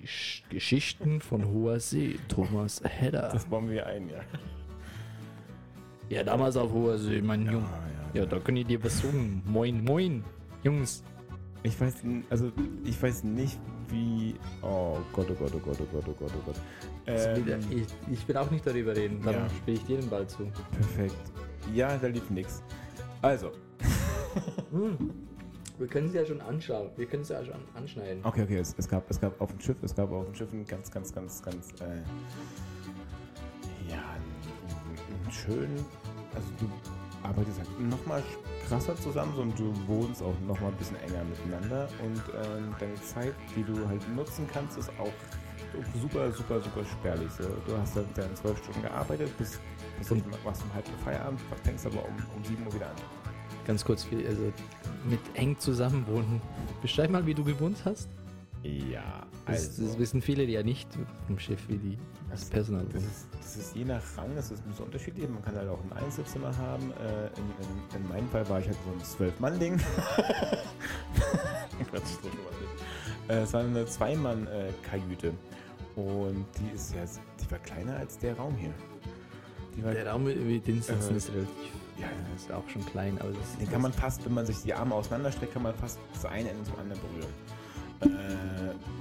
Die 0.00 0.06
Sch 0.06 0.44
Geschichten 0.48 1.20
von 1.20 1.46
hoher 1.46 1.78
See, 1.80 2.18
Thomas 2.28 2.80
Hedder. 2.84 3.28
Das 3.32 3.44
bauen 3.44 3.68
wir 3.68 3.86
ein, 3.86 4.08
ja. 4.08 4.20
Ja, 6.08 6.22
damals 6.22 6.56
auf 6.56 6.72
hoher 6.72 6.96
See, 6.98 7.20
mein 7.20 7.44
Junge. 7.44 7.66
ja, 8.14 8.20
Ja, 8.22 8.26
da 8.26 8.38
können 8.38 8.56
die 8.58 8.64
dir 8.64 8.82
was 8.84 9.00
sagen. 9.00 9.42
Moin, 9.44 9.82
moin, 9.84 10.24
Jungs. 10.62 11.02
Ich 11.66 11.80
weiß, 11.80 11.94
also 12.30 12.52
ich 12.84 13.02
weiß 13.02 13.24
nicht, 13.24 13.58
wie. 13.88 14.36
Oh 14.62 14.98
Gott, 15.12 15.26
oh 15.30 15.34
Gott, 15.34 15.52
oh 15.52 15.58
Gott, 15.58 15.76
oh 15.80 15.86
Gott, 15.92 16.04
oh 16.08 16.12
Gott, 16.16 16.32
oh 16.36 16.42
Gott. 16.46 16.56
Will- 17.06 17.52
Ähm, 17.52 17.60
ich, 17.70 17.86
ich 18.12 18.28
will 18.28 18.36
auch 18.36 18.48
nicht 18.52 18.64
darüber 18.64 18.94
reden, 18.94 19.20
darum 19.20 19.42
Ja. 19.42 19.48
spiele 19.48 19.76
ich 19.78 19.84
dir 19.84 19.98
den 19.98 20.08
Ball 20.08 20.28
zu. 20.28 20.44
perfekt. 20.70 21.16
Ja, 21.74 21.96
da 21.98 22.06
lief 22.06 22.30
nix. 22.30 22.62
Also. 23.20 23.50
Hm. 24.70 25.10
Wir 25.78 25.86
können 25.88 26.08
es 26.08 26.14
ja 26.14 26.24
schon 26.24 26.40
anschauen. 26.40 26.90
Wir 26.96 27.06
können 27.06 27.22
es 27.22 27.30
ja 27.30 27.44
schon 27.44 27.54
anschneiden. 27.74 28.24
Okay, 28.24 28.42
okay, 28.42 28.58
es, 28.58 28.74
es, 28.78 28.88
gab, 28.88 29.08
es 29.10 29.20
gab 29.20 29.38
auf 29.40 29.50
dem 29.50 29.60
Schiff, 29.60 29.76
es 29.82 29.94
gab 29.94 30.10
auf 30.12 30.24
dem 30.26 30.34
Schiff 30.34 30.52
ein 30.52 30.64
ganz, 30.64 30.90
ganz, 30.90 31.12
ganz, 31.12 31.42
ganz, 31.42 31.72
äh, 31.80 32.02
ja, 33.90 34.02
schönen, 35.30 35.84
also 36.34 36.48
du 36.60 36.70
arbeitest 37.22 37.58
halt 37.58 37.80
nochmal 37.80 38.22
krasser 38.68 38.96
zusammen 38.96 39.34
und 39.38 39.58
du 39.58 39.72
wohnst 39.86 40.22
auch 40.22 40.34
nochmal 40.46 40.70
ein 40.70 40.76
bisschen 40.76 40.96
enger 41.00 41.24
miteinander 41.24 41.88
und 42.02 42.22
ähm, 42.34 42.74
deine 42.78 42.94
Zeit, 42.96 43.34
die 43.54 43.62
du 43.62 43.86
halt 43.88 44.02
nutzen 44.14 44.46
kannst, 44.52 44.78
ist 44.78 44.90
auch 44.98 45.12
super, 46.00 46.30
super, 46.32 46.60
super 46.60 46.84
spärlich. 46.84 47.30
So. 47.32 47.44
Du 47.66 47.76
hast 47.76 47.96
halt 47.96 48.06
dann 48.14 48.34
zwölf 48.34 48.58
Stunden 48.58 48.82
gearbeitet, 48.82 49.36
bis, 49.38 49.58
bis 49.98 50.10
Und- 50.10 50.24
machst 50.44 50.62
um 50.62 50.72
halb 50.74 50.86
Feierabend, 51.04 51.40
fängst 51.64 51.86
aber 51.86 52.04
um, 52.04 52.14
um 52.36 52.44
sieben 52.44 52.66
Uhr 52.66 52.74
wieder 52.74 52.86
an. 52.86 52.96
Ganz 53.66 53.84
kurz, 53.84 54.06
also 54.12 54.52
mit 55.08 55.20
eng 55.34 55.58
zusammenwohnen. 55.58 56.40
Beschreib 56.82 57.10
mal, 57.10 57.26
wie 57.26 57.34
du 57.34 57.44
gewohnt 57.44 57.78
hast. 57.84 58.08
Ja, 58.92 59.26
Das, 59.46 59.76
das 59.76 59.98
wissen 59.98 60.20
viele 60.22 60.44
ja 60.44 60.62
nicht 60.62 60.88
im 61.28 61.38
Schiff, 61.38 61.68
wie 61.68 61.76
die 61.78 61.98
das 62.30 62.46
Personal 62.46 62.84
Das 62.92 63.02
ist, 63.04 63.28
das 63.32 63.56
ist 63.56 63.76
je 63.76 63.84
nach 63.84 64.02
Rang, 64.16 64.34
das 64.34 64.50
ist 64.50 64.64
ein 64.64 64.70
bisschen 64.70 64.86
unterschiedlich. 64.86 65.28
Man 65.28 65.42
kann 65.44 65.54
halt 65.54 65.68
auch 65.68 65.78
ein 65.84 65.92
Einzelzimmer 65.92 66.56
haben. 66.56 66.90
Äh, 66.92 67.26
in, 67.38 67.96
in, 67.98 68.02
in 68.02 68.08
meinem 68.08 68.28
Fall 68.28 68.48
war 68.48 68.58
ich 68.60 68.66
halt 68.66 68.76
so 68.84 68.92
ein 68.92 69.04
Zwölf-Mann-Ding. 69.04 69.78
Quatsch. 71.90 72.02
Äh, 73.28 73.42
Es 73.42 73.52
war 73.52 73.60
eine 73.60 73.86
Zweimann-Kajüte. 73.86 75.32
Und 75.94 76.44
die 76.58 76.74
ist 76.74 76.94
ja, 76.94 77.02
die 77.40 77.50
war 77.50 77.58
kleiner 77.60 77.96
als 77.96 78.18
der 78.18 78.36
Raum 78.36 78.54
hier. 78.56 78.74
War, 79.84 79.92
Der 79.92 80.08
Raum 80.10 80.24
mit 80.24 80.66
den 80.66 80.82
Sitzen 80.82 81.14
Äh, 81.14 81.16
ist 81.16 81.28
relativ. 81.30 81.48
ja, 81.98 82.06
Ja, 82.06 82.34
ist 82.34 82.50
auch 82.52 82.68
schon 82.68 82.84
klein, 82.86 83.18
aber 83.20 83.30
das 83.30 83.56
den 83.58 83.70
kann 83.70 83.82
man 83.82 83.92
fast, 83.92 84.24
wenn 84.24 84.34
man 84.34 84.46
sich 84.46 84.58
die 84.62 84.74
Arme 84.74 84.94
auseinanderstreckt, 84.94 85.52
kann 85.52 85.62
man 85.62 85.74
fast 85.74 85.98
das 86.14 86.24
eine 86.26 86.50
Ende 86.50 86.64
zum 86.64 86.78
anderen 86.78 87.00
berühren. 87.02 87.32
Äh, 88.02 88.08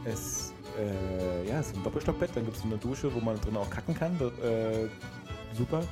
es, 0.10 0.54
äh, 0.80 1.46
ja, 1.48 1.60
es 1.60 1.68
ist 1.68 1.76
ein 1.78 1.84
Doppelstockbett, 1.84 2.32
dann 2.36 2.46
gibt 2.46 2.58
es 2.58 2.64
eine 2.64 2.78
Dusche, 2.78 3.14
wo 3.14 3.20
man 3.20 3.40
drin 3.42 3.58
auch 3.58 3.70
kacken 3.70 3.94
kann. 3.96 4.18
Das, 4.20 4.32
äh, 4.40 4.88
super. 5.58 5.84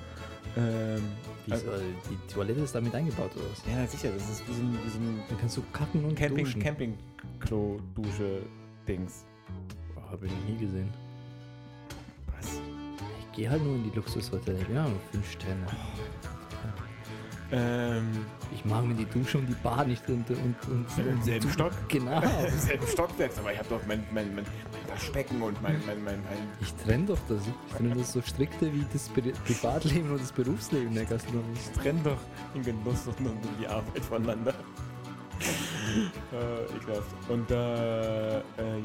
Ähm, 0.58 1.02
Also- 1.50 1.66
die 2.10 2.18
Toilette 2.34 2.62
ist 2.62 2.74
damit 2.76 2.94
eingebaut 2.96 3.32
oder 3.36 3.46
was? 3.52 3.62
Ja, 3.70 3.86
sicher, 3.88 4.10
das 4.14 4.30
ist 4.30 4.48
wie 4.48 4.54
so 4.54 4.62
ein, 4.62 4.78
wie 4.86 4.90
so 4.90 4.98
ein 5.00 5.20
Dann 5.30 5.38
kannst 5.40 5.58
du 5.58 5.64
kacken 5.74 6.06
und 6.06 6.16
Camping, 6.16 6.46
duschen. 6.46 6.62
Camping-Klo-Dusche-Dings. 6.62 9.26
Oh, 9.98 10.02
Habe 10.12 10.26
ich 10.28 10.32
noch 10.32 10.46
nie 10.48 10.58
gesehen. 10.58 10.90
Was? 12.38 12.48
Ich 13.20 13.32
gehe 13.36 13.50
halt 13.50 13.62
nur 13.64 13.76
in 13.76 13.84
die 13.84 13.90
Luxushotels. 13.96 14.62
Ja, 14.74 14.88
nur 14.88 15.00
fünf 15.12 15.30
Sterne. 15.32 15.66
Ähm, 17.56 18.26
Ich 18.52 18.66
mag 18.66 18.84
mir 18.84 18.96
die 18.96 19.06
Dusche 19.06 19.38
und 19.38 19.46
die 19.48 19.54
Bar 19.54 19.86
nicht 19.86 20.08
und 20.10 20.28
und 20.30 20.56
und, 20.68 20.86
Im 20.98 21.22
selben 21.22 21.50
Stock? 21.50 21.72
Genau. 21.88 22.20
Im 22.48 22.58
selben 22.60 22.88
Stockwerk, 22.88 23.32
aber 23.38 23.52
ich 23.54 23.60
habe 23.60 23.70
doch 23.70 23.86
mein, 23.86 24.04
mein, 24.12 24.34
mein, 24.36 24.44
mein 24.72 24.90
Waschbecken 24.96 25.40
und 25.42 25.62
mein, 25.62 25.80
mein, 25.86 26.04
mein, 26.04 26.20
mein 26.24 26.48
Ich 26.62 26.74
trenne 26.74 27.06
doch 27.06 27.20
das. 27.30 27.42
Ich 27.48 27.76
trenne 27.76 27.96
das 27.96 28.14
so 28.14 28.22
strikte 28.22 28.74
wie 28.74 28.84
das 28.92 29.10
Pri- 29.12 29.34
Privatleben 29.46 30.12
und 30.12 30.20
das 30.22 30.32
Berufsleben 30.32 30.96
der 30.96 31.06
Gastronomie. 31.06 31.58
trenn 31.80 32.02
doch 32.04 32.18
den 32.56 32.64
Genuss 32.64 33.06
und 33.08 33.20
und 33.28 33.38
die 33.60 33.68
Arbeit 33.68 34.04
voneinander. 34.04 34.54
äh, 36.32 36.76
ekelhaft. 36.78 37.12
Und 37.30 37.52
äh, 37.52 38.38
äh, 38.40 38.42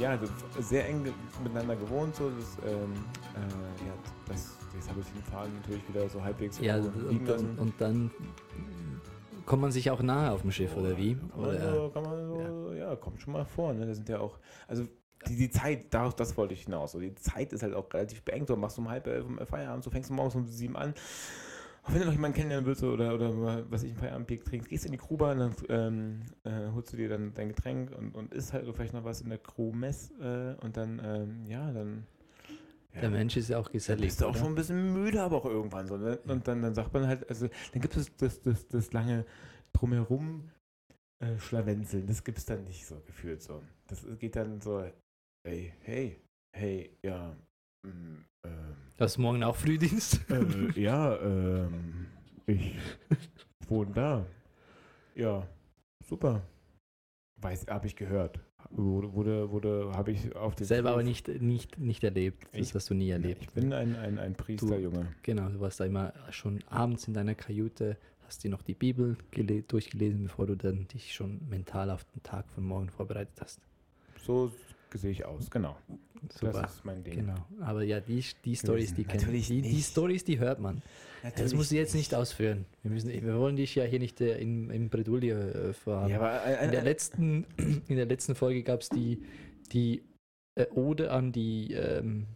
ja, 0.09 0.16
das 0.16 0.30
ist 0.59 0.68
sehr 0.68 0.88
eng 0.88 1.12
miteinander 1.42 1.76
gewohnt, 1.76 2.14
so 2.14 2.30
das, 2.30 2.56
ähm, 2.66 2.92
äh, 3.34 3.86
ja, 3.86 3.92
das, 4.26 4.56
jetzt 4.74 4.88
habe 4.88 5.00
ich 5.00 5.06
den 5.06 5.22
Faden 5.22 5.54
natürlich 5.56 5.88
wieder 5.88 6.09
so 6.09 6.22
halbwegs 6.22 6.59
Ja, 6.61 6.76
und, 6.76 7.28
und, 7.28 7.59
und 7.59 7.74
dann 7.78 8.11
kommt 9.46 9.62
man 9.62 9.72
sich 9.72 9.90
auch 9.90 10.02
nahe 10.02 10.30
auf 10.30 10.42
dem 10.42 10.52
Schiff, 10.52 10.76
oder 10.76 10.96
wie? 10.96 11.16
Oder, 11.36 11.90
so, 11.92 12.00
man 12.00 12.28
so, 12.28 12.72
ja. 12.74 12.94
kommt 12.96 13.20
schon 13.20 13.32
mal 13.32 13.44
vor, 13.44 13.72
ne? 13.72 13.86
Da 13.86 13.94
sind 13.94 14.09
ja 14.09 14.20
auch, 14.20 14.38
also 14.66 14.86
die, 15.26 15.36
die 15.36 15.50
Zeit, 15.50 15.92
darauf, 15.92 16.14
das 16.14 16.36
wollte 16.36 16.54
ich 16.54 16.64
hinaus. 16.64 16.92
So, 16.92 17.00
die 17.00 17.14
Zeit 17.14 17.52
ist 17.52 17.62
halt 17.62 17.74
auch 17.74 17.92
relativ 17.92 18.22
beengt. 18.22 18.48
Du 18.48 18.56
machst 18.56 18.78
um 18.78 18.88
halb 18.88 19.06
elf 19.06 19.26
Feierabend, 19.48 19.82
so 19.82 19.90
fängst 19.90 20.11
du 20.11 20.14
morgens 20.14 20.34
um 20.34 20.46
sieben 20.46 20.76
an. 20.76 20.94
Und 21.89 21.95
wenn 21.95 22.01
du 22.03 22.07
noch 22.09 22.12
jemanden 22.12 22.36
kennenlernen 22.36 22.66
willst 22.66 22.84
oder, 22.84 23.14
oder 23.14 23.32
mal, 23.32 23.64
was 23.70 23.82
ich, 23.82 23.93
ein 23.93 23.97
Feierabendbier 23.97 24.45
trinkst, 24.45 24.68
gehst 24.68 24.84
in 24.84 24.93
die 24.93 24.99
Crewbar, 24.99 25.34
dann 25.34 25.55
ähm, 25.70 26.20
äh, 26.45 26.70
holst 26.74 26.93
du 26.93 26.99
dir 26.99 27.09
dann 27.09 27.32
dein 27.32 27.49
Getränk 27.49 27.97
und, 27.97 28.14
und 28.14 28.34
isst 28.34 28.53
halt 28.53 28.68
vielleicht 28.76 28.93
noch 28.93 29.05
was 29.05 29.22
in 29.22 29.30
der 29.30 29.39
Crew-Mess 29.39 30.12
äh, 30.20 30.55
und 30.61 30.76
dann, 30.76 31.01
ähm, 31.03 31.47
ja, 31.47 31.72
dann. 31.72 32.07
Ja, 32.93 33.01
der 33.01 33.11
Mensch 33.11 33.39
ist 33.39 33.49
ja 33.49 33.59
auch 33.59 33.68
dann 33.68 33.72
gesellig. 33.72 34.05
bist 34.05 34.20
du 34.20 34.26
auch 34.26 34.30
oder? 34.30 34.39
schon 34.39 34.49
ein 34.49 34.55
bisschen 34.55 34.93
müde, 34.93 35.22
aber 35.22 35.36
auch 35.36 35.47
irgendwann 35.47 35.86
so. 35.86 35.97
Ne? 35.97 36.18
Und 36.26 36.47
dann, 36.47 36.61
dann 36.61 36.74
sagt 36.74 36.93
man 36.93 37.07
halt, 37.07 37.26
also 37.30 37.49
dann 37.72 37.80
gibt 37.80 37.97
es 37.97 38.14
das, 38.16 38.43
das, 38.43 38.68
das 38.68 38.93
lange 38.93 39.24
drumherum 39.72 40.51
äh, 41.20 41.39
Schlawenzeln. 41.39 42.07
Das 42.07 42.22
gibt 42.22 42.36
es 42.36 42.45
dann 42.45 42.64
nicht 42.64 42.84
so 42.84 43.01
gefühlt 43.07 43.43
so. 43.43 43.62
Das 43.86 44.07
geht 44.18 44.36
dann 44.36 44.61
so, 44.61 44.84
ey, 45.47 45.72
hey, 45.80 46.20
hey, 46.55 46.99
ja, 47.03 47.34
mm, 47.82 48.28
ähm, 48.45 48.76
Hast 48.99 49.16
du 49.16 49.20
morgen 49.22 49.43
auch 49.45 49.57
Frühdienst? 49.57 50.20
äh, 50.30 50.80
ja, 50.80 51.16
ähm, 51.20 52.07
ich 52.47 52.74
wohne 53.68 53.93
da. 53.93 54.26
Ja, 55.14 55.47
super. 56.05 56.43
Weiß, 57.41 57.66
habe 57.68 57.86
ich 57.86 57.95
gehört. 57.97 58.41
Wurde, 58.70 59.12
wurde, 59.14 59.51
wurde 59.51 59.93
habe 59.95 60.11
ich 60.12 60.34
auf 60.34 60.55
den 60.57 60.66
Selber 60.66 60.91
aber 60.91 61.03
nicht, 61.05 61.28
nicht, 61.28 61.78
nicht 61.78 62.03
erlebt. 62.05 62.45
Das 62.53 62.61
Ich- 62.68 62.74
hast 62.74 62.91
du 62.91 62.95
nie 62.95 63.11
erlebt. 63.11 63.43
Ich 63.43 63.51
bin 63.51 63.72
ein, 63.72 63.95
ein, 63.97 64.18
ein 64.18 64.34
Priesterjunge. 64.34 65.07
Genau, 65.22 65.49
du 65.49 65.61
warst 65.61 65.80
da 65.80 65.84
immer 65.84 66.12
schon 66.30 66.62
abends 66.68 67.07
in 67.07 67.14
deiner 67.14 67.34
Kajüte, 67.36 67.97
hast 68.26 68.43
dir 68.45 68.51
noch 68.51 68.62
die 68.62 68.74
Bibel 68.74 69.16
gele 69.30 69.62
durchgelesen, 69.62 70.24
bevor 70.24 70.47
du 70.49 70.57
dann 70.57 70.86
dich 70.89 71.14
schon 71.14 71.41
mental 71.49 71.91
auf 71.91 72.05
den 72.05 72.22
Tag 72.24 72.51
von 72.51 72.64
morgen 72.64 72.91
vorbereitet 72.91 73.41
hast. 73.41 73.61
So 74.20 74.51
sehe 74.95 75.11
ich 75.11 75.24
aus, 75.24 75.51
genau. 75.51 75.76
Super. 76.30 76.62
Das 76.62 76.74
ist 76.74 76.84
mein 76.84 77.05
Ding. 77.05 77.16
Genau. 77.16 77.47
Aber 77.61 77.82
ja, 77.82 78.01
die, 78.01 78.24
die 78.45 78.57
Stories, 78.57 78.95
die 78.95 79.05
kennt 79.05 79.22
Natürlich 79.22 79.49
die, 79.49 79.62
die. 79.62 79.82
Stories, 79.82 80.24
die 80.24 80.39
hört 80.39 80.61
man. 80.61 80.82
das 81.36 81.55
musst 81.55 81.70
du 81.70 81.76
jetzt 81.76 81.95
nicht 81.95 82.14
ausführen. 82.14 82.66
Wir, 82.82 82.91
müssen, 82.91 83.11
wir 83.11 83.39
wollen 83.39 83.57
dich 83.57 83.74
ja 83.74 83.84
hier 83.84 83.99
nicht 83.99 84.20
äh, 84.20 84.39
in, 84.39 84.70
in 84.70 84.89
Bredouille 84.89 85.30
äh, 85.30 85.72
vorhaben. 85.72 86.11
Ja, 86.11 86.18
aber 86.18 86.43
ein, 86.43 86.64
in, 86.64 86.70
der 86.70 86.80
ein, 86.80 86.84
letzten, 86.86 87.45
in 87.89 87.97
der 87.97 88.07
letzten 88.07 88.34
Folge 88.34 88.62
gab 88.62 88.80
es 88.80 88.89
die, 88.89 89.22
die 89.72 90.03
äh, 90.57 90.66
Ode 90.74 91.11
an 91.11 91.32
die, 91.32 91.72
ähm, 91.72 92.26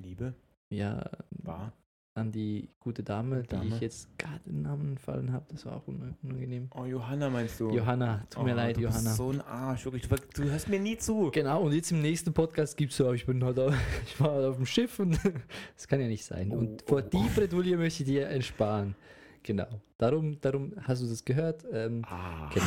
Liebe 0.00 0.34
ja, 0.70 1.10
war. 1.30 1.72
An 2.20 2.32
die 2.32 2.68
gute 2.80 3.02
Dame, 3.02 3.42
die 3.42 3.48
Dame. 3.48 3.66
ich 3.66 3.80
jetzt 3.80 4.08
gerade 4.18 4.40
den 4.46 4.62
Namen 4.62 4.98
fallen 4.98 5.32
habe. 5.32 5.44
Das 5.50 5.64
war 5.66 5.76
auch 5.76 5.86
un- 5.88 6.14
unangenehm. 6.22 6.68
Oh, 6.74 6.84
Johanna 6.84 7.28
meinst 7.30 7.58
du? 7.60 7.70
Johanna, 7.70 8.24
tut 8.30 8.44
mir 8.44 8.52
oh, 8.52 8.56
leid, 8.56 8.76
du 8.76 8.82
Johanna. 8.82 9.00
Bist 9.10 9.16
so 9.16 9.30
ein 9.30 9.40
Arsch, 9.40 9.84
wirklich. 9.84 10.06
Du, 10.08 10.16
du 10.42 10.50
hörst 10.50 10.68
mir 10.68 10.78
nie 10.80 10.96
zu. 10.96 11.30
Genau, 11.32 11.62
und 11.62 11.72
jetzt 11.72 11.90
im 11.92 12.02
nächsten 12.02 12.32
Podcast 12.32 12.76
gibt 12.76 12.92
es 12.92 12.98
so, 12.98 13.12
ich 13.12 13.26
bin 13.26 13.42
halt 13.44 13.58
auf, 13.58 13.74
ich 14.06 14.20
war 14.20 14.32
halt 14.32 14.44
auf 14.46 14.56
dem 14.56 14.66
Schiff 14.66 14.98
und 14.98 15.18
das 15.76 15.88
kann 15.88 16.00
ja 16.00 16.06
nicht 16.08 16.24
sein. 16.24 16.52
Und 16.52 16.82
Oh, 16.84 16.86
vor 16.88 17.02
oh. 17.04 17.08
die 17.10 17.28
Bredouille 17.34 17.76
möchte 17.76 18.02
ich 18.02 18.08
dir 18.08 18.26
ersparen. 18.26 18.94
Genau. 19.42 19.66
Darum, 19.98 20.40
darum 20.40 20.72
hast 20.82 21.02
du 21.02 21.06
das 21.08 21.24
gehört. 21.24 21.64
Ähm, 21.72 22.02
Ah. 22.06 22.50
genau. 22.52 22.66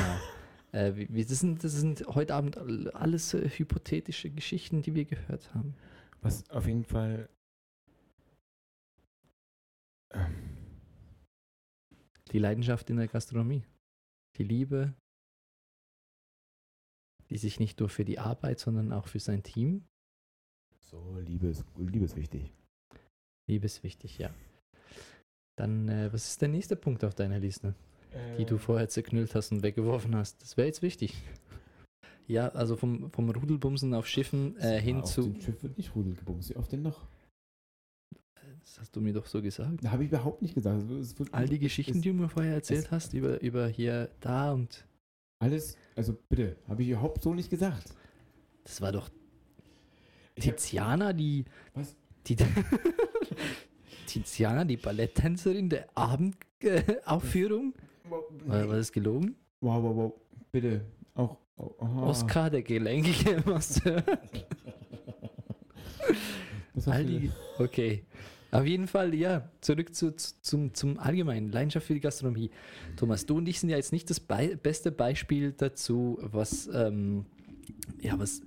Äh, 0.72 1.08
wie- 1.10 1.24
das, 1.24 1.40
sind, 1.40 1.64
das 1.64 1.74
sind 1.74 2.04
heute 2.08 2.34
Abend 2.34 2.58
all- 2.58 2.90
alles 2.92 3.34
äh, 3.36 3.48
hypothetische 3.48 4.32
Geschichten, 4.32 4.82
die 4.82 4.96
wir 4.96 5.06
gehört 5.06 5.54
haben. 5.54 5.76
Was 6.24 6.50
auf 6.50 6.66
jeden 6.68 6.84
Fall. 6.84 7.30
Ähm, 10.14 10.36
Die 12.32 12.40
Leidenschaft 12.40 12.90
in 12.90 12.98
der 12.98 13.08
Gastronomie. 13.08 13.64
Die 14.38 14.44
Liebe, 14.44 14.94
die 17.30 17.38
sich 17.38 17.60
nicht 17.60 17.80
nur 17.80 17.90
für 17.90 18.06
die 18.06 18.20
Arbeit, 18.20 18.60
sondern 18.60 18.92
auch 18.92 19.08
für 19.08 19.20
sein 19.20 19.44
Team. 19.44 19.86
so, 20.80 21.18
Liebe 21.20 21.48
ist, 21.48 21.66
Liebe 21.78 22.06
ist 22.06 22.16
wichtig. 22.16 22.52
Liebe 23.48 23.66
ist 23.66 23.84
wichtig, 23.84 24.18
ja. 24.18 24.34
Dann, 25.58 25.88
äh, 25.90 26.12
was 26.12 26.28
ist 26.30 26.42
der 26.42 26.50
nächste 26.50 26.76
Punkt 26.76 27.04
auf 27.04 27.16
deiner 27.16 27.40
Liste? 27.40 27.76
die 28.38 28.46
du 28.46 28.60
vorher 28.60 28.88
zerknüllt 28.90 29.34
hast 29.34 29.52
und 29.52 29.64
weggeworfen 29.64 30.16
hast. 30.16 30.40
Das 30.44 30.56
wäre 30.56 30.68
jetzt 30.68 30.84
wichtig. 30.84 31.16
Ja, 32.28 32.50
also 32.50 32.76
vom, 32.76 33.12
vom 33.12 33.28
Rudelbumsen 33.32 33.94
auf 33.96 34.08
Schiffen 34.08 34.56
äh, 34.60 34.80
hin 34.80 35.02
auf 35.02 35.12
zu. 35.12 35.24
dem 35.24 35.42
Schiff 35.42 35.64
wird 35.64 35.78
nicht 35.78 35.96
Rudelgebumst. 35.96 36.52
Wie 36.52 36.56
oft 36.56 36.72
denn 36.72 36.84
noch? 36.84 37.08
Das 38.64 38.80
hast 38.80 38.96
du 38.96 39.02
mir 39.02 39.14
doch 39.14 39.26
so 39.26 39.42
gesagt. 39.42 39.86
Habe 39.88 40.04
ich 40.04 40.10
überhaupt 40.10 40.42
nicht 40.42 40.56
gesagt. 40.56 40.84
All 41.32 41.48
die 41.48 41.60
Geschichten, 41.60 41.98
es- 41.98 42.02
die 42.02 42.10
du 42.10 42.16
mir 42.16 42.30
vorher 42.30 42.54
erzählt 42.56 42.90
hast, 42.92 43.14
über, 43.14 43.42
über 43.42 43.68
hier, 43.68 44.10
da 44.20 44.52
und. 44.54 44.86
Alles, 45.40 45.76
also 45.96 46.16
bitte, 46.30 46.56
habe 46.70 46.82
ich 46.84 46.90
überhaupt 46.90 47.22
so 47.22 47.34
nicht 47.34 47.50
gesagt. 47.50 47.94
Das 48.64 48.80
war 48.80 48.94
doch 48.94 49.10
Ich 50.36 50.48
hab, 50.48 50.56
Tiziana, 50.58 51.12
die. 51.12 51.44
Was? 51.74 51.96
Die, 52.28 52.38
Tiziana, 54.08 54.64
die 54.64 54.78
Balletttänzerin 54.78 55.68
der 55.70 55.88
Abendaufführung. 55.98 57.74
Oder 58.48 58.70
war 58.70 58.78
das 58.78 58.92
gelogen? 58.94 59.36
Wow, 59.60 59.84
wow, 59.84 59.96
wow. 59.96 60.14
Bitte. 60.52 60.86
Auch. 61.16 61.38
Oh, 61.58 61.72
oh. 61.80 61.86
Oscar, 62.04 62.50
der 62.50 62.64
gelenkige 62.64 63.44
Master. 63.46 64.02
War 66.76 66.94
All 66.94 67.06
die, 67.06 67.32
okay. 67.60 68.06
Auf 68.54 68.68
jeden 68.68 68.88
Fall, 68.88 69.16
ja, 69.16 69.50
zurück 69.62 69.96
zu, 69.96 70.16
zu, 70.16 70.34
zum, 70.42 70.74
zum 70.76 71.00
Allgemeinen. 71.00 71.52
Leidenschaft 71.52 71.88
für 71.88 71.96
die 71.96 72.00
Gastronomie. 72.00 72.52
Thomas, 72.96 73.26
du 73.26 73.38
und 73.38 73.48
ich 73.48 73.60
sind 73.60 73.70
ja 73.70 73.78
jetzt 73.78 73.92
nicht 73.92 74.10
das 74.12 74.20
Bei 74.20 74.56
beste 74.56 74.92
Beispiel 74.92 75.54
dazu, 75.54 76.20
was, 76.22 76.70
ähm, 76.72 77.26
ja, 78.00 78.20
was, 78.20 78.44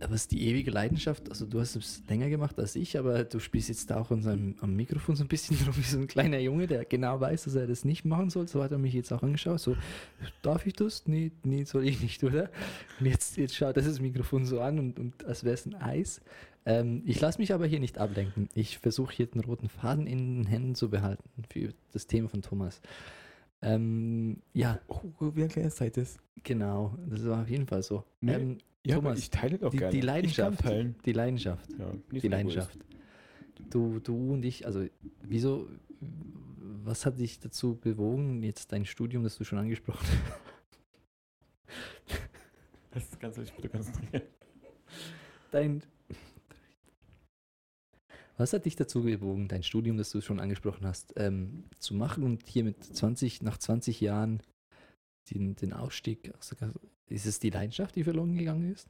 was 0.00 0.28
die 0.28 0.46
ewige 0.46 0.70
Leidenschaft, 0.70 1.30
also 1.30 1.46
du 1.46 1.60
hast 1.60 1.76
es 1.76 2.02
länger 2.10 2.28
gemacht 2.28 2.58
als 2.58 2.76
ich, 2.76 2.98
aber 2.98 3.24
du 3.24 3.38
spielst 3.38 3.70
jetzt 3.70 3.88
da 3.90 3.96
auch 3.96 4.10
an 4.10 4.20
seinem, 4.20 4.56
am 4.60 4.76
Mikrofon 4.76 5.16
so 5.16 5.24
ein 5.24 5.28
bisschen 5.28 5.56
rum 5.66 5.74
wie 5.78 5.82
so 5.82 5.98
ein 5.98 6.06
kleiner 6.06 6.38
Junge, 6.38 6.66
der 6.66 6.84
genau 6.84 7.18
weiß, 7.18 7.44
dass 7.44 7.54
er 7.54 7.66
das 7.66 7.86
nicht 7.86 8.04
machen 8.04 8.28
soll. 8.28 8.48
So 8.48 8.62
hat 8.62 8.72
er 8.72 8.78
mich 8.78 8.92
jetzt 8.92 9.12
auch 9.14 9.22
angeschaut. 9.22 9.60
So, 9.60 9.78
darf 10.42 10.66
ich 10.66 10.74
das? 10.74 11.06
Nee, 11.06 11.32
nee, 11.42 11.64
soll 11.64 11.86
ich 11.86 12.02
nicht, 12.02 12.22
oder? 12.22 12.50
Und 13.00 13.06
jetzt, 13.06 13.38
jetzt 13.38 13.56
schaut 13.56 13.78
das 13.78 13.98
Mikrofon 13.98 14.44
so 14.44 14.60
an 14.60 14.78
und, 14.78 14.98
und 14.98 15.24
als 15.24 15.42
wäre 15.42 15.54
es 15.54 15.64
ein 15.64 15.74
Eis. 15.74 16.20
Ähm, 16.66 17.02
ich 17.04 17.20
lasse 17.20 17.38
mich 17.38 17.52
aber 17.52 17.66
hier 17.66 17.80
nicht 17.80 17.98
ablenken. 17.98 18.48
Ich 18.54 18.78
versuche 18.78 19.12
hier 19.14 19.26
den 19.26 19.42
roten 19.42 19.68
Faden 19.68 20.06
in 20.06 20.42
den 20.42 20.46
Händen 20.46 20.74
zu 20.74 20.88
behalten 20.88 21.28
für 21.50 21.74
das 21.92 22.06
Thema 22.06 22.28
von 22.28 22.40
Thomas. 22.42 22.80
Ähm, 23.60 24.38
ja, 24.52 24.78
Oh, 24.88 25.00
wie 25.34 25.42
eine 25.42 25.48
kleine 25.48 25.70
Zeit 25.70 25.96
ist. 25.96 26.18
genau. 26.42 26.96
Das 27.06 27.24
war 27.26 27.42
auf 27.42 27.48
jeden 27.50 27.66
Fall 27.66 27.82
so. 27.82 28.04
Nee, 28.20 28.32
Ähm, 28.34 28.58
Ja, 28.86 28.96
Thomas, 28.96 29.18
ich 29.18 29.30
teile 29.30 29.58
doch 29.58 29.70
die, 29.70 29.78
gerne. 29.78 29.92
die 29.92 29.98
Ich 29.98 30.04
Leidenschaft. 30.04 30.58
kann 30.58 30.70
teilen. 30.70 30.94
Die 31.04 31.12
Leidenschaft. 31.12 31.70
Ja, 31.78 31.92
Die 32.10 32.28
Leidenschaft. 32.28 32.78
Du, 33.70 33.98
du 34.00 34.32
und 34.34 34.44
ich, 34.44 34.66
also 34.66 34.84
wieso, 35.22 35.68
was 36.82 37.06
hat 37.06 37.18
dich 37.18 37.40
dazu 37.40 37.76
bewogen, 37.76 38.42
jetzt 38.42 38.72
dein 38.72 38.84
Studium, 38.84 39.22
das 39.22 39.38
du 39.38 39.44
schon 39.44 39.58
angesprochen 39.58 40.06
hast? 40.06 40.40
Das 42.90 43.18
kannst 43.18 43.38
du 43.38 43.42
dich 43.42 43.52
bitte 43.54 43.68
konzentrieren. 43.68 44.22
Dein. 45.50 45.82
Was 48.36 48.52
hat 48.52 48.64
dich 48.64 48.74
dazu 48.76 49.02
bewogen, 49.02 49.48
dein 49.48 49.62
Studium, 49.62 49.96
das 49.96 50.10
du 50.10 50.20
schon 50.20 50.40
angesprochen 50.40 50.86
hast, 50.86 51.12
ähm, 51.16 51.64
zu 51.78 51.94
machen 51.94 52.24
und 52.24 52.46
hier 52.48 52.64
mit 52.64 52.82
20, 52.82 53.42
nach 53.42 53.58
20 53.58 54.00
Jahren 54.00 54.42
den, 55.30 55.54
den 55.56 55.72
Ausstieg 55.72 56.22
der 56.22 56.34
Ist 57.08 57.26
es 57.26 57.38
die 57.38 57.50
Leidenschaft, 57.50 57.94
die 57.94 58.04
verloren 58.04 58.36
gegangen 58.36 58.72
ist? 58.72 58.88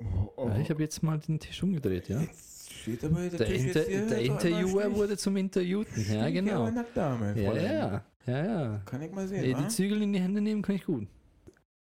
Oh, 0.00 0.32
oh. 0.36 0.48
Ja, 0.48 0.58
ich 0.58 0.70
habe 0.70 0.82
jetzt 0.82 1.02
mal 1.02 1.18
den 1.18 1.40
Tisch 1.40 1.62
umgedreht, 1.62 2.08
ja. 2.08 2.20
Jetzt 2.20 2.70
steht 2.70 3.02
aber 3.02 3.28
Der, 3.28 3.48
Inter 3.48 3.84
der 3.84 4.20
Interviewer 4.20 4.94
wurde 4.94 5.16
zum 5.16 5.36
Interviewten. 5.36 6.04
Ja, 6.12 6.30
genau. 6.30 6.70
Nackt 6.70 6.96
da, 6.96 7.16
mein 7.16 7.36
Ja, 7.36 7.56
ja, 7.56 8.04
ja, 8.26 8.44
ja. 8.44 8.82
Kann 8.84 9.02
ich 9.02 9.10
mal 9.10 9.22
Ey, 9.22 9.28
sehen, 9.28 9.42
die 9.44 9.64
wa? 9.64 9.68
Zügel 9.68 10.02
in 10.02 10.12
die 10.12 10.20
Hände 10.20 10.40
nehmen 10.40 10.62
kann 10.62 10.76
ich 10.76 10.84
gut. 10.84 11.08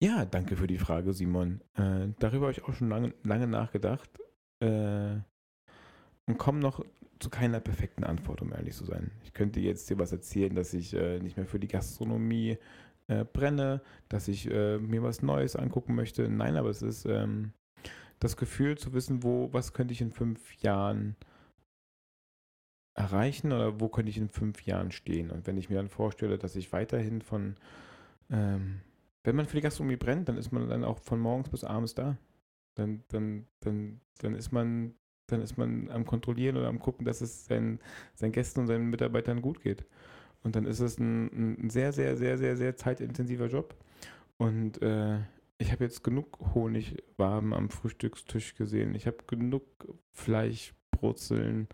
Ja, 0.00 0.24
danke 0.24 0.56
für 0.56 0.66
die 0.66 0.78
Frage, 0.78 1.12
Simon. 1.12 1.60
Äh, 1.74 2.08
darüber 2.18 2.46
habe 2.46 2.52
ich 2.52 2.62
auch 2.64 2.74
schon 2.74 2.88
lange, 2.88 3.14
lange 3.24 3.46
nachgedacht 3.46 4.08
äh, 4.60 5.16
und 6.26 6.38
komme 6.38 6.60
noch 6.60 6.84
zu 7.18 7.30
keiner 7.30 7.60
perfekten 7.60 8.04
Antwort, 8.04 8.42
um 8.42 8.52
ehrlich 8.52 8.74
zu 8.74 8.84
sein. 8.84 9.10
Ich 9.24 9.32
könnte 9.32 9.60
jetzt 9.60 9.88
dir 9.88 9.98
was 9.98 10.12
erzählen, 10.12 10.54
dass 10.54 10.74
ich 10.74 10.94
äh, 10.94 11.18
nicht 11.20 11.36
mehr 11.36 11.46
für 11.46 11.58
die 11.58 11.68
Gastronomie 11.68 12.58
äh, 13.06 13.24
brenne, 13.24 13.80
dass 14.08 14.28
ich 14.28 14.50
äh, 14.50 14.78
mir 14.78 15.02
was 15.02 15.22
Neues 15.22 15.56
angucken 15.56 15.94
möchte. 15.94 16.28
Nein, 16.28 16.56
aber 16.56 16.68
es 16.68 16.82
ist 16.82 17.06
ähm, 17.06 17.52
das 18.18 18.36
Gefühl 18.36 18.76
zu 18.76 18.92
wissen, 18.92 19.22
wo, 19.22 19.52
was 19.52 19.72
könnte 19.72 19.92
ich 19.92 20.00
in 20.00 20.12
fünf 20.12 20.54
Jahren 20.56 21.16
erreichen 22.94 23.52
oder 23.52 23.80
wo 23.80 23.88
könnte 23.88 24.10
ich 24.10 24.18
in 24.18 24.28
fünf 24.28 24.62
Jahren 24.62 24.90
stehen. 24.90 25.30
Und 25.30 25.46
wenn 25.46 25.56
ich 25.56 25.70
mir 25.70 25.76
dann 25.76 25.88
vorstelle, 25.88 26.38
dass 26.38 26.56
ich 26.56 26.72
weiterhin 26.72 27.22
von 27.22 27.56
ähm, 28.30 28.80
wenn 29.26 29.34
man 29.34 29.46
für 29.46 29.56
die 29.56 29.62
Gastronomie 29.62 29.96
brennt, 29.96 30.28
dann 30.28 30.36
ist 30.36 30.52
man 30.52 30.68
dann 30.68 30.84
auch 30.84 31.00
von 31.00 31.18
morgens 31.18 31.48
bis 31.48 31.64
abends 31.64 31.94
da. 31.94 32.16
Dann, 32.76 33.02
dann, 33.08 33.46
dann, 33.60 34.00
dann 34.18 34.34
ist 34.36 34.52
man, 34.52 34.94
dann 35.26 35.42
ist 35.42 35.56
man 35.58 35.90
am 35.90 36.06
Kontrollieren 36.06 36.56
oder 36.56 36.68
am 36.68 36.78
gucken, 36.78 37.04
dass 37.04 37.20
es 37.20 37.46
seinen, 37.46 37.80
seinen 38.14 38.32
Gästen 38.32 38.60
und 38.60 38.66
seinen 38.66 38.90
Mitarbeitern 38.90 39.42
gut 39.42 39.60
geht. 39.60 39.84
Und 40.42 40.56
dann 40.56 40.64
ist 40.64 40.80
es 40.80 40.98
ein, 40.98 41.66
ein 41.66 41.70
sehr, 41.70 41.92
sehr, 41.92 42.16
sehr, 42.16 42.38
sehr, 42.38 42.56
sehr 42.56 42.76
zeitintensiver 42.76 43.46
Job. 43.46 43.74
Und 44.38 44.80
äh, 44.82 45.18
ich 45.58 45.72
habe 45.72 45.84
jetzt 45.84 46.04
genug 46.04 46.38
Honigwaben 46.54 47.52
am 47.52 47.70
Frühstückstisch 47.70 48.54
gesehen. 48.54 48.94
Ich 48.94 49.06
habe 49.06 49.16
genug 49.26 49.64
Fleischbrutzeln, 50.12 51.68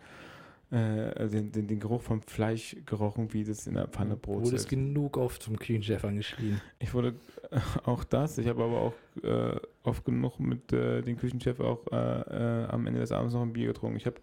äh, 0.72 1.28
den, 1.28 1.52
den, 1.52 1.66
den 1.66 1.80
Geruch 1.80 2.00
vom 2.00 2.22
Fleisch 2.22 2.74
gerochen, 2.86 3.34
wie 3.34 3.44
das 3.44 3.66
in 3.66 3.74
der 3.74 3.88
Pfanne 3.88 4.18
Wurde 4.24 4.56
es 4.56 4.66
genug 4.66 5.18
oft 5.18 5.44
vom 5.44 5.58
Küchenchef 5.58 6.02
angeschrien. 6.02 6.62
Ich 6.78 6.94
wurde 6.94 7.14
äh, 7.50 7.60
auch 7.84 8.04
das, 8.04 8.38
ich 8.38 8.48
habe 8.48 8.64
aber 8.64 8.80
auch 8.80 8.94
äh, 9.22 9.60
oft 9.82 10.02
genug 10.06 10.40
mit 10.40 10.72
äh, 10.72 11.02
dem 11.02 11.18
Küchenchef 11.18 11.60
auch 11.60 11.86
äh, 11.92 11.96
äh, 11.96 12.64
am 12.68 12.86
Ende 12.86 13.00
des 13.00 13.12
Abends 13.12 13.34
noch 13.34 13.42
ein 13.42 13.52
Bier 13.52 13.66
getrunken. 13.66 13.98
Ich 13.98 14.06
habe 14.06 14.16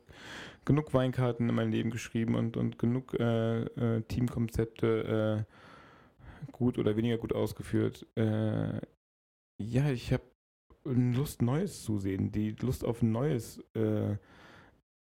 genug 0.65 0.91
Weinkarten 0.95 1.47
in 1.47 1.53
mein 1.53 1.71
Leben 1.71 1.91
geschrieben 1.91 2.33
und, 2.33 2.57
und 2.57 2.79
genug 2.79 3.15
Teamkonzepte 4.07 5.45
gut 6.51 6.77
oder 6.77 6.95
weniger 6.95 7.17
gut 7.17 7.33
ausgeführt. 7.33 8.05
Ja, 8.15 9.89
ich 9.89 10.13
habe 10.13 10.23
Lust, 10.83 11.41
Neues 11.41 11.83
zu 11.83 11.97
sehen. 11.97 12.31
Die 12.31 12.51
Lust 12.51 12.85
auf 12.85 13.01
Neues 13.01 13.63
äh, 13.73 14.17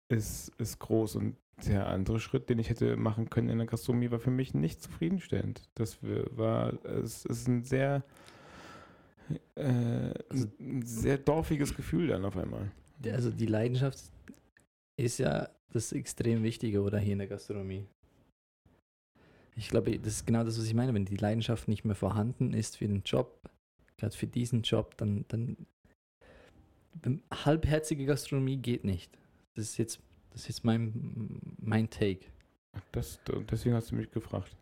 ist, 0.10 0.52
ist 0.58 0.80
groß 0.80 1.16
und 1.16 1.36
der 1.66 1.88
andere 1.88 2.20
Schritt, 2.20 2.50
den 2.50 2.60
ich 2.60 2.70
hätte 2.70 2.98
machen 2.98 3.30
können 3.30 3.50
in 3.50 3.58
der 3.58 3.68
Gastronomie, 3.68 4.12
war 4.12 4.20
für 4.20 4.32
mich 4.32 4.54
nicht 4.54 4.82
zufriedenstellend. 4.82 5.68
Das 5.76 5.98
war, 6.02 6.74
es 6.86 7.26
ist 7.26 7.48
ein 7.48 7.64
sehr, 7.64 8.04
äh, 9.56 10.14
ein 10.60 10.84
sehr 10.84 11.18
dorfiges 11.18 11.76
Gefühl 11.76 12.08
dann 12.08 12.26
auf 12.26 12.38
einmal. 12.38 12.72
Also 13.06 13.32
die 13.32 13.48
Leidenschaft 13.48 14.00
ist 14.98 15.18
ja 15.18 15.50
das 15.72 15.92
extrem 15.92 16.44
Wichtige, 16.44 16.82
oder 16.82 17.00
hier 17.00 17.14
in 17.14 17.20
der 17.20 17.28
Gastronomie. 17.28 17.86
Ich 19.56 19.70
glaube, 19.70 19.98
das 19.98 20.14
ist 20.14 20.28
genau 20.28 20.44
das, 20.44 20.60
was 20.60 20.66
ich 20.66 20.76
meine. 20.76 20.94
Wenn 20.94 21.06
die 21.06 21.18
Leidenschaft 21.18 21.68
nicht 21.68 21.84
mehr 21.84 21.96
vorhanden 21.96 22.54
ist 22.54 22.78
für 22.78 22.88
den 22.88 23.02
Job, 23.04 23.50
gerade 23.98 24.16
für 24.16 24.28
diesen 24.28 24.62
Job, 24.62 24.96
dann, 24.98 25.26
dann 25.30 25.58
halbherzige 27.32 28.06
Gastronomie 28.06 28.58
geht 28.58 28.84
nicht. 28.84 29.18
Das 29.58 29.66
ist 29.66 29.78
jetzt, 29.78 30.00
das 30.32 30.42
ist 30.42 30.48
jetzt 30.50 30.64
mein, 30.64 31.42
mein 31.60 31.90
Take. 31.90 32.26
Das, 32.92 33.20
deswegen 33.50 33.76
hast 33.76 33.92
du 33.92 33.96
mich 33.96 34.12
gefragt. 34.12 34.56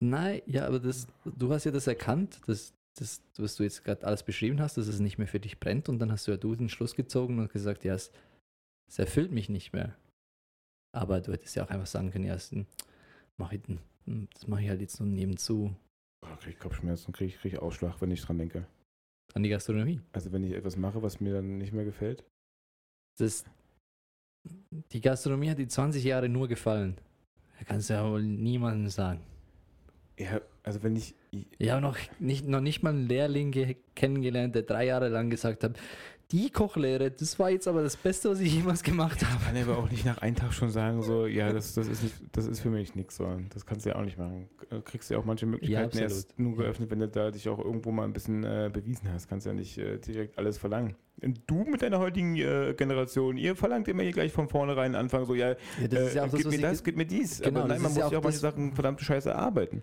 Nein, 0.00 0.42
ja, 0.46 0.66
aber 0.66 0.78
das, 0.78 1.06
du 1.24 1.50
hast 1.50 1.64
ja 1.64 1.70
das 1.72 1.86
erkannt, 1.86 2.40
dass 2.46 2.74
das, 2.98 3.22
was 3.38 3.56
du 3.56 3.62
jetzt 3.62 3.82
gerade 3.84 4.06
alles 4.06 4.22
beschrieben 4.22 4.60
hast, 4.60 4.76
dass 4.76 4.86
es 4.86 5.00
nicht 5.00 5.16
mehr 5.18 5.26
für 5.26 5.40
dich 5.40 5.58
brennt 5.58 5.88
und 5.88 5.98
dann 5.98 6.12
hast 6.12 6.26
du 6.26 6.30
ja 6.30 6.36
du 6.36 6.54
den 6.54 6.68
Schluss 6.68 6.94
gezogen 6.94 7.38
und 7.38 7.50
gesagt, 7.50 7.84
ja, 7.84 7.94
es, 7.94 8.12
es 8.88 8.98
erfüllt 8.98 9.32
mich 9.32 9.48
nicht 9.48 9.72
mehr. 9.72 9.96
Aber 10.92 11.20
du 11.20 11.32
hättest 11.32 11.56
ja 11.56 11.64
auch 11.64 11.70
einfach 11.70 11.86
sagen 11.86 12.10
können, 12.10 12.26
ja, 12.26 12.34
es, 12.34 12.54
mach 13.38 13.50
ich, 13.52 13.62
das 14.06 14.46
mache 14.46 14.62
ich 14.62 14.68
halt 14.68 14.80
jetzt 14.82 15.00
nur 15.00 15.08
nebenzu 15.08 15.74
Oh, 16.24 16.36
krieg 16.36 16.54
ich 16.54 16.58
Kopfschmerzen, 16.58 17.12
krieg 17.12 17.28
ich, 17.28 17.38
krieg 17.38 17.52
ich 17.54 17.58
Ausschlag, 17.58 18.00
wenn 18.00 18.10
ich 18.10 18.22
dran 18.22 18.38
denke. 18.38 18.66
an 19.34 19.42
die 19.42 19.48
Gastronomie. 19.48 20.00
Also 20.12 20.32
wenn 20.32 20.44
ich 20.44 20.52
etwas 20.52 20.76
mache, 20.76 21.02
was 21.02 21.20
mir 21.20 21.34
dann 21.34 21.58
nicht 21.58 21.72
mehr 21.72 21.84
gefällt. 21.84 22.24
Das, 23.18 23.44
die 24.92 25.00
Gastronomie 25.00 25.50
hat 25.50 25.58
die 25.58 25.68
20 25.68 26.04
Jahre 26.04 26.28
nur 26.28 26.48
gefallen. 26.48 26.96
Da 27.58 27.64
kannst 27.64 27.88
du 27.90 27.94
ja 27.94 28.08
wohl 28.10 28.22
niemandem 28.22 28.88
sagen. 28.88 29.20
Ja, 30.18 30.40
also 30.62 30.82
wenn 30.82 30.94
ich, 30.96 31.14
Ich 31.58 31.70
habe 31.70 31.80
noch 31.82 31.96
nicht, 32.20 32.46
noch 32.46 32.60
nicht 32.60 32.82
mal 32.82 32.90
einen 32.90 33.08
Lehrling 33.08 33.50
ge- 33.50 33.76
kennengelernt, 33.94 34.54
der 34.54 34.62
drei 34.62 34.86
Jahre 34.86 35.08
lang 35.08 35.30
gesagt 35.30 35.64
hat, 35.64 35.76
die 36.30 36.50
Kochlehre, 36.50 37.10
das 37.10 37.38
war 37.38 37.50
jetzt 37.50 37.68
aber 37.68 37.82
das 37.82 37.96
Beste, 37.96 38.30
was 38.30 38.40
ich 38.40 38.54
jemals 38.54 38.82
gemacht 38.82 39.24
habe. 39.24 39.44
kann 39.44 39.56
aber 39.56 39.78
auch 39.78 39.90
nicht 39.90 40.04
nach 40.04 40.18
einem 40.18 40.36
Tag 40.36 40.52
schon 40.52 40.70
sagen, 40.70 41.02
so, 41.02 41.26
ja, 41.26 41.52
das, 41.52 41.74
das, 41.74 41.86
ist, 41.86 42.02
nicht, 42.02 42.14
das 42.32 42.46
ist 42.46 42.60
für 42.60 42.70
mich 42.70 42.94
nichts. 42.94 43.16
So. 43.16 43.28
Das 43.52 43.66
kannst 43.66 43.84
du 43.84 43.90
ja 43.90 43.96
auch 43.96 44.04
nicht 44.04 44.18
machen. 44.18 44.48
Du 44.70 44.80
kriegst 44.80 45.10
ja 45.10 45.18
auch 45.18 45.24
manche 45.24 45.46
Möglichkeiten 45.46 45.86
absolut. 45.86 46.10
erst 46.10 46.38
nur 46.38 46.56
geöffnet, 46.56 46.90
wenn 46.90 47.00
du 47.00 47.08
da 47.08 47.30
dich 47.30 47.48
auch 47.48 47.58
irgendwo 47.58 47.92
mal 47.92 48.04
ein 48.04 48.12
bisschen 48.12 48.44
äh, 48.44 48.70
bewiesen 48.72 49.12
hast. 49.12 49.28
Kannst 49.28 49.46
ja 49.46 49.52
nicht 49.52 49.78
äh, 49.78 49.98
direkt 49.98 50.38
alles 50.38 50.58
verlangen. 50.58 50.96
Und 51.22 51.40
du 51.46 51.64
mit 51.64 51.82
deiner 51.82 51.98
heutigen 51.98 52.36
äh, 52.36 52.74
Generation, 52.76 53.36
ihr 53.36 53.54
verlangt 53.54 53.86
immer 53.88 54.02
hier 54.02 54.12
gleich 54.12 54.32
von 54.32 54.48
vornherein 54.48 54.94
anfangen, 54.94 55.26
so, 55.26 55.34
ja, 55.34 55.50
Ja, 55.80 55.88
das 55.88 56.12
äh, 56.12 56.16
ja 56.16 56.24
auch 56.24 56.28
das, 56.28 56.38
gib 56.38 56.46
was 56.46 56.52
mir 56.52 56.56
ich 56.56 56.62
das, 56.62 56.84
gib 56.84 56.96
mir 56.96 57.06
dies. 57.06 57.40
Genau, 57.40 57.60
aber 57.60 57.68
nein, 57.68 57.82
man 57.82 57.92
muss 57.92 57.98
ja 57.98 58.08
ja 58.08 58.08
auch 58.08 58.20
auch 58.20 58.24
manche 58.24 58.38
Sachen 58.38 58.72
verdammte 58.72 59.04
Scheiße 59.04 59.30
erarbeiten. 59.30 59.82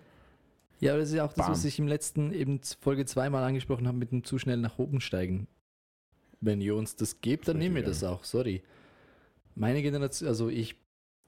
Ja, 0.80 0.92
aber 0.92 1.00
das 1.00 1.10
ist 1.10 1.14
ja 1.14 1.24
auch 1.24 1.32
das, 1.32 1.48
was 1.48 1.60
Bam. 1.60 1.68
ich 1.68 1.78
im 1.78 1.86
letzten 1.86 2.32
eben 2.32 2.60
Folge 2.80 3.06
zweimal 3.06 3.44
angesprochen 3.44 3.86
habe 3.86 3.96
mit 3.96 4.10
dem 4.10 4.24
zu 4.24 4.38
schnell 4.38 4.56
nach 4.56 4.78
oben 4.78 5.00
steigen. 5.00 5.46
Wenn 6.42 6.60
ihr 6.60 6.74
uns 6.76 6.96
das 6.96 7.20
gebt, 7.20 7.46
dann 7.48 7.56
nehmen 7.58 7.76
wir 7.76 7.84
das 7.84 8.02
auch, 8.04 8.24
sorry. 8.24 8.62
Meine 9.54 9.80
Generation, 9.80 10.28
also 10.28 10.48
ich 10.48 10.74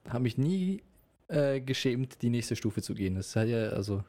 habe 0.09 0.23
mich 0.23 0.37
nie 0.37 0.83
äh, 1.29 1.61
geschämt, 1.61 2.21
die 2.21 2.29
nächste 2.29 2.55
Stufe 2.55 2.81
zu 2.81 2.93
gehen. 2.93 3.15
Das 3.15 3.35
hat 3.35 3.47
ja, 3.47 3.69
also, 3.69 4.03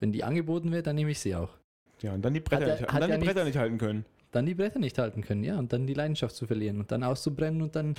wenn 0.00 0.12
die 0.12 0.22
angeboten 0.22 0.70
wird, 0.70 0.86
dann 0.86 0.96
nehme 0.96 1.10
ich 1.10 1.18
sie 1.18 1.34
auch. 1.34 1.56
Ja, 2.02 2.12
und 2.12 2.22
dann 2.22 2.34
die 2.34 2.40
Bretter, 2.40 2.66
ja- 2.68 2.74
nicht, 2.80 2.92
hat 2.92 3.02
und 3.02 3.08
dann 3.10 3.20
die 3.20 3.26
Bretter 3.26 3.44
nichts- 3.44 3.56
nicht 3.56 3.60
halten 3.60 3.78
können. 3.78 4.04
Dann 4.32 4.46
die 4.46 4.54
Bretter 4.54 4.78
nicht 4.78 4.98
halten 4.98 5.22
können, 5.22 5.44
ja, 5.44 5.58
und 5.58 5.72
dann 5.72 5.86
die 5.86 5.94
Leidenschaft 5.94 6.34
zu 6.36 6.46
verlieren 6.46 6.78
und 6.78 6.90
dann 6.92 7.02
auszubrennen 7.02 7.62
und 7.62 7.74
dann 7.76 7.94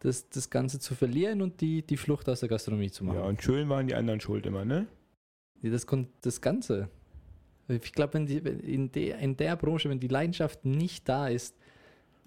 das, 0.00 0.28
das 0.28 0.50
Ganze 0.50 0.78
zu 0.78 0.94
verlieren 0.94 1.40
und 1.42 1.60
die, 1.62 1.82
die 1.82 1.96
Flucht 1.96 2.28
aus 2.28 2.40
der 2.40 2.48
Gastronomie 2.50 2.90
zu 2.90 3.04
machen. 3.04 3.16
Ja, 3.18 3.24
und 3.24 3.42
schön 3.42 3.68
waren 3.68 3.86
die 3.86 3.94
anderen 3.94 4.20
schuld 4.20 4.44
immer, 4.46 4.64
ne? 4.64 4.86
Ja, 5.62 5.70
Das, 5.70 5.86
das 6.20 6.40
Ganze. 6.42 6.88
Ich 7.68 7.92
glaube, 7.92 8.18
in, 8.18 8.92
der, 8.92 9.18
in 9.18 9.36
der 9.36 9.56
Branche, 9.56 9.88
wenn 9.90 10.00
die 10.00 10.08
Leidenschaft 10.08 10.64
nicht 10.64 11.08
da 11.08 11.28
ist, 11.28 11.56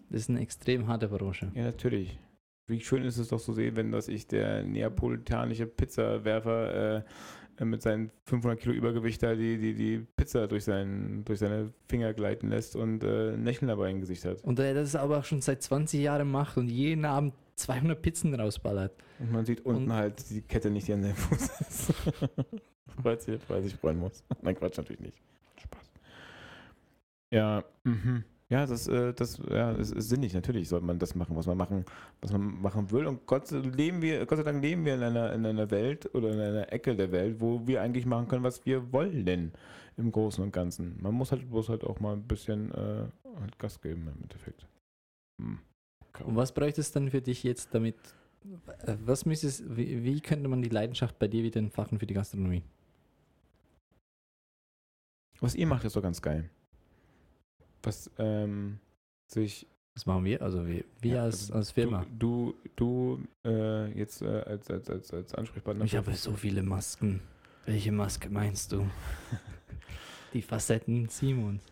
das 0.10 0.22
ist 0.22 0.30
eine 0.30 0.42
extrem 0.42 0.88
harte 0.88 1.08
Branche. 1.08 1.52
Ja, 1.56 1.64
natürlich. 1.66 2.18
Wie 2.68 2.80
schön 2.82 3.04
ist 3.04 3.18
es 3.18 3.30
doch 3.30 3.40
zu 3.42 3.54
sehen, 3.54 3.76
wenn 3.76 3.92
das 3.92 4.08
ich 4.08 4.28
der 4.28 4.64
neapolitanische 4.64 5.66
Pizzawerfer 5.66 6.98
äh, 6.98 7.04
äh, 7.62 7.66
mit 7.66 7.82
seinen 7.82 8.12
500 8.26 8.60
Kilo 8.60 8.74
Übergewicht 8.76 9.24
da 9.24 9.34
die, 9.36 9.58
die, 9.58 9.74
die 9.74 10.06
Pizza 10.16 10.48
durch, 10.48 10.66
seinen, 10.66 11.24
durch 11.26 11.40
seine 11.40 11.72
Finger 11.88 12.14
gleiten 12.14 12.50
lässt 12.50 12.76
und 12.76 13.04
äh, 13.04 13.34
ein 13.34 13.44
Lächeln 13.44 13.70
dabei 13.70 13.90
im 13.92 14.02
Gesicht 14.02 14.24
hat. 14.26 14.44
Und 14.44 14.60
er 14.60 14.74
das 14.74 14.96
aber 14.96 15.20
auch 15.20 15.26
schon 15.26 15.42
seit 15.42 15.62
20 15.64 16.00
Jahren 16.02 16.30
macht 16.30 16.58
und 16.58 16.68
jeden 16.70 17.06
Abend 17.06 17.34
200 17.56 18.02
Pizzen 18.02 18.34
rausballert. 18.36 18.94
Und 19.20 19.32
man 19.32 19.46
sieht 19.46 19.66
unten 19.66 19.84
Und- 19.86 19.94
halt 19.94 20.30
die 20.30 20.42
Kette 20.42 20.70
nicht, 20.70 20.88
die 20.88 20.94
an 20.94 21.02
seinem 21.04 21.16
Fuß 21.16 21.50
ist. 21.62 21.94
sich, 23.20 23.40
weil 23.50 23.64
sich 23.64 23.76
freuen 23.76 24.00
muss. 24.00 24.24
Nein, 24.42 24.56
Quatsch, 24.56 24.78
natürlich 24.78 25.02
nicht. 25.02 25.18
Spaß. 25.62 25.92
Ja, 27.32 27.64
mhm. 27.84 28.24
Ja, 28.52 28.66
das, 28.66 28.88
äh, 28.88 29.14
das 29.14 29.40
ja, 29.48 29.72
es 29.74 29.92
ist 29.92 30.10
sinnig. 30.10 30.34
Natürlich 30.34 30.68
sollte 30.70 30.86
man 30.86 30.98
das 30.98 31.14
machen, 31.14 31.36
was 31.36 31.46
man 31.46 31.56
machen, 31.56 31.86
was 32.20 32.32
man 32.32 32.60
machen 32.62 32.90
will. 32.90 33.06
Und 33.06 33.28
Gott, 33.28 33.48
sei- 33.48 33.60
leben 33.60 34.02
wir, 34.02 34.26
Gott 34.26 34.40
sei 34.40 34.44
Dank 34.44 34.64
leben 34.64 34.86
wir 34.86 34.96
in 34.96 35.04
einer, 35.04 35.32
in 35.34 35.46
einer 35.46 35.70
Welt 35.70 36.10
oder 36.16 36.32
in 36.34 36.40
einer 36.40 36.74
Ecke 36.74 36.96
der 36.96 37.12
Welt, 37.12 37.40
wo 37.40 37.68
wir 37.68 37.82
eigentlich 37.84 38.08
machen 38.08 38.28
können, 38.28 38.44
was 38.44 38.66
wir 38.66 38.92
wollen 38.92 39.52
im 39.98 40.12
Großen 40.12 40.44
und 40.44 40.52
Ganzen. 40.52 40.98
Man 41.00 41.14
muss 41.14 41.32
halt 41.32 41.48
bloß 41.48 41.70
halt 41.70 41.84
auch 41.84 42.00
mal 42.00 42.14
ein 42.14 42.24
bisschen 42.24 42.72
äh, 42.72 43.04
halt 43.40 43.60
Gas 43.60 43.80
geben 43.82 44.08
im 44.16 44.24
Endeffekt. 44.24 44.66
Hm. 45.40 45.60
Und 46.26 46.36
was 46.36 46.52
bräuchte 46.52 46.82
es 46.82 46.92
dann 46.92 47.12
für 47.12 47.22
dich 47.22 47.44
jetzt 47.44 47.74
damit? 47.76 47.96
äh, 48.88 48.96
Was 49.06 49.28
müsste 49.28 49.46
es, 49.48 49.64
wie, 49.76 50.04
wie 50.04 50.20
könnte 50.22 50.48
man 50.50 50.64
die 50.64 50.70
Leidenschaft 50.70 51.20
bei 51.20 51.28
dir 51.28 51.44
wieder 51.44 51.60
entfachen 51.60 52.00
für 52.00 52.08
die 52.08 52.16
Gastronomie? 52.16 52.64
Was 55.40 55.56
ihr 55.56 55.68
macht, 55.68 55.86
ist 55.86 55.96
doch 55.96 56.02
ganz 56.02 56.22
geil. 56.22 56.50
Was 57.84 58.12
ähm, 58.18 58.80
sich 59.28 59.68
Was 59.96 60.06
machen 60.06 60.26
wir? 60.26 60.42
Also 60.42 60.68
wir, 60.68 60.84
wir 61.02 61.16
Ja, 61.16 61.24
als, 61.24 61.44
also 61.44 61.54
als 61.56 61.72
Firma. 61.72 62.06
Du, 62.18 62.56
du, 62.76 63.20
du 63.44 63.50
äh, 63.50 63.92
jetzt 63.98 64.22
äh, 64.22 64.28
als, 64.28 64.70
als, 64.70 64.90
als, 64.90 65.14
als 65.14 65.36
Ansprechpartner. 65.36 65.86
Ich 65.86 65.96
habe 65.96 66.14
so 66.14 66.34
viele 66.34 66.64
Masken. 66.64 67.22
Welche 67.66 67.92
Maske 67.92 68.30
meinst 68.30 68.72
du? 68.72 68.90
die 70.34 70.42
Facetten 70.42 71.08
Simons. 71.10 71.64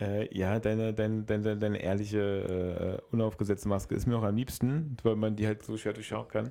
Äh, 0.00 0.34
ja, 0.36 0.58
deine, 0.58 0.94
deine, 0.94 1.22
deine, 1.24 1.58
deine 1.58 1.82
ehrliche, 1.82 3.00
äh, 3.10 3.14
unaufgesetzte 3.14 3.68
Maske 3.68 3.94
ist 3.94 4.06
mir 4.06 4.16
auch 4.16 4.22
am 4.22 4.34
liebsten, 4.34 4.96
weil 5.02 5.16
man 5.16 5.36
die 5.36 5.46
halt 5.46 5.62
so 5.62 5.76
schwer 5.76 5.92
durchschauen 5.92 6.26
kann. 6.28 6.50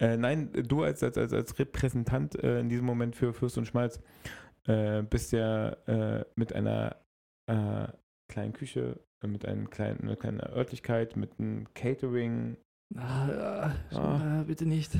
Äh, 0.00 0.16
nein, 0.16 0.50
du 0.52 0.82
als, 0.82 1.02
als, 1.04 1.16
als, 1.16 1.32
als 1.32 1.58
Repräsentant 1.58 2.42
äh, 2.42 2.58
in 2.58 2.68
diesem 2.68 2.86
Moment 2.86 3.14
für 3.14 3.32
Fürst 3.32 3.56
und 3.56 3.66
Schmalz 3.66 4.00
äh, 4.68 5.02
bist 5.02 5.32
ja 5.32 5.70
äh, 5.86 6.24
mit 6.34 6.52
einer 6.54 6.96
kleinen 8.28 8.52
Küche, 8.52 9.00
mit 9.26 9.46
einer 9.46 9.64
kleinen, 9.68 10.02
einer 10.02 10.16
kleinen 10.16 10.40
Örtlichkeit, 10.40 11.16
mit 11.16 11.30
einem 11.38 11.66
Catering, 11.72 12.58
Ah, 12.96 13.74
ah. 13.92 14.44
bitte 14.46 14.64
nicht. 14.64 14.90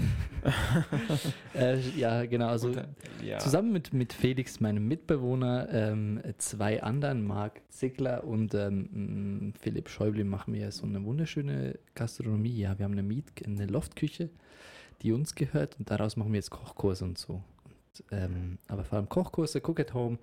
äh, 1.54 1.80
ja, 1.96 2.26
genau. 2.26 2.48
Also 2.48 2.68
Und, 2.68 2.86
ja. 3.24 3.38
zusammen 3.38 3.72
mit, 3.72 3.94
mit 3.94 4.12
Felix, 4.12 4.60
meinem 4.60 4.86
Mitbewohner, 4.86 5.68
ähm, 5.72 6.20
zwei 6.36 6.82
anderen, 6.82 7.26
Marc 7.26 7.62
Ziegler 7.70 8.24
und 8.24 8.54
ähm, 8.54 9.54
Philipp 9.58 9.88
Schäuble, 9.88 10.24
machen 10.24 10.52
wir 10.52 10.70
so 10.70 10.84
eine 10.84 11.02
wunderschöne 11.02 11.78
Gastronomie. 11.94 12.58
Ja, 12.58 12.78
wir 12.78 12.84
haben 12.84 12.92
eine 12.92 13.02
Miet, 13.02 13.32
eine 13.46 13.66
Loftküche, 13.66 14.28
die 15.00 15.12
uns 15.12 15.34
gehört 15.34 15.78
und 15.78 15.90
daraus 15.90 16.16
machen 16.16 16.32
wir 16.32 16.38
jetzt 16.38 16.50
Kochkurse 16.50 17.06
und 17.06 17.16
so. 17.16 17.42
Ähm, 18.11 18.59
aber 18.68 18.84
vor 18.84 18.99
allem 18.99 19.09
Kochkurse, 19.09 19.59
Cook 19.59 19.80
at 19.80 19.95
Home, 19.95 20.18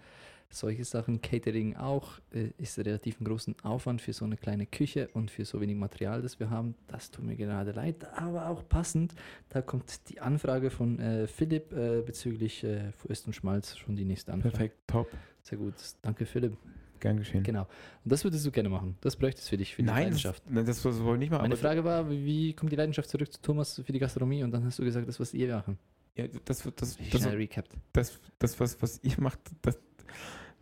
solche 0.49 0.86
Sachen. 0.86 1.22
Catering 1.22 1.76
auch 1.76 2.20
äh, 2.34 2.49
ist 2.57 2.78
relativ 2.80 3.20
ein 3.20 3.26
großen 3.26 3.55
Aufwand 3.63 4.01
für 4.01 4.13
so 4.13 4.26
eine 4.26 4.38
kleine 4.38 4.66
Küche 4.66 5.09
und 5.13 5.32
für 5.32 5.45
so 5.45 5.61
wenig 5.61 5.76
Material, 5.76 6.22
das 6.22 6.39
wir 6.39 6.49
haben. 6.49 6.76
Das 6.88 7.11
tut 7.11 7.26
mir 7.26 7.36
gerade 7.36 7.72
leid, 7.72 8.05
aber 8.16 8.49
auch 8.49 8.68
passend. 8.68 9.13
Da 9.49 9.61
kommt 9.61 10.09
die 10.09 10.22
Anfrage 10.22 10.70
von 10.70 10.99
äh, 10.99 11.28
Philipp 11.28 11.74
äh, 11.74 12.01
bezüglich 12.01 12.63
äh, 12.63 12.91
Fürst 12.93 13.28
und 13.28 13.34
Schmalz, 13.34 13.78
schon 13.78 13.95
die 13.95 14.05
nächste 14.05 14.34
Anfrage. 14.34 14.51
Perfekt, 14.51 14.78
top. 14.88 15.07
Sehr 15.43 15.57
gut. 15.57 15.76
Danke, 16.01 16.26
Philipp. 16.26 16.57
Gern 16.99 17.18
geschehen. 17.18 17.43
Genau. 17.43 17.68
Und 18.03 18.11
das 18.11 18.24
würdest 18.24 18.45
du 18.45 18.51
gerne 18.51 18.70
machen. 18.70 18.97
Das 19.01 19.16
bräuchtest 19.16 19.49
für 19.49 19.57
dich, 19.57 19.76
für 19.76 19.84
die 19.84 19.88
Nein, 19.88 20.05
Leidenschaft. 20.05 20.43
Nein, 20.49 20.66
das, 20.66 20.82
das 20.82 21.03
wollte 21.03 21.16
ich 21.16 21.20
nicht 21.20 21.32
machen. 21.32 21.43
Meine 21.43 21.57
Frage 21.57 21.84
war, 21.84 22.09
wie 22.09 22.53
kommt 22.53 22.72
die 22.72 22.76
Leidenschaft 22.78 23.09
zurück 23.09 23.32
zu 23.32 23.41
Thomas 23.41 23.82
für 23.86 23.91
die 23.91 23.99
Gastronomie? 23.99 24.43
Und 24.43 24.51
dann 24.51 24.63
hast 24.63 24.80
du 24.80 24.84
gesagt, 24.84 25.07
das, 25.07 25.20
was 25.20 25.34
ihr 25.34 25.53
machen. 25.53 25.78
Ja, 26.16 26.28
das, 26.28 26.63
das, 26.63 26.76
das, 26.76 26.97
das, 27.11 27.26
recapped. 27.28 27.78
das, 27.93 28.20
das 28.39 28.59
was, 28.59 28.82
was 28.82 28.99
ich 29.03 29.18
mache, 29.18 29.38
das, 29.61 29.78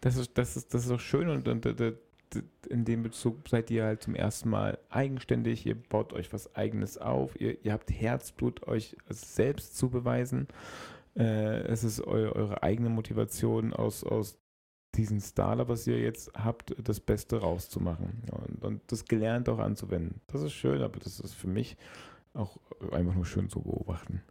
das 0.01 0.16
ist, 0.18 0.38
das 0.38 0.58
ist, 0.58 0.74
das 0.74 0.86
ist 0.86 0.91
auch 0.91 0.99
schön 0.99 1.30
und, 1.30 1.47
und, 1.47 1.66
und 1.66 1.97
in 2.70 2.86
dem 2.86 3.04
Bezug 3.04 3.47
seid 3.47 3.70
ihr 3.72 3.84
halt 3.84 4.01
zum 4.01 4.16
ersten 4.16 4.49
Mal 4.49 4.80
eigenständig, 4.89 5.66
ihr 5.66 5.76
baut 5.76 6.14
euch 6.14 6.34
was 6.34 6.56
eigenes 6.56 6.97
auf, 6.97 7.39
ihr, 7.39 7.64
ihr 7.64 7.74
habt 7.74 7.91
Herzblut, 7.91 8.68
euch 8.68 8.97
selbst 9.10 9.78
zu 9.78 9.89
beweisen. 9.89 10.47
Äh, 11.16 11.62
es 11.68 11.84
ist 11.84 12.01
eu, 12.01 12.32
eure 12.32 12.64
eigene 12.64 12.89
Motivation 12.89 13.74
aus, 13.74 14.04
aus 14.04 14.39
diesen 14.95 15.22
Startup, 15.22 15.68
was 15.68 15.88
ihr 15.88 15.99
jetzt 15.99 16.32
habt, 16.34 16.76
das 16.84 16.99
Beste 16.99 17.38
rauszumachen 17.38 18.24
und, 18.32 18.64
und 18.64 18.82
das 18.88 19.06
gelernt 19.06 19.49
auch 19.49 19.60
anzuwenden. 19.60 20.22
Das 20.28 20.41
ist 20.41 20.54
schön, 20.54 20.82
aber 20.82 20.99
das 20.99 21.20
ist 21.20 21.34
für 21.34 21.47
mich 21.47 21.78
auch 22.34 22.58
einfach 22.91 23.16
nur 23.16 23.26
schön 23.26 23.49
zu 23.49 23.62
beobachten. 23.62 24.22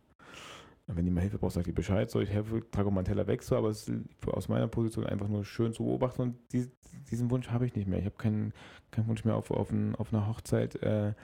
Wenn 0.95 1.13
mal 1.13 1.21
Hilfe 1.21 1.39
braucht, 1.39 1.55
sagt 1.55 1.67
die 1.67 1.73
Bescheid, 1.73 2.11
soll 2.11 2.25
ich 2.25 2.31
helfen, 2.31 2.63
trage 2.71 2.91
meinen 2.91 3.05
Teller 3.05 3.27
weg, 3.27 3.43
so, 3.43 3.57
aber 3.57 3.69
es 3.69 3.89
ist 3.89 4.01
aus 4.27 4.49
meiner 4.49 4.69
Position 4.69 5.07
einfach 5.07 5.29
nur 5.29 5.45
schön 5.45 5.73
zu 5.73 5.85
beobachten 5.85 6.23
und 6.23 6.37
die, 6.53 6.69
diesen 7.11 7.31
Wunsch 7.31 7.51
habe 7.51 7.67
ich 7.67 7.75
nicht 7.75 7.89
mehr. 7.89 7.99
Ich 7.99 8.05
habe 8.05 8.17
keinen, 8.17 8.53
keinen 8.91 9.09
Wunsch 9.09 9.25
mehr 9.25 9.37
auf, 9.37 9.51
auf, 9.51 9.71
ein, 9.71 9.95
auf 9.97 10.13
einer 10.13 10.29
Hochzeit, 10.29 10.77
äh, 10.83 11.15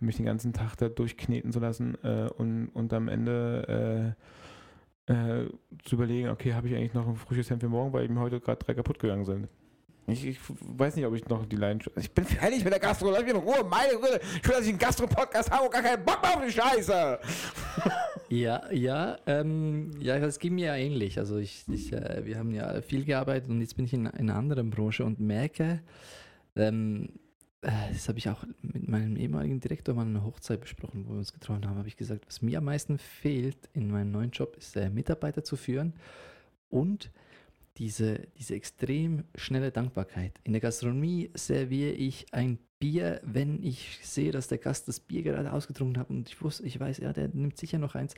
mich 0.00 0.16
den 0.16 0.26
ganzen 0.26 0.52
Tag 0.52 0.76
da 0.76 0.88
durchkneten 0.88 1.52
zu 1.52 1.60
lassen 1.60 1.96
äh, 2.02 2.28
und, 2.36 2.68
und 2.68 2.92
am 2.92 3.08
Ende 3.08 4.14
äh, 5.08 5.12
äh 5.12 5.48
zu 5.84 5.96
überlegen, 5.96 6.28
okay, 6.28 6.54
habe 6.54 6.68
ich 6.68 6.74
eigentlich 6.74 6.94
noch 6.94 7.06
ein 7.06 7.16
frisches 7.16 7.50
Hemd 7.50 7.62
für 7.62 7.68
morgen, 7.68 7.92
weil 7.92 8.08
mir 8.08 8.20
heute 8.20 8.40
gerade 8.40 8.64
drei 8.64 8.74
kaputt 8.74 8.98
gegangen 8.98 9.24
sind. 9.24 9.48
Ich, 10.08 10.24
ich, 10.24 10.38
weiß 10.60 10.94
nicht, 10.94 11.04
ob 11.04 11.14
ich 11.14 11.26
noch 11.28 11.46
die 11.46 11.56
Leidenschaft. 11.56 11.96
Ich 11.98 12.12
bin 12.12 12.24
fertig 12.24 12.62
mit 12.62 12.72
der 12.72 12.78
Gastro. 12.78 13.10
Lass 13.10 13.22
mich 13.22 13.32
in 13.32 13.36
Ruhe. 13.36 13.64
Meine 13.68 13.94
Güte. 13.94 14.20
Ich 14.36 14.48
will, 14.48 14.54
dass 14.54 14.62
ich 14.62 14.68
einen 14.68 14.78
Gastro-Podcast 14.78 15.50
habe 15.50 15.64
und 15.64 15.72
gar 15.72 15.82
keinen 15.82 16.04
Bock 16.04 16.22
mehr 16.22 16.36
auf 16.36 16.44
die 16.44 16.52
Scheiße. 16.52 17.18
Ja, 18.28 18.72
ja, 18.72 19.18
ähm, 19.26 19.90
ja, 20.00 20.18
das 20.18 20.38
ging 20.38 20.54
mir 20.54 20.66
ja 20.66 20.76
ähnlich. 20.76 21.18
Also 21.18 21.38
ich, 21.38 21.64
ich 21.68 21.92
äh, 21.92 22.24
wir 22.24 22.38
haben 22.38 22.52
ja 22.52 22.80
viel 22.80 23.04
gearbeitet 23.04 23.50
und 23.50 23.60
jetzt 23.60 23.76
bin 23.76 23.84
ich 23.84 23.92
in, 23.92 24.06
in 24.06 24.30
einer 24.30 24.36
anderen 24.36 24.70
Branche 24.70 25.04
und 25.04 25.20
merke, 25.20 25.80
ähm, 26.56 27.08
äh, 27.62 27.70
das 27.92 28.08
habe 28.08 28.18
ich 28.18 28.28
auch 28.28 28.44
mit 28.62 28.88
meinem 28.88 29.16
ehemaligen 29.16 29.60
Direktor 29.60 29.94
mal 29.94 30.02
in 30.02 30.16
einer 30.16 30.24
Hochzeit 30.24 30.60
besprochen, 30.60 31.04
wo 31.06 31.12
wir 31.12 31.18
uns 31.18 31.32
getroffen 31.32 31.66
haben, 31.66 31.78
habe 31.78 31.88
ich 31.88 31.96
gesagt, 31.96 32.26
was 32.26 32.42
mir 32.42 32.58
am 32.58 32.64
meisten 32.64 32.98
fehlt 32.98 33.68
in 33.72 33.90
meinem 33.90 34.10
neuen 34.10 34.30
Job, 34.30 34.56
ist 34.56 34.76
äh, 34.76 34.90
Mitarbeiter 34.90 35.44
zu 35.44 35.56
führen 35.56 35.94
und 36.68 37.10
diese, 37.78 38.20
diese 38.38 38.54
extrem 38.54 39.24
schnelle 39.34 39.70
Dankbarkeit. 39.70 40.32
In 40.44 40.52
der 40.52 40.62
Gastronomie 40.62 41.30
serviere 41.34 41.92
ich 41.92 42.26
ein 42.32 42.58
Bier, 42.78 43.20
wenn 43.24 43.62
ich 43.62 44.00
sehe, 44.02 44.32
dass 44.32 44.48
der 44.48 44.58
Gast 44.58 44.88
das 44.88 45.00
Bier 45.00 45.22
gerade 45.22 45.52
ausgetrunken 45.52 45.98
hat 45.98 46.10
und 46.10 46.28
ich 46.28 46.40
wusste, 46.42 46.64
ich 46.64 46.78
weiß, 46.78 46.98
ja, 46.98 47.12
der 47.12 47.28
nimmt 47.28 47.56
sicher 47.56 47.78
noch 47.78 47.94
eins 47.94 48.14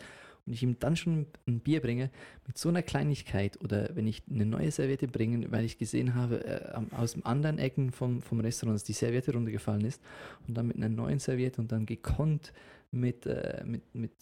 und 0.47 0.53
ich 0.53 0.63
ihm 0.63 0.79
dann 0.79 0.97
schon 0.97 1.27
ein 1.47 1.61
Bier 1.61 1.81
bringe, 1.81 2.11
mit 2.47 2.59
so 2.59 2.69
einer 2.69 2.83
Kleinigkeit 2.83 3.61
oder 3.61 3.91
wenn 3.95 4.07
ich 4.07 4.23
eine 4.31 4.47
neue 4.47 4.71
Serviette 4.71 5.07
bringe, 5.07 5.51
weil 5.53 5.65
ich 5.65 5.79
gesehen 5.79 6.15
habe, 6.15 6.45
äh, 6.45 6.81
aus 6.97 7.13
dem 7.13 7.25
anderen 7.25 7.59
Ecken 7.59 7.93
vom, 7.93 8.21
vom 8.21 8.41
Restaurant, 8.41 8.77
dass 8.77 8.85
die 8.85 8.95
Serviette 8.95 9.33
runtergefallen 9.33 9.85
ist 9.85 10.03
und 10.47 10.57
dann 10.57 10.67
mit 10.67 10.77
einer 10.77 10.89
neuen 10.89 11.19
Serviette 11.19 11.61
und 11.61 11.71
dann 11.71 11.87
gekonnt 11.87 12.53
mit, 12.91 13.27
äh, 13.27 13.63
mit, 13.65 13.95
mit 13.95 14.13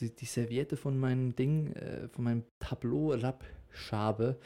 die, 0.00 0.14
die 0.14 0.24
Serviette 0.24 0.76
von 0.76 0.98
meinem 0.98 1.36
Ding, 1.36 1.72
äh, 1.74 2.08
von 2.08 2.24
meinem 2.24 2.44
Tableau 2.58 3.10
Rap 3.10 3.44
Schabe. 3.72 4.38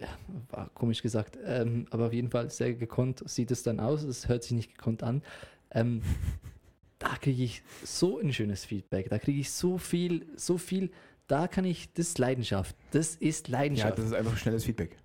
Ja, 0.00 0.08
war 0.50 0.70
komisch 0.74 1.02
gesagt, 1.02 1.38
ähm, 1.44 1.86
aber 1.90 2.06
auf 2.06 2.12
jeden 2.12 2.30
Fall 2.30 2.50
sehr 2.50 2.74
gekonnt 2.74 3.22
sieht 3.28 3.50
es 3.50 3.62
dann 3.62 3.80
aus. 3.80 4.02
Es 4.02 4.28
hört 4.28 4.42
sich 4.42 4.52
nicht 4.52 4.76
gekonnt 4.76 5.02
an. 5.02 5.22
Ähm, 5.70 6.02
da 6.98 7.16
kriege 7.16 7.42
ich 7.42 7.62
so 7.84 8.18
ein 8.18 8.32
schönes 8.32 8.64
Feedback. 8.64 9.08
Da 9.08 9.18
kriege 9.18 9.40
ich 9.40 9.50
so 9.50 9.78
viel, 9.78 10.26
so 10.36 10.58
viel. 10.58 10.90
Da 11.26 11.48
kann 11.48 11.64
ich, 11.64 11.92
das 11.92 12.08
ist 12.08 12.18
Leidenschaft. 12.18 12.76
Das 12.92 13.16
ist 13.16 13.48
Leidenschaft. 13.48 13.96
Ja, 13.98 14.04
das 14.04 14.06
ist 14.06 14.12
einfach 14.14 14.36
schnelles 14.36 14.64
Feedback. 14.64 14.96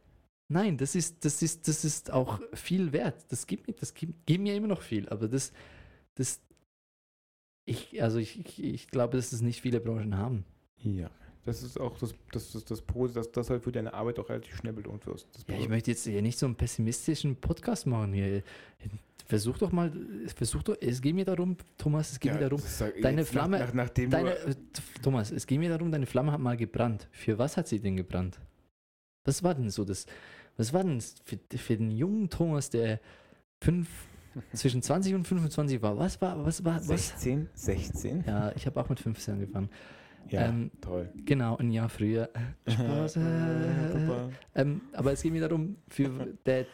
Nein, 0.48 0.78
das 0.78 0.96
ist, 0.96 1.24
das 1.24 1.42
ist, 1.42 1.68
das 1.68 1.86
ist 1.86 2.12
auch 2.12 2.42
viel 2.54 2.92
wert. 2.92 3.26
Das 3.30 3.48
gibt 3.48 3.68
mir, 3.68 3.74
das 3.74 3.94
gibt, 3.94 4.26
gibt 4.26 4.44
mir 4.44 4.56
immer 4.56 4.68
noch 4.68 4.82
viel. 4.82 5.08
Aber 5.10 5.30
das, 5.30 5.54
das, 6.16 6.42
ich, 7.66 8.02
also 8.04 8.18
ich, 8.18 8.38
ich, 8.40 8.62
ich 8.62 8.88
glaube, 8.88 9.16
dass 9.16 9.32
es 9.32 9.42
nicht 9.42 9.62
viele 9.62 9.80
Branchen 9.80 10.18
haben. 10.18 10.44
Ja. 10.78 11.10
Das 11.44 11.64
ist 11.64 11.80
auch 11.80 11.98
das, 11.98 12.14
das, 12.32 12.52
das, 12.52 12.66
das 12.66 12.82
Pose, 12.82 13.14
dass 13.14 13.32
das 13.32 13.50
halt 13.50 13.64
für 13.64 13.72
deine 13.72 13.94
Arbeit 13.94 14.20
auch 14.20 14.30
relativ 14.30 14.56
schnell 14.56 14.74
belohnt 14.74 15.08
wirst. 15.08 15.28
Ja, 15.48 15.56
ich 15.58 15.70
möchte 15.70 15.92
jetzt 15.92 16.04
hier 16.04 16.22
nicht 16.22 16.38
so 16.38 16.46
einen 16.46 16.56
pessimistischen 16.56 17.36
Podcast 17.36 17.88
machen 17.88 18.14
hier. 18.14 18.44
Versuch 19.28 19.58
doch 19.58 19.72
mal, 19.72 19.92
versuch 20.36 20.62
doch, 20.62 20.76
es 20.80 21.02
geht 21.02 21.16
mir 21.16 21.26
darum, 21.26 21.56
Thomas, 21.78 22.12
es 22.12 22.20
geht 22.20 22.34
ja, 22.34 22.38
mir 22.38 22.50
darum, 22.50 22.62
deine 23.02 23.26
Flamme, 23.26 23.60
nach, 23.60 23.74
nach, 23.74 23.90
deine, 23.90 24.36
Thomas, 25.02 25.32
es 25.32 25.48
geht 25.48 25.58
mir 25.58 25.70
darum, 25.70 25.92
deine 25.92 26.06
Flamme 26.06 26.32
hat 26.34 26.42
mal 26.42 26.58
gebrannt. 26.58 27.08
Für 27.12 27.38
was 27.38 27.56
hat 27.56 27.68
sie 27.68 27.80
denn 27.80 27.96
gebrannt? 27.96 28.40
Was 29.24 29.42
war 29.42 29.56
denn 29.56 29.70
so 29.70 29.86
das, 29.86 30.06
was 30.58 30.74
war 30.74 30.84
denn 30.84 31.02
für, 31.24 31.40
für 31.58 31.78
den 31.78 31.92
jungen 31.92 32.30
Thomas, 32.30 32.70
der 32.70 33.00
fünf, 33.64 33.88
zwischen 34.54 34.82
20 34.82 35.16
und 35.16 35.28
25 35.28 35.82
war, 35.82 35.98
was 35.98 36.22
war, 36.22 36.46
was 36.46 36.64
war, 36.64 36.76
was? 36.76 36.88
16, 36.88 37.50
16? 37.54 38.24
Ja, 38.28 38.52
ich 38.56 38.66
habe 38.66 38.80
auch 38.80 38.90
mit 38.90 39.00
15 39.00 39.36
angefangen. 39.36 39.70
Ja, 40.30 40.48
ähm, 40.48 40.72
toll. 40.82 41.10
Genau, 41.26 41.58
ein 41.58 41.72
Jahr 41.72 41.90
früher. 41.90 42.30
Spaß. 42.68 43.18
Äh, 43.18 43.22
ähm, 44.56 44.82
aber 44.94 45.14
es 45.14 45.22
geht 45.22 45.32
mir 45.32 45.42
darum, 45.42 45.78
für 45.88 46.10
der, 46.46 46.66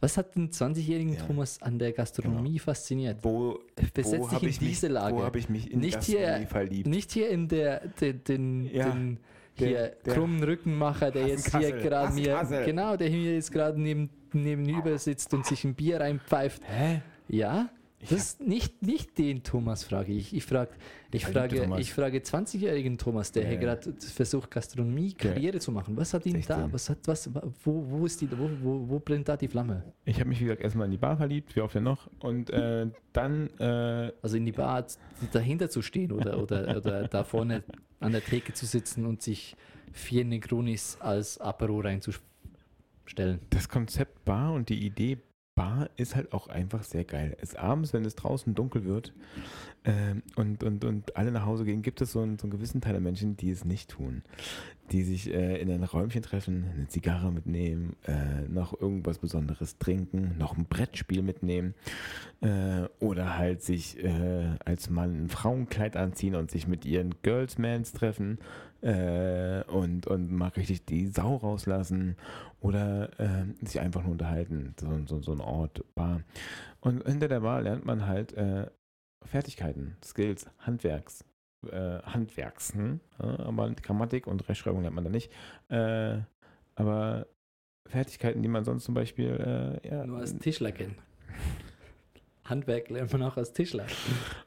was 0.00 0.16
hat 0.16 0.34
den 0.34 0.50
20-jährigen 0.50 1.14
ja. 1.14 1.24
Thomas 1.24 1.60
an 1.62 1.78
der 1.78 1.92
Gastronomie 1.92 2.52
genau. 2.52 2.64
fasziniert? 2.64 3.18
Wo, 3.22 3.60
Versetz 3.94 4.20
wo 4.20 4.28
dich 4.38 4.60
in 4.60 4.68
diese 4.68 4.86
mich, 4.86 4.94
Lage. 4.94 5.16
Wo 5.16 5.22
habe 5.22 5.38
ich 5.38 5.48
mich 5.48 5.70
in 5.70 5.80
nicht 5.80 6.02
hier, 6.02 6.46
verliebt? 6.48 6.88
Nicht 6.88 7.12
hier 7.12 7.30
in 7.30 7.48
der, 7.48 7.88
den, 8.00 8.24
den, 8.24 8.64
ja. 8.64 8.90
den 8.90 9.18
hier 9.54 9.92
der, 10.04 10.14
krummen 10.14 10.42
Rückenmacher, 10.42 11.10
der 11.10 11.28
jetzt 11.28 11.56
hier 11.56 11.72
gerade 11.72 12.14
mir, 12.14 12.62
genau, 12.64 12.96
der 12.96 13.08
hier 13.08 13.34
jetzt 13.34 13.52
gerade 13.52 13.80
neben, 13.80 14.10
nebenüber 14.32 14.98
sitzt 14.98 15.32
und 15.34 15.46
sich 15.46 15.64
ein 15.64 15.74
Bier 15.74 16.00
reinpfeift. 16.00 16.62
Hä? 16.64 17.02
Ja, 17.28 17.70
das 18.02 18.18
ist 18.18 18.40
nicht, 18.40 18.82
nicht 18.82 19.16
den 19.18 19.42
Thomas 19.42 19.84
frage 19.84 20.12
ich. 20.12 20.34
Ich, 20.34 20.44
frag, 20.44 20.70
ich, 21.12 21.24
frage, 21.24 21.68
ich 21.78 21.92
frage 21.92 22.18
20-jährigen 22.18 22.98
Thomas, 22.98 23.30
der 23.30 23.44
ja, 23.44 23.50
hier 23.50 23.58
gerade 23.58 23.92
versucht, 23.92 24.50
Gastronomie, 24.50 25.12
Karriere 25.12 25.54
ja. 25.54 25.60
zu 25.60 25.70
machen. 25.70 25.96
Was 25.96 26.12
hat 26.12 26.26
ihn 26.26 26.32
16. 26.32 26.56
da? 26.56 26.72
Was 26.72 26.90
hat, 26.90 26.98
was, 27.06 27.30
wo, 27.62 27.84
wo, 27.88 28.04
ist 28.04 28.20
die, 28.20 28.30
wo, 28.30 28.50
wo, 28.60 28.88
wo 28.88 28.98
brennt 28.98 29.28
da 29.28 29.36
die 29.36 29.48
Flamme? 29.48 29.84
Ich 30.04 30.18
habe 30.18 30.28
mich, 30.28 30.40
wie 30.40 30.44
gesagt, 30.44 30.62
erstmal 30.62 30.86
in 30.86 30.90
die 30.90 30.98
Bar 30.98 31.16
verliebt, 31.16 31.54
wie 31.54 31.60
oft 31.60 31.74
ja 31.74 31.80
noch. 31.80 32.10
Und 32.18 32.50
äh, 32.50 32.88
dann. 33.12 33.50
Äh, 33.58 34.12
also 34.20 34.36
in 34.36 34.46
die 34.46 34.52
Bar 34.52 34.84
dahinter 35.32 35.70
zu 35.70 35.82
stehen 35.82 36.12
oder, 36.12 36.42
oder, 36.42 36.76
oder 36.76 37.08
da 37.08 37.24
vorne 37.24 37.62
an 38.00 38.12
der 38.12 38.24
Theke 38.24 38.52
zu 38.52 38.66
sitzen 38.66 39.06
und 39.06 39.22
sich 39.22 39.56
vier 39.92 40.24
Negronis 40.24 40.96
als 41.00 41.38
Apero 41.38 41.80
reinzustellen. 41.80 43.40
Das 43.50 43.68
Konzept 43.68 44.24
Bar 44.24 44.52
und 44.52 44.68
die 44.68 44.84
Idee 44.84 45.18
Bar 45.54 45.90
ist 45.96 46.16
halt 46.16 46.32
auch 46.32 46.48
einfach 46.48 46.82
sehr 46.82 47.04
geil. 47.04 47.36
Es 47.40 47.54
abends, 47.54 47.92
wenn 47.92 48.04
es 48.04 48.14
draußen 48.14 48.54
dunkel 48.54 48.84
wird 48.84 49.12
ähm, 49.84 50.22
und, 50.36 50.64
und, 50.64 50.84
und 50.84 51.16
alle 51.16 51.30
nach 51.30 51.44
Hause 51.44 51.64
gehen, 51.64 51.82
gibt 51.82 52.00
es 52.00 52.12
so 52.12 52.20
einen, 52.20 52.38
so 52.38 52.44
einen 52.44 52.52
gewissen 52.52 52.80
Teil 52.80 52.92
der 52.92 53.02
Menschen, 53.02 53.36
die 53.36 53.50
es 53.50 53.64
nicht 53.64 53.90
tun. 53.90 54.22
die 54.90 55.02
sich 55.02 55.32
äh, 55.32 55.60
in 55.60 55.70
ein 55.70 55.82
Räumchen 55.82 56.22
treffen, 56.22 56.64
eine 56.74 56.88
Zigarre 56.88 57.32
mitnehmen, 57.32 57.96
äh, 58.06 58.48
noch 58.48 58.78
irgendwas 58.78 59.18
Besonderes 59.18 59.78
trinken, 59.78 60.36
noch 60.38 60.56
ein 60.56 60.66
Brettspiel 60.66 61.22
mitnehmen 61.22 61.74
äh, 62.40 62.84
oder 62.98 63.36
halt 63.38 63.62
sich 63.62 64.02
äh, 64.02 64.56
als 64.64 64.90
Mann 64.90 65.24
ein 65.24 65.28
Frauenkleid 65.28 65.96
anziehen 65.96 66.34
und 66.34 66.50
sich 66.50 66.66
mit 66.66 66.84
ihren 66.84 67.14
Girlsmans 67.22 67.92
treffen 67.92 68.38
äh, 68.82 69.62
und, 69.64 70.06
und 70.06 70.30
mal 70.30 70.48
richtig 70.48 70.84
die 70.84 71.06
Sau 71.06 71.36
rauslassen 71.36 72.16
oder 72.60 73.10
äh, 73.18 73.44
sich 73.64 73.80
einfach 73.80 74.02
nur 74.02 74.12
unterhalten, 74.12 74.74
so, 74.78 74.88
so, 75.06 75.22
so 75.22 75.32
ein 75.32 75.40
Ort, 75.40 75.82
Bar. 75.94 76.22
Und 76.80 77.06
hinter 77.06 77.28
der 77.28 77.40
Bar 77.40 77.62
lernt 77.62 77.84
man 77.84 78.06
halt 78.06 78.34
Fertigkeiten, 79.24 79.96
Skills, 80.04 80.50
Handwerks, 80.58 81.24
äh, 81.70 82.00
Handwerks, 82.02 82.74
hm? 82.74 83.00
ja, 83.18 83.38
aber 83.40 83.70
Grammatik 83.70 84.26
und 84.26 84.48
Rechtschreibung 84.48 84.82
lernt 84.82 84.94
man 84.94 85.04
da 85.04 85.10
nicht. 85.10 85.30
Äh, 85.68 86.18
aber 86.74 87.26
Fertigkeiten, 87.86 88.42
die 88.42 88.48
man 88.48 88.64
sonst 88.64 88.84
zum 88.84 88.94
Beispiel 88.94 89.80
äh, 89.84 89.88
ja, 89.88 90.06
nur 90.06 90.18
als 90.18 90.36
Tischler 90.38 90.72
kennt. 90.72 90.96
Handwerk 92.44 92.90
lernt 92.90 93.12
man 93.12 93.22
auch 93.22 93.36
als 93.36 93.52
Tischler. 93.52 93.86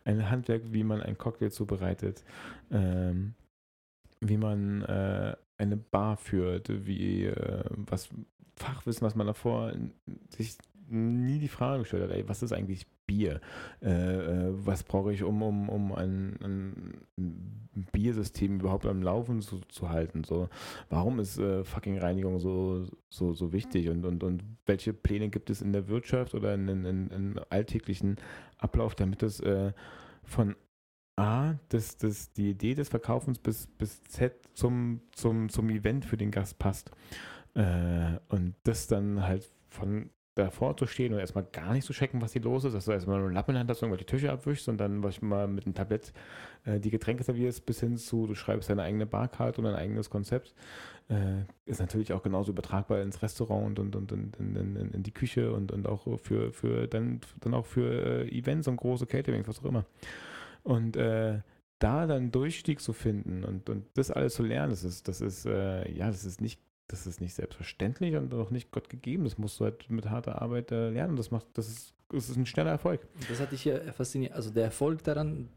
Ein 0.04 0.30
Handwerk, 0.30 0.64
wie 0.72 0.84
man 0.84 1.02
einen 1.02 1.18
Cocktail 1.18 1.50
zubereitet, 1.50 2.24
ähm, 2.72 3.36
wie 4.30 4.38
man 4.38 4.82
äh, 4.84 5.36
eine 5.58 5.78
Bar 5.78 6.18
führt, 6.18 6.70
wie 6.86 7.26
äh, 7.26 7.64
was 7.70 8.10
Fachwissen, 8.56 9.06
was 9.06 9.16
man 9.16 9.28
davor 9.28 9.74
sich 10.30 10.58
nie 10.88 11.40
die 11.40 11.48
Frage 11.48 11.80
gestellt 11.80 12.04
hat, 12.04 12.12
ey, 12.12 12.28
was 12.28 12.44
ist 12.44 12.52
eigentlich 12.52 12.86
Bier? 13.08 13.40
Äh, 13.82 13.90
äh, 13.90 14.52
was 14.52 14.84
brauche 14.84 15.14
ich, 15.14 15.24
um, 15.24 15.42
um, 15.42 15.70
um 15.70 15.94
ein, 15.94 16.38
ein 16.42 17.88
Biersystem 17.92 18.60
überhaupt 18.60 18.86
am 18.86 19.02
Laufen 19.02 19.42
zu, 19.42 19.62
zu 19.68 19.90
halten? 19.90 20.24
So, 20.24 20.50
warum 20.90 21.20
ist 21.20 21.38
äh, 21.38 21.64
fucking 21.64 21.98
Reinigung 21.98 22.40
so, 22.40 22.88
so, 23.10 23.34
so 23.34 23.52
wichtig? 23.54 23.90
Und, 23.90 24.06
und, 24.06 24.24
und 24.24 24.44
welche 24.66 24.94
Pläne 24.94 25.30
gibt 25.30 25.50
es 25.50 25.62
in 25.62 25.74
der 25.74 25.88
Wirtschaft 25.88 26.34
oder 26.34 26.54
in, 26.54 26.68
in, 26.68 26.86
in, 26.86 27.08
in 27.10 27.40
alltäglichen 27.50 28.18
Ablauf, 28.58 28.96
damit 28.96 29.24
es 29.24 29.40
äh, 29.40 29.72
von 30.24 30.56
A, 31.18 31.56
das, 31.70 31.98
das, 31.98 32.34
die 32.34 32.50
Idee 32.50 32.76
des 32.76 32.90
Verkaufens 32.90 33.40
bis, 33.40 33.68
bis 33.68 34.04
Z 34.04 34.34
zum, 34.54 35.02
zum, 35.12 35.50
zum 35.50 35.70
Event 35.70 36.06
für 36.06 36.18
den 36.18 36.32
Gast 36.32 36.60
passt. 36.60 36.92
Äh, 37.54 38.20
und 38.28 38.56
das 38.64 38.88
dann 38.88 39.26
halt 39.26 39.50
von 39.70 40.10
davor 40.36 40.76
zu 40.76 40.86
stehen 40.86 41.14
und 41.14 41.20
erstmal 41.20 41.46
gar 41.46 41.72
nicht 41.72 41.86
zu 41.86 41.94
checken, 41.94 42.22
was 42.22 42.34
hier 42.34 42.42
los 42.42 42.66
ist, 42.66 42.74
dass 42.74 42.86
du 42.86 42.92
erstmal 42.92 43.18
nur 43.18 43.28
einen 43.28 43.36
Lappen 43.36 43.52
in 43.52 43.56
der 43.56 43.60
Hand 43.62 43.70
hast 43.70 43.82
und 43.84 43.98
die 44.00 44.04
Tische 44.04 44.32
abwischst 44.32 44.68
und 44.68 44.78
dann 44.78 45.02
was 45.02 45.22
mal 45.22 45.48
mit 45.48 45.66
einem 45.66 45.74
Tablett 45.74 46.12
äh, 46.66 46.80
die 46.80 46.90
Getränke 46.90 47.24
servierst, 47.24 47.66
bis 47.66 47.80
hin 47.80 47.96
zu, 47.98 48.28
du 48.28 48.36
schreibst 48.36 48.70
deine 48.70 48.84
eigene 48.84 49.06
Barcard 49.06 49.58
und 49.58 49.66
ein 49.66 49.76
eigenes 49.76 50.10
Konzept, 50.10 50.54
äh, 51.08 51.44
ist 51.66 51.80
natürlich 51.80 52.12
auch 52.12 52.22
genauso 52.22 52.52
übertragbar 52.52 53.02
ins 53.02 53.22
Restaurant 53.22 53.80
und, 53.80 53.96
und, 53.96 54.12
und 54.12 54.36
in, 54.38 54.56
in, 54.58 54.92
in, 54.92 55.04
die 55.04 55.14
Küche 55.14 55.54
und, 55.54 55.72
und 55.72 55.88
auch 55.88 56.20
für, 56.20 56.52
für 56.52 56.88
dann, 56.88 57.22
dann 57.40 57.54
auch 57.54 57.66
für 57.66 58.26
äh, 58.26 58.38
Events 58.38 58.68
und 58.68 58.76
große 58.76 59.06
Caterings, 59.06 59.48
was 59.48 59.60
auch 59.60 59.66
immer. 59.66 59.86
Und 60.66 60.98
äh, 60.98 61.42
da 61.80 62.08
dann 62.08 62.32
Durchstieg 62.32 62.82
zu 62.82 62.92
finden 62.92 63.44
und, 63.44 63.70
und 63.70 63.86
das 63.94 64.12
alles 64.12 64.34
zu 64.34 64.44
lernen, 64.44 64.72
das 64.72 64.84
ist, 64.84 65.08
das 65.08 65.22
ist, 65.22 65.46
äh, 65.46 65.90
ja, 65.92 66.08
das 66.08 66.26
ist 66.26 66.42
nicht 66.42 66.60
das 66.88 67.08
ist 67.08 67.20
nicht 67.20 67.34
selbstverständlich 67.34 68.16
und 68.16 68.34
auch 68.34 68.52
nicht 68.52 68.72
Gott 68.72 68.90
gegeben. 68.90 69.24
Das 69.24 69.38
musst 69.38 69.60
du 69.60 69.66
halt 69.66 69.90
mit 69.90 70.10
harter 70.10 70.42
Arbeit 70.42 70.72
äh, 70.72 70.90
lernen. 70.90 71.16
Das 71.16 71.32
macht, 71.32 71.48
das 71.54 71.68
ist, 71.68 71.94
das 72.10 72.30
ist 72.30 72.38
ein 72.38 72.46
schneller 72.46 72.72
Erfolg. 72.72 73.08
Das 73.28 73.40
hat 73.40 73.52
dich 73.52 73.66
ja 73.66 73.80
fasziniert. 73.92 74.34
Also 74.34 74.52
der 74.52 74.66
Erfolg 74.66 75.04
daran 75.04 75.50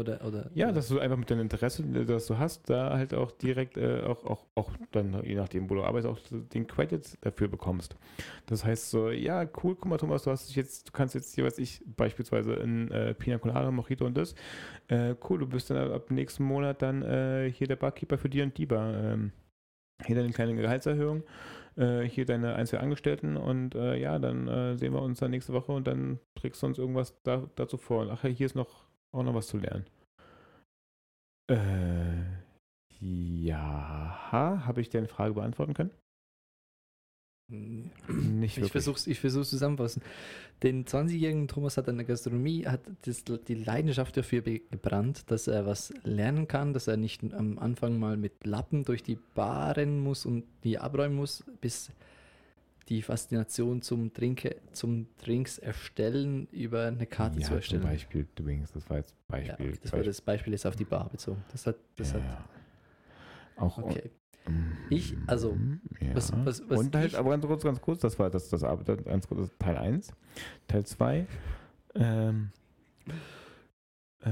oder, 0.00 0.24
oder 0.26 0.50
ja, 0.54 0.66
oder? 0.66 0.74
dass 0.74 0.88
du 0.88 0.98
einfach 0.98 1.16
mit 1.16 1.30
deinem 1.30 1.42
Interesse, 1.42 1.82
das 1.84 2.26
du 2.26 2.38
hast, 2.38 2.68
da 2.68 2.96
halt 2.96 3.14
auch 3.14 3.30
direkt 3.30 3.76
äh, 3.76 4.02
auch, 4.02 4.24
auch, 4.24 4.46
auch 4.54 4.70
dann, 4.90 5.22
je 5.24 5.34
nachdem, 5.34 5.70
wo 5.70 5.74
du 5.74 5.84
arbeitest, 5.84 6.12
auch 6.12 6.18
den 6.30 6.66
Credit 6.66 7.18
dafür 7.20 7.48
bekommst. 7.48 7.96
Das 8.46 8.64
heißt 8.64 8.90
so, 8.90 9.10
ja, 9.10 9.42
cool, 9.62 9.76
guck 9.76 9.86
mal, 9.86 9.98
Thomas, 9.98 10.24
du 10.24 10.30
hast 10.30 10.48
dich 10.48 10.56
jetzt, 10.56 10.88
du 10.88 10.92
kannst 10.92 11.14
jetzt 11.14 11.34
hier, 11.34 11.44
was 11.44 11.58
ich, 11.58 11.82
beispielsweise 11.96 12.54
in 12.54 12.90
äh, 12.90 13.14
Pina 13.14 13.38
Colada, 13.38 13.70
Mojito 13.70 14.04
und 14.04 14.16
das, 14.16 14.34
äh, 14.88 15.14
cool, 15.28 15.38
du 15.38 15.46
bist 15.46 15.70
dann 15.70 15.92
ab 15.92 16.10
nächsten 16.10 16.44
Monat 16.44 16.82
dann 16.82 17.02
äh, 17.02 17.52
hier 17.52 17.66
der 17.66 17.76
Barkeeper 17.76 18.18
für 18.18 18.28
dir 18.28 18.42
und 18.42 18.56
die 18.58 18.66
Bar. 18.66 18.94
Ähm, 18.94 19.32
hier 20.06 20.16
deine 20.16 20.30
kleine 20.30 20.54
Gehaltserhöhung, 20.54 21.24
äh, 21.76 22.02
hier 22.02 22.24
deine 22.24 22.54
Einzelangestellten 22.54 23.36
und 23.36 23.74
äh, 23.74 23.96
ja, 23.96 24.18
dann 24.18 24.48
äh, 24.48 24.76
sehen 24.76 24.92
wir 24.92 25.02
uns 25.02 25.20
dann 25.20 25.30
nächste 25.30 25.52
Woche 25.52 25.72
und 25.72 25.86
dann 25.86 26.18
trägst 26.34 26.62
du 26.62 26.66
uns 26.66 26.78
irgendwas 26.78 27.20
da, 27.22 27.48
dazu 27.56 27.76
vor. 27.76 28.08
Ach, 28.10 28.22
hier 28.22 28.46
ist 28.46 28.54
noch 28.54 28.84
auch 29.12 29.22
noch 29.22 29.34
was 29.34 29.48
zu 29.48 29.58
lernen. 29.58 29.86
Äh, 31.50 32.40
ja, 33.00 34.60
habe 34.66 34.80
ich 34.80 34.90
deine 34.90 35.08
Frage 35.08 35.34
beantworten 35.34 35.74
können? 35.74 35.90
Nicht 38.08 38.58
ich 38.58 38.70
versuche 38.70 38.96
es 38.96 39.08
ich 39.08 39.18
versuch's 39.18 39.50
zusammenfassen. 39.50 40.02
Den 40.62 40.84
20-jährigen 40.84 41.48
Thomas 41.48 41.76
hat 41.76 41.88
an 41.88 41.96
der 41.96 42.06
Gastronomie 42.06 42.66
hat 42.66 42.82
das, 43.02 43.24
die 43.24 43.54
Leidenschaft 43.54 44.16
dafür 44.16 44.42
gebrannt, 44.42 45.30
dass 45.30 45.48
er 45.48 45.66
was 45.66 45.92
lernen 46.04 46.46
kann, 46.46 46.72
dass 46.72 46.86
er 46.86 46.96
nicht 46.96 47.22
am 47.34 47.58
Anfang 47.58 47.98
mal 47.98 48.16
mit 48.16 48.46
Lappen 48.46 48.84
durch 48.84 49.02
die 49.02 49.18
Bar 49.34 49.76
rennen 49.76 49.98
muss 49.98 50.26
und 50.26 50.44
die 50.62 50.78
abräumen 50.78 51.16
muss, 51.16 51.42
bis 51.60 51.90
die 52.90 53.02
Faszination 53.02 53.82
zum 53.82 54.12
Trinke, 54.12 54.56
zum 54.72 55.06
Drinks 55.22 55.58
erstellen 55.58 56.48
über 56.48 56.86
eine 56.86 57.06
Karte 57.06 57.38
ja, 57.38 57.46
zu 57.46 57.54
erstellen. 57.54 57.82
Zum 57.82 57.90
Beispiel 57.90 58.26
Drinks, 58.34 58.72
das 58.72 58.90
war 58.90 58.96
jetzt 58.96 59.14
Beispiel. 59.28 59.70
Ja, 59.70 59.76
das 59.80 59.92
war 59.92 60.02
das 60.02 60.20
Beispiel 60.20 60.52
jetzt 60.52 60.66
auf 60.66 60.74
die 60.74 60.84
Bar 60.84 61.08
bezogen. 61.08 61.42
Das 61.52 61.66
hat, 61.66 61.76
das 61.96 62.12
ja, 62.12 62.20
hat. 62.20 62.44
Auch 63.56 63.78
okay. 63.78 64.10
Ich, 64.88 65.16
also, 65.28 65.56
ja. 66.00 66.14
was, 66.14 66.32
was, 66.44 66.68
was 66.68 66.78
Und 66.80 66.96
halt, 66.96 67.14
aber 67.14 67.30
ganz 67.30 67.46
kurz, 67.46 67.62
ganz 67.62 67.80
kurz, 67.80 68.00
das 68.00 68.18
war 68.18 68.30
das, 68.30 68.48
das, 68.48 68.62
das, 68.62 69.04
ganz 69.04 69.28
kurz, 69.28 69.50
Teil 69.58 69.76
1. 69.76 70.12
Teil 70.66 70.84
2, 70.84 71.26
ähm, 71.94 72.50
äh, 74.22 74.30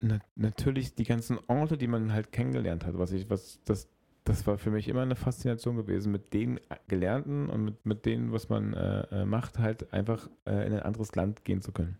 na, 0.00 0.18
natürlich 0.36 0.94
die 0.94 1.04
ganzen 1.04 1.38
Orte, 1.48 1.76
die 1.76 1.88
man 1.88 2.14
halt 2.14 2.32
kennengelernt 2.32 2.86
hat, 2.86 2.96
was 2.98 3.12
ich, 3.12 3.28
was, 3.28 3.60
das, 3.64 3.88
das 4.24 4.46
war 4.46 4.58
für 4.58 4.70
mich 4.70 4.88
immer 4.88 5.02
eine 5.02 5.16
Faszination 5.16 5.76
gewesen, 5.76 6.12
mit 6.12 6.32
den 6.34 6.60
Gelernten 6.88 7.48
und 7.48 7.64
mit, 7.64 7.86
mit 7.86 8.06
denen, 8.06 8.32
was 8.32 8.48
man 8.48 8.74
äh, 8.74 9.22
äh 9.22 9.24
macht, 9.24 9.58
halt 9.58 9.92
einfach 9.92 10.28
äh, 10.46 10.66
in 10.66 10.74
ein 10.74 10.80
anderes 10.80 11.14
Land 11.14 11.44
gehen 11.44 11.62
zu 11.62 11.72
können. 11.72 11.98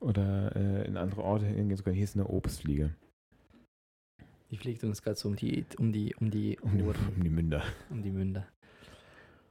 Oder 0.00 0.54
äh, 0.56 0.86
in 0.86 0.96
andere 0.96 1.22
Orte 1.22 1.46
hingehen 1.46 1.76
zu 1.76 1.84
können. 1.84 1.96
Hier 1.96 2.04
ist 2.04 2.16
eine 2.16 2.26
Obstfliege. 2.26 2.94
Die 4.50 4.56
fliegt 4.56 4.84
uns 4.84 5.02
gerade 5.02 5.16
so 5.16 5.28
um 5.28 5.36
die, 5.36 5.64
um 5.78 5.92
die, 5.92 6.14
um 6.16 6.30
die 6.30 6.58
um, 6.60 6.76
die, 6.76 6.84
um 6.84 7.22
die 7.22 7.30
Münder. 7.30 7.62
Um 7.90 8.02
die 8.02 8.10
Münder. 8.10 8.46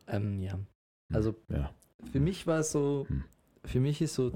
Ähm, 0.07 0.41
ja. 0.41 0.53
Hm, 0.53 0.65
also 1.11 1.35
ja. 1.49 1.73
für 2.11 2.19
mich 2.19 2.45
war 2.45 2.59
es 2.59 2.71
so, 2.71 3.05
hm. 3.07 3.23
für 3.65 3.79
mich 3.79 4.01
ist 4.01 4.15
so, 4.15 4.31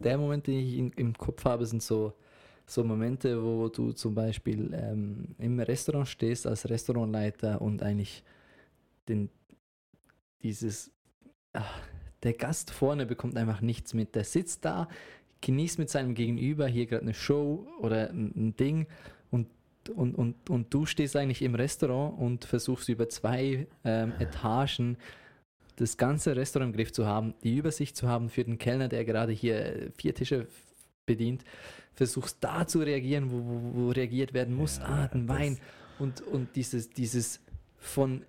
der 0.00 0.18
Moment, 0.18 0.46
den 0.46 0.58
ich 0.58 0.76
in, 0.76 0.90
im 0.92 1.16
Kopf 1.16 1.44
habe, 1.44 1.66
sind 1.66 1.82
so, 1.82 2.14
so 2.70 2.84
Momente, 2.84 3.42
wo 3.42 3.68
du 3.68 3.92
zum 3.92 4.14
Beispiel 4.14 4.70
ähm, 4.72 5.34
im 5.38 5.58
Restaurant 5.58 6.06
stehst 6.06 6.46
als 6.46 6.70
Restaurantleiter 6.70 7.60
und 7.60 7.82
eigentlich 7.82 8.22
den, 9.08 9.28
dieses, 10.42 10.92
ach, 11.52 11.80
der 12.22 12.34
Gast 12.34 12.70
vorne 12.70 13.06
bekommt 13.06 13.36
einfach 13.36 13.60
nichts 13.60 13.92
mit. 13.92 14.14
Der 14.14 14.22
sitzt 14.22 14.64
da, 14.64 14.88
genießt 15.40 15.80
mit 15.80 15.90
seinem 15.90 16.14
Gegenüber 16.14 16.68
hier 16.68 16.86
gerade 16.86 17.02
eine 17.02 17.14
Show 17.14 17.66
oder 17.80 18.10
ein, 18.10 18.54
Ding 18.56 18.86
und 19.30 19.48
und, 19.96 20.14
und, 20.14 20.50
und 20.50 20.72
du 20.72 20.84
stehst 20.84 21.16
eigentlich 21.16 21.40
im 21.40 21.54
Restaurant 21.54 22.20
und 22.20 22.44
versuchst 22.44 22.90
über 22.90 23.08
zwei 23.08 23.66
ähm, 23.82 24.12
Etagen 24.18 24.98
das 25.76 25.96
ganze 25.96 26.36
Restaurant 26.36 26.70
im 26.70 26.76
Griff 26.76 26.92
zu 26.92 27.06
haben, 27.06 27.32
die 27.42 27.56
Übersicht 27.56 27.96
zu 27.96 28.06
haben 28.06 28.28
für 28.28 28.44
den 28.44 28.58
Kellner, 28.58 28.88
der 28.88 29.06
gerade 29.06 29.32
hier 29.32 29.90
vier 29.96 30.14
Tische 30.14 30.46
bedient, 31.10 31.44
versuchst 31.94 32.38
da 32.40 32.66
zu 32.66 32.78
reagieren, 32.78 33.30
wo, 33.30 33.38
wo, 33.38 33.74
wo 33.74 33.90
reagiert 33.90 34.32
werden 34.32 34.54
muss. 34.54 34.78
Ja, 34.78 34.84
ah, 34.84 35.10
ein 35.12 35.28
Wein. 35.28 35.58
Und, 35.98 36.20
und 36.22 36.54
dieses, 36.56 36.90
dieses 36.90 37.40
von 37.78 38.24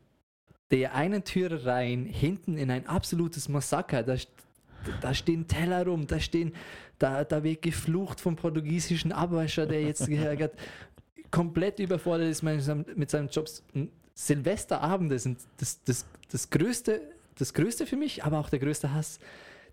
der 0.71 0.95
einen 0.95 1.23
Tür 1.23 1.65
rein, 1.65 2.05
hinten 2.05 2.57
in 2.57 2.71
ein 2.71 2.87
absolutes 2.87 3.49
Massaker, 3.49 4.03
da, 4.03 4.15
da 5.01 5.13
stehen 5.13 5.47
Teller 5.47 5.85
rum, 5.85 6.07
da 6.07 6.19
stehen, 6.19 6.53
da, 6.97 7.23
da 7.23 7.43
wird 7.43 7.61
geflucht 7.61 8.19
vom 8.19 8.35
portugiesischen 8.35 9.11
Abwascher, 9.11 9.65
der 9.65 9.83
jetzt 9.83 10.09
komplett 11.31 11.79
überfordert 11.79 12.29
ist 12.29 12.41
mit 12.43 13.09
seinem 13.09 13.29
Job. 13.29 13.47
Silvesterabende 14.13 15.19
sind 15.19 15.39
das, 15.57 15.81
das, 15.83 16.05
das, 16.31 16.49
größte, 16.49 17.01
das 17.37 17.53
größte 17.53 17.85
für 17.85 17.97
mich, 17.97 18.23
aber 18.23 18.39
auch 18.39 18.49
der 18.49 18.59
größte 18.59 18.93
Hass. 18.93 19.19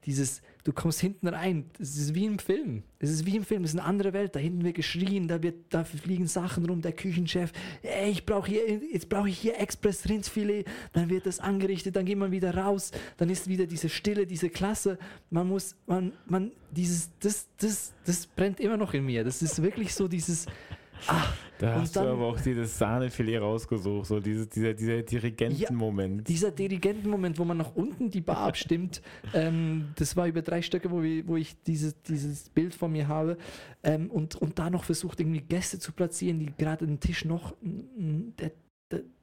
Dieses, 0.04 0.42
du 0.64 0.72
kommst 0.72 1.00
hinten 1.00 1.28
rein, 1.28 1.64
es 1.78 1.96
ist 1.96 2.14
wie 2.14 2.26
im 2.26 2.38
Film. 2.38 2.82
Es 2.98 3.10
ist 3.10 3.26
wie 3.26 3.36
im 3.36 3.44
Film, 3.44 3.64
es 3.64 3.74
ist 3.74 3.78
eine 3.78 3.88
andere 3.88 4.12
Welt. 4.12 4.34
Da 4.34 4.40
hinten 4.40 4.64
wird 4.64 4.74
geschrien, 4.74 5.28
da, 5.28 5.42
wird, 5.42 5.56
da 5.70 5.84
fliegen 5.84 6.26
Sachen 6.26 6.66
rum, 6.66 6.82
der 6.82 6.92
Küchenchef, 6.92 7.52
ey, 7.82 8.10
ich 8.10 8.26
brauche 8.26 8.48
hier, 8.48 8.80
jetzt 8.92 9.08
brauche 9.08 9.28
ich 9.28 9.38
hier 9.38 9.58
Express 9.58 10.08
Rindsfilet, 10.08 10.66
dann 10.92 11.08
wird 11.08 11.26
das 11.26 11.40
angerichtet, 11.40 11.96
dann 11.96 12.04
geht 12.04 12.18
man 12.18 12.32
wieder 12.32 12.54
raus, 12.54 12.90
dann 13.16 13.30
ist 13.30 13.48
wieder 13.48 13.66
diese 13.66 13.88
Stille, 13.88 14.26
diese 14.26 14.50
Klasse. 14.50 14.98
Man 15.30 15.48
muss, 15.48 15.76
man, 15.86 16.12
man, 16.26 16.52
dieses, 16.70 17.10
das, 17.20 17.48
das, 17.58 17.92
das 18.04 18.26
brennt 18.26 18.60
immer 18.60 18.76
noch 18.76 18.94
in 18.94 19.04
mir. 19.04 19.24
Das 19.24 19.42
ist 19.42 19.62
wirklich 19.62 19.94
so 19.94 20.08
dieses, 20.08 20.46
ach, 21.06 21.34
Da 21.58 21.74
hast 21.74 21.96
dann- 21.96 22.04
du 22.06 22.12
aber 22.12 22.26
auch 22.26 22.40
dieses 22.40 22.76
Sahnefilet 22.78 23.38
rausgesucht, 23.40 24.06
so 24.06 24.20
dieses, 24.20 24.48
dieser, 24.48 24.74
dieser 24.74 25.02
Dirigentenmoment. 25.02 26.28
Dieser 26.28 26.50
Dirigentenmoment, 26.50 27.38
wo 27.38 27.44
man 27.44 27.56
nach 27.56 27.74
unten 27.74 28.10
die 28.10 28.20
Bar 28.20 28.38
abstimmt, 28.38 29.02
ähm, 29.34 29.88
das 29.96 30.16
war 30.16 30.26
über 30.28 30.42
drei 30.42 30.62
Stöcke, 30.62 30.90
wo, 30.90 31.02
wir, 31.02 31.26
wo 31.26 31.36
ich 31.36 31.60
dieses, 31.62 32.00
dieses 32.02 32.48
Bild 32.50 32.74
von 32.74 32.92
mir 32.92 33.08
habe 33.08 33.38
ähm, 33.82 34.10
und, 34.10 34.36
und 34.36 34.58
da 34.58 34.70
noch 34.70 34.84
versucht, 34.84 35.20
irgendwie 35.20 35.40
Gäste 35.40 35.78
zu 35.78 35.92
platzieren, 35.92 36.38
die 36.38 36.52
gerade 36.56 36.86
den 36.86 37.00
Tisch 37.00 37.24
noch, 37.24 37.54
der 37.62 38.52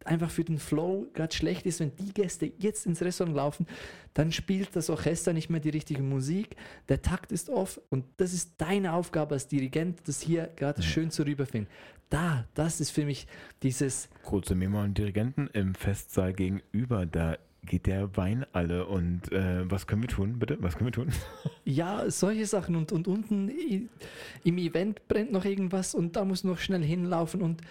einfach 0.04 0.30
für 0.30 0.44
den 0.44 0.60
Flow 0.60 1.08
gerade 1.14 1.34
schlecht 1.34 1.66
ist. 1.66 1.80
Wenn 1.80 1.96
die 1.96 2.14
Gäste 2.14 2.52
jetzt 2.60 2.86
ins 2.86 3.02
Restaurant 3.02 3.36
laufen, 3.36 3.68
dann 4.14 4.32
spielt 4.32 4.76
das 4.76 4.90
Orchester 4.90 5.34
nicht 5.34 5.50
mehr 5.50 5.60
die 5.60 5.70
richtige 5.70 6.04
Musik, 6.04 6.56
der 6.90 7.02
Takt 7.02 7.32
ist 7.32 7.50
off 7.50 7.82
und 7.90 8.06
das 8.18 8.34
ist 8.34 8.54
deine 8.58 8.94
Aufgabe 8.94 9.34
als 9.34 9.48
Dirigent, 9.48 10.08
das 10.08 10.22
hier 10.22 10.50
gerade 10.56 10.84
schön 10.84 11.12
zu 11.12 11.26
rüberfinden. 11.26 11.72
Da, 12.10 12.46
das 12.54 12.80
ist 12.80 12.92
für 12.92 13.06
mich 13.06 13.28
dieses 13.64 14.10
Kurze 14.24 14.54
Memo 14.54 14.80
an 14.80 14.94
Dirigenten 14.94 15.48
im 15.54 15.74
Festsaal 15.74 16.34
gegenüber, 16.34 17.06
da 17.06 17.38
geht 17.66 17.88
der 17.88 18.16
Wein 18.16 18.46
alle 18.54 18.86
und 18.86 19.32
äh, 19.32 19.70
was 19.70 19.88
können 19.88 20.04
wir 20.04 20.10
tun, 20.10 20.38
bitte? 20.38 20.58
Was 20.62 20.76
können 20.76 20.88
wir 20.88 20.94
tun? 20.94 21.10
Ja, 21.68 22.12
solche 22.12 22.46
Sachen 22.46 22.76
und, 22.76 22.92
und 22.92 23.08
unten 23.08 23.50
im 24.44 24.58
Event 24.60 25.08
brennt 25.08 25.32
noch 25.32 25.46
irgendwas 25.46 25.96
und 25.96 26.16
da 26.16 26.24
musst 26.24 26.44
du 26.44 26.50
noch 26.50 26.60
schnell 26.60 26.84
hinlaufen 26.84 27.42
und 27.42 27.64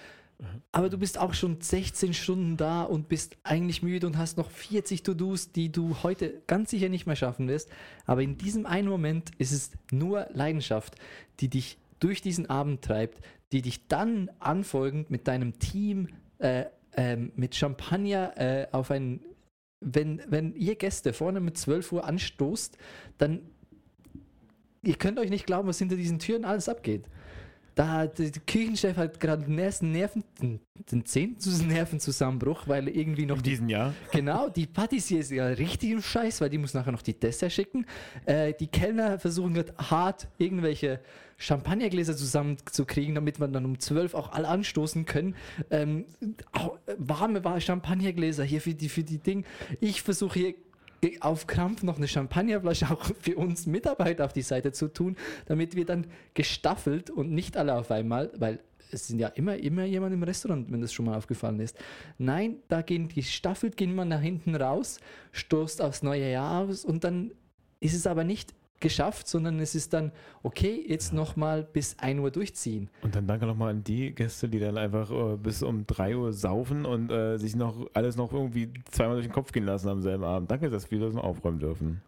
aber 0.73 0.89
du 0.89 0.99
bist 0.99 1.19
auch 1.19 1.35
schon 1.35 1.61
16 1.61 2.13
Stunden 2.15 2.57
da 2.57 2.83
und 2.83 3.09
bist 3.09 3.37
eigentlich 3.45 3.83
müde 3.83 4.07
und 4.07 4.19
hast 4.19 4.37
noch 4.37 4.51
40 4.51 5.03
To-Dos, 5.03 5.53
die 5.53 5.71
du 5.71 6.03
heute 6.03 6.43
ganz 6.47 6.71
sicher 6.71 6.89
nicht 6.89 7.07
mehr 7.07 7.17
schaffen 7.17 7.49
wirst. 7.49 7.71
Aber 8.05 8.23
in 8.23 8.37
diesem 8.37 8.67
einen 8.67 8.89
Moment 8.89 9.31
ist 9.39 9.53
es 9.53 9.71
nur 9.91 10.27
Leidenschaft, 10.33 10.97
die 11.41 11.49
dich 11.49 11.79
durch 12.01 12.21
diesen 12.21 12.51
Abend 12.51 12.83
treibt, 12.83 13.25
die 13.53 13.63
dich 13.63 13.87
dann 13.87 14.31
anfolgend 14.41 15.11
mit 15.11 15.29
deinem 15.29 15.59
Team 15.59 16.09
äh, 16.39 16.65
ähm, 16.97 17.33
mit 17.37 17.55
Champagner 17.55 18.33
äh, 18.37 18.67
auf 18.73 18.91
ein 18.91 19.21
wenn, 19.87 20.23
wenn 20.29 20.55
ihr 20.55 20.77
Gäste 20.77 21.13
vorne 21.13 21.41
mit 21.41 21.59
12 21.59 21.93
Uhr 21.93 22.05
anstoßt, 22.05 22.79
dann 23.19 23.43
ihr 24.83 24.97
könnt 24.97 25.19
euch 25.19 25.31
nicht 25.31 25.47
glauben, 25.47 25.69
was 25.69 25.79
hinter 25.79 25.97
diesen 25.97 26.19
Türen 26.19 26.45
alles 26.45 26.69
abgeht. 26.69 27.05
Da 27.75 27.89
hat 27.89 28.19
der 28.19 28.31
Küchenchef 28.31 28.97
hat 28.97 29.19
gerade 29.19 29.45
den 29.45 29.59
ersten 29.59 29.91
Nerven, 29.91 30.23
den, 30.41 30.61
den 30.91 31.05
zehnten 31.05 31.67
Nervenzusammenbruch, 31.67 32.69
weil 32.69 32.89
irgendwie 32.89 33.27
noch 33.27 33.39
In 33.39 33.43
die, 33.43 33.51
diesem 33.51 33.69
Jahr? 33.69 33.95
genau, 34.13 34.49
die 34.49 34.67
Patissier 34.67 35.21
ist 35.21 35.33
ja 35.33 35.47
richtig 35.47 35.91
im 35.91 36.03
Scheiß, 36.03 36.41
weil 36.41 36.51
die 36.51 36.59
muss 36.59 36.75
nachher 36.75 36.93
noch 36.93 37.03
die 37.03 37.19
Dessert 37.19 37.53
schicken. 37.53 37.87
Äh, 38.27 38.55
die 38.59 38.69
Kellner 38.69 39.19
versuchen 39.19 39.55
gerade 39.55 39.75
hart 39.79 40.29
irgendwelche 40.39 41.01
Champagnergläser 41.37 42.17
zusammenzukriegen, 42.17 43.17
damit 43.17 43.41
man 43.41 43.53
dann 43.53 43.65
um 43.65 43.79
12 43.79 44.15
auch 44.15 44.33
alle 44.33 44.49
anstoßen 44.49 45.05
können. 45.05 45.35
Ähm, 45.71 46.05
äh, 46.21 46.95
warme 46.97 47.45
war 47.45 47.61
Champagnergläser 47.61 48.45
hier 48.45 48.61
für 48.61 48.75
die, 48.75 48.89
für 48.89 49.03
die 49.03 49.19
Ding. 49.19 49.45
Ich 49.81 50.03
versuche 50.03 50.39
hier 50.39 50.55
auf 51.21 51.47
Krampf 51.47 51.83
noch 51.83 51.97
eine 51.97 52.09
Champagnerflasche 52.09 52.91
auch 52.91 53.05
für 53.21 53.37
uns 53.37 53.67
Mitarbeiter 53.67 54.25
auf 54.25 54.33
die 54.33 54.43
Seite 54.43 54.73
zu 54.73 54.89
tun, 54.89 55.17
damit 55.47 55.77
wir 55.77 55.85
dann 55.85 56.07
gestaffelt 56.35 57.11
und 57.11 57.31
nicht 57.33 57.57
alle 57.57 57.75
auf 57.75 57.91
einmal, 57.91 58.31
weil 58.37 58.61
es 58.91 59.09
sind 59.09 59.19
ja 59.19 59.29
immer, 59.29 59.57
immer 59.57 59.85
jemand 59.85 60.15
im 60.15 60.23
Restaurant, 60.23 60.71
wenn 60.71 60.81
das 60.81 60.93
schon 60.93 61.07
mal 61.07 61.17
aufgefallen 61.17 61.61
ist. 61.61 61.77
Nein, 62.19 62.57
da 62.69 62.83
gehen 62.83 63.09
die 63.09 63.23
staffelt, 63.23 63.77
gehen 63.77 63.95
wir 63.95 64.05
nach 64.05 64.21
hinten 64.21 64.55
raus, 64.55 65.01
stoßt 65.33 65.83
aufs 65.83 66.03
neue 66.03 66.31
Jahr 66.31 66.63
aus 66.63 66.85
und 66.85 67.05
dann 67.05 67.33
ist 67.81 67.95
es 67.95 68.07
aber 68.07 68.25
nicht 68.25 68.55
geschafft, 68.81 69.29
sondern 69.29 69.61
es 69.61 69.75
ist 69.75 69.93
dann, 69.93 70.13
okay, 70.43 70.85
jetzt 70.87 71.13
nochmal 71.13 71.63
bis 71.65 71.99
1 71.99 72.21
Uhr 72.21 72.31
durchziehen. 72.31 72.91
Und 73.03 73.15
dann 73.15 73.27
danke 73.27 73.47
nochmal 73.47 73.71
an 73.71 73.85
die 73.85 74.15
Gäste, 74.15 74.49
die 74.49 74.59
dann 74.59 74.77
einfach 74.77 75.11
äh, 75.11 75.37
bis 75.37 75.63
um 75.63 75.87
3 75.87 76.17
Uhr 76.17 76.33
saufen 76.33 76.85
und 76.85 77.11
äh, 77.11 77.39
sich 77.39 77.57
noch 77.57 77.89
alles 77.95 78.17
noch 78.17 78.33
irgendwie 78.33 78.71
zweimal 78.91 79.17
durch 79.17 79.27
den 79.27 79.33
Kopf 79.33 79.53
gehen 79.53 79.65
lassen 79.65 79.89
am 79.89 80.03
selben 80.03 80.25
Abend. 80.25 80.51
Danke, 80.51 80.71
dass 80.71 80.91
wir 80.91 81.01
das 81.01 81.15
noch 81.15 81.25
aufräumen 81.25 81.61
dürfen. 81.61 82.03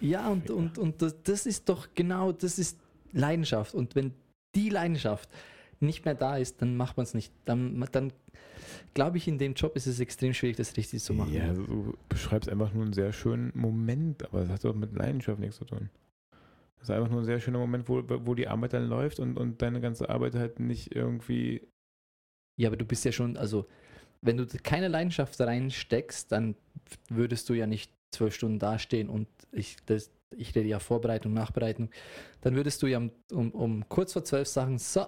Ja, 0.00 0.28
und, 0.28 0.50
und, 0.50 0.78
und 0.78 1.02
das, 1.02 1.16
das 1.22 1.46
ist 1.46 1.68
doch 1.68 1.88
genau, 1.94 2.32
das 2.32 2.58
ist 2.58 2.78
Leidenschaft. 3.12 3.74
Und 3.74 3.94
wenn 3.94 4.12
die 4.54 4.68
Leidenschaft 4.68 5.28
nicht 5.80 6.04
mehr 6.04 6.14
da 6.14 6.36
ist, 6.36 6.60
dann 6.60 6.76
macht 6.76 6.96
man 6.96 7.04
es 7.04 7.14
nicht. 7.14 7.32
Dann, 7.44 7.84
dann 7.92 8.12
glaube 8.94 9.18
ich, 9.18 9.28
in 9.28 9.38
dem 9.38 9.54
Job 9.54 9.76
ist 9.76 9.86
es 9.86 10.00
extrem 10.00 10.34
schwierig, 10.34 10.56
das 10.56 10.76
richtig 10.76 11.02
zu 11.02 11.14
machen. 11.14 11.32
Ja, 11.32 11.44
also 11.44 11.62
du 11.62 11.94
beschreibst 12.08 12.48
einfach 12.48 12.72
nur 12.72 12.84
einen 12.84 12.92
sehr 12.92 13.12
schönen 13.12 13.52
Moment, 13.54 14.24
aber 14.24 14.40
das 14.40 14.50
hat 14.50 14.64
doch 14.64 14.74
mit 14.74 14.94
Leidenschaft 14.94 15.38
nichts 15.38 15.56
zu 15.56 15.64
tun. 15.64 15.90
Das 16.78 16.88
ist 16.88 16.94
einfach 16.94 17.10
nur 17.10 17.20
ein 17.20 17.24
sehr 17.24 17.40
schöner 17.40 17.58
Moment, 17.58 17.88
wo, 17.88 18.02
wo 18.06 18.34
die 18.34 18.48
Arbeit 18.48 18.72
dann 18.72 18.88
läuft 18.88 19.18
und, 19.18 19.36
und 19.36 19.60
deine 19.62 19.80
ganze 19.80 20.08
Arbeit 20.08 20.34
halt 20.34 20.60
nicht 20.60 20.94
irgendwie. 20.94 21.66
Ja, 22.56 22.68
aber 22.68 22.76
du 22.76 22.84
bist 22.84 23.04
ja 23.04 23.12
schon, 23.12 23.36
also 23.36 23.66
wenn 24.20 24.36
du 24.36 24.46
keine 24.62 24.88
Leidenschaft 24.88 25.40
reinsteckst, 25.40 26.32
dann 26.32 26.56
würdest 27.08 27.48
du 27.48 27.54
ja 27.54 27.66
nicht 27.66 27.92
zwölf 28.10 28.34
Stunden 28.34 28.58
dastehen 28.58 29.08
und 29.08 29.28
ich, 29.52 29.76
das, 29.86 30.10
ich 30.36 30.54
rede 30.54 30.68
ja 30.68 30.78
Vorbereitung, 30.78 31.34
Nachbereitung, 31.34 31.90
dann 32.40 32.54
würdest 32.54 32.82
du 32.82 32.86
ja 32.86 32.98
um, 32.98 33.10
um, 33.32 33.50
um 33.52 33.88
kurz 33.88 34.12
vor 34.12 34.24
zwölf 34.24 34.48
sagen, 34.48 34.78
so, 34.78 35.06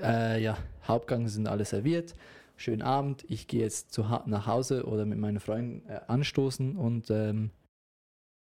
äh, 0.00 0.42
ja, 0.42 0.58
Hauptgang 0.86 1.28
sind 1.28 1.46
alle 1.46 1.64
serviert, 1.64 2.14
schönen 2.56 2.82
Abend, 2.82 3.24
ich 3.28 3.46
gehe 3.46 3.60
jetzt 3.60 3.92
zu, 3.92 4.02
nach 4.02 4.46
Hause 4.46 4.86
oder 4.86 5.04
mit 5.04 5.18
meinen 5.18 5.40
Freunden 5.40 5.88
äh, 5.88 6.00
anstoßen 6.06 6.76
und 6.76 7.10
ähm, 7.10 7.50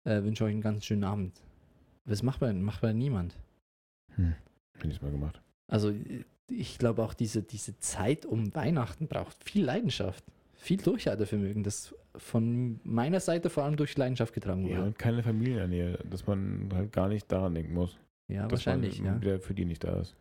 äh, 0.03 0.23
wünsche 0.23 0.43
euch 0.43 0.51
einen 0.51 0.61
ganz 0.61 0.85
schönen 0.85 1.03
Abend. 1.03 1.41
Was 2.07 2.23
macht 2.23 2.41
man? 2.41 2.61
Macht 2.61 2.81
man 2.81 2.97
niemand. 2.97 3.35
Hm, 4.15 4.33
hätte 4.77 4.87
ich 4.89 5.01
mal 5.01 5.11
gemacht. 5.11 5.41
Also 5.67 5.93
ich 6.49 6.77
glaube 6.77 7.03
auch 7.03 7.13
diese, 7.13 7.43
diese 7.43 7.77
Zeit 7.79 8.25
um 8.25 8.55
Weihnachten 8.55 9.07
braucht 9.07 9.43
viel 9.43 9.65
Leidenschaft, 9.65 10.23
viel 10.55 10.77
Durchhaltevermögen, 10.77 11.63
das 11.63 11.93
von 12.15 12.79
meiner 12.83 13.19
Seite 13.19 13.49
vor 13.49 13.63
allem 13.63 13.75
durch 13.75 13.95
Leidenschaft 13.97 14.33
getragen 14.33 14.65
Ja, 14.65 14.77
wurde. 14.77 14.87
und 14.87 14.97
keine 14.99 15.21
Familiennähe, 15.21 15.99
dass 16.09 16.25
man 16.25 16.69
halt 16.73 16.91
gar 16.93 17.09
nicht 17.09 17.31
daran 17.31 17.53
denken 17.53 17.73
muss. 17.73 17.97
Ja, 18.29 18.43
dass 18.43 18.65
wahrscheinlich, 18.65 19.01
man 19.01 19.15
ja. 19.15 19.21
wieder 19.21 19.39
für 19.39 19.53
die 19.53 19.65
nicht 19.65 19.83
da 19.83 19.99
ist. 19.99 20.15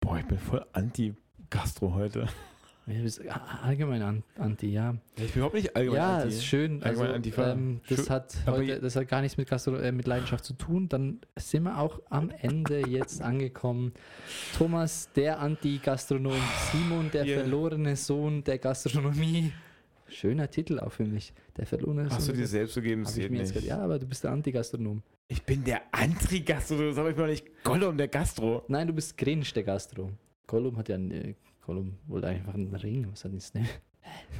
Boah, 0.00 0.18
ich 0.18 0.26
bin 0.26 0.38
voll 0.38 0.64
anti-Gastro 0.72 1.94
heute. 1.94 2.28
Ja, 2.88 3.02
bist 3.02 3.20
allgemein 3.62 4.00
an, 4.00 4.22
anti, 4.38 4.68
ja. 4.72 4.96
Ich 5.16 5.32
bin 5.32 5.40
überhaupt 5.40 5.54
nicht 5.54 5.76
allgemein 5.76 5.98
ja, 5.98 6.16
anti. 6.18 6.28
ist 6.28 6.44
schön. 6.44 6.82
Also, 6.82 7.04
ähm, 7.04 7.80
das, 7.88 7.98
Schön. 7.98 8.08
hat 8.08 8.34
heute, 8.46 8.80
das 8.80 8.96
hat 8.96 9.08
gar 9.08 9.20
nichts 9.20 9.36
mit, 9.36 9.48
Gastro 9.48 9.76
äh, 9.76 9.92
mit 9.92 10.06
Leidenschaft 10.06 10.44
zu 10.44 10.54
tun. 10.54 10.88
Dann 10.88 11.20
sind 11.36 11.64
wir 11.64 11.78
auch 11.78 12.00
am 12.08 12.30
Ende 12.30 12.88
jetzt 12.88 13.20
angekommen. 13.20 13.92
Thomas, 14.56 15.10
der 15.14 15.38
Anti-Gastronom, 15.40 16.40
Simon, 16.72 17.10
der 17.12 17.24
Hier. 17.24 17.40
verlorene 17.40 17.94
Sohn 17.96 18.42
der 18.42 18.58
Gastronomie. 18.58 19.52
Schöner 20.08 20.50
Titel 20.50 20.80
auch 20.80 20.92
für 20.92 21.04
mich. 21.04 21.34
Der 21.58 21.66
verlorene 21.66 22.06
Hast 22.06 22.20
du 22.20 22.22
Sohn. 22.22 22.34
dir 22.34 22.40
der 22.40 22.48
selbst 22.48 22.74
gegeben? 22.76 23.04
Ja, 23.62 23.80
aber 23.80 23.98
du 23.98 24.06
bist 24.06 24.24
der 24.24 24.30
Anti-Gastronom. 24.30 25.02
Ich 25.28 25.42
bin 25.42 25.62
der 25.62 25.82
Anti-Gastro, 25.92 26.88
das 26.88 26.96
habe 26.96 27.10
ich 27.10 27.16
mal 27.18 27.28
nicht. 27.28 27.44
Gollum, 27.62 27.98
der 27.98 28.08
Gastro. 28.08 28.64
Nein, 28.68 28.86
du 28.86 28.94
bist 28.94 29.18
Grinch, 29.18 29.52
der 29.52 29.62
Gastro. 29.62 30.10
Gollum 30.46 30.78
hat 30.78 30.88
ja 30.88 30.94
einen, 30.94 31.36
Gollum 31.68 31.98
wollte 32.06 32.28
einfach 32.28 32.54
einen 32.54 32.74
Ring. 32.74 33.06
Was 33.10 33.26
hat 33.26 33.34
das 33.34 33.52
denn? 33.52 33.64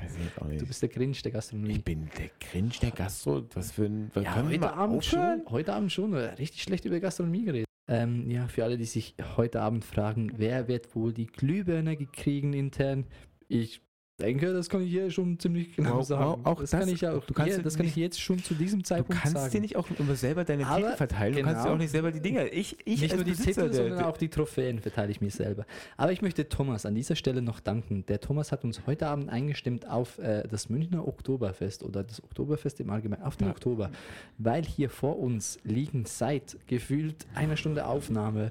Weiß 0.01 0.17
ich 0.17 0.25
jetzt 0.25 0.41
auch 0.41 0.47
nicht. 0.47 0.63
Du 0.63 0.67
bist 0.67 0.81
der 0.81 0.89
Grinch 0.89 1.21
der 1.21 1.31
Gastronomie. 1.31 1.73
ich 1.73 1.85
bin 1.85 2.09
der 2.17 2.31
Grinch, 2.41 2.81
der 2.81 2.91
Gastro. 2.91 3.43
Was 3.53 3.71
für 3.71 3.85
ein. 3.85 4.11
Was 4.15 4.25
ja, 4.25 4.33
können 4.33 4.49
wir 4.49 4.59
heute 4.59 4.61
mal 4.61 4.83
Abend 4.83 4.97
aufhören? 4.97 5.43
schon. 5.45 5.53
Heute 5.53 5.75
Abend 5.75 5.93
schon. 5.93 6.15
Richtig 6.15 6.63
schlecht 6.63 6.87
über 6.87 6.99
Gastronomie 7.01 7.45
geredet. 7.45 7.67
Ähm, 7.87 8.31
ja, 8.31 8.49
für 8.49 8.65
alle, 8.65 8.79
die 8.79 8.87
sich 8.87 9.15
heute 9.37 9.61
Abend 9.61 9.85
fragen, 9.85 10.33
wer 10.39 10.69
wird 10.69 10.95
wohl 10.95 11.13
die 11.13 11.27
Glühbirne 11.27 11.99
kriegen 11.99 12.55
intern? 12.55 13.05
Ich 13.47 13.83
denke, 14.21 14.53
das 14.53 14.69
kann 14.69 14.83
ich 14.83 14.91
hier 14.91 15.11
schon 15.11 15.39
ziemlich 15.39 15.77
genau 15.77 15.99
Wow, 15.99 16.05
sagen. 16.07 16.25
wow, 16.25 16.39
auch 16.47 16.61
das, 16.61 16.71
das- 16.71 16.81
kann 16.81 16.89
ich 16.89 17.01
ja 17.01 17.13
auch. 17.13 17.25
du 17.25 17.33
kannst 17.35 17.51
hier, 17.51 17.59
dir 17.59 17.63
das 17.63 17.77
kann 17.77 17.87
ich 17.87 17.95
nicht- 17.95 18.03
jetzt 18.03 18.21
schon 18.21 18.43
zu 18.43 18.55
diesem 18.55 18.81
Du 18.81 18.85
Zeitpunkt 18.85 19.23
kannst 19.23 19.37
sagen. 19.37 19.51
dir 19.53 19.61
nicht 19.61 19.77
auch 19.77 19.87
immer 19.97 20.17
selber 20.17 20.45
deine 20.45 20.67
Aber 20.67 20.83
Titel 20.83 20.97
verteilen. 20.97 21.35
Du 21.37 21.43
kannst 21.43 21.61
dir 21.61 21.63
genau. 21.65 21.75
auch 21.75 21.79
nicht 21.79 21.91
selber 21.91 22.11
die 22.11 22.21
Dinger. 22.21 22.53
Ich, 22.53 22.77
ich 22.85 23.01
Nicht 23.01 23.15
nur 23.15 23.23
die 23.25 23.31
Besitzer 23.31 23.63
Titel, 23.63 23.71
der- 23.71 23.89
sondern 23.89 24.05
auch 24.05 24.17
die 24.17 24.29
Trophäen 24.29 24.81
verteile 24.81 25.13
ich 25.13 25.21
mir 25.21 25.31
selber. 25.31 25.67
Aber 25.97 26.11
ich 26.11 26.21
möchte 26.21 26.49
Thomas 26.49 26.85
an 26.85 26.97
dieser 26.97 27.15
Stelle 27.15 27.43
noch 27.43 27.61
danken. 27.61 28.05
Der 28.09 28.21
Thomas 28.21 28.51
hat 28.51 28.65
uns 28.65 28.87
heute 28.87 29.07
Abend 29.07 29.29
eingestimmt 29.29 29.89
auf 29.89 30.19
äh, 30.19 30.43
das 30.49 30.69
Münchner 30.69 31.07
Oktoberfest 31.07 31.85
oder 31.85 32.03
das 32.03 32.23
Oktoberfest 32.23 32.81
im 32.81 32.91
Allgemeinen, 32.91 33.23
auf 33.23 33.37
den 33.37 33.47
Ja. 33.47 33.53
Oktober, 33.53 33.91
weil 34.39 34.65
hier 34.65 34.91
vor 34.91 35.19
uns 35.21 35.61
liegen 35.63 36.05
seit 36.07 36.57
gefühlt 36.67 37.27
einer 37.37 37.57
Stunde 37.57 37.87
Aufnahme 37.87 38.51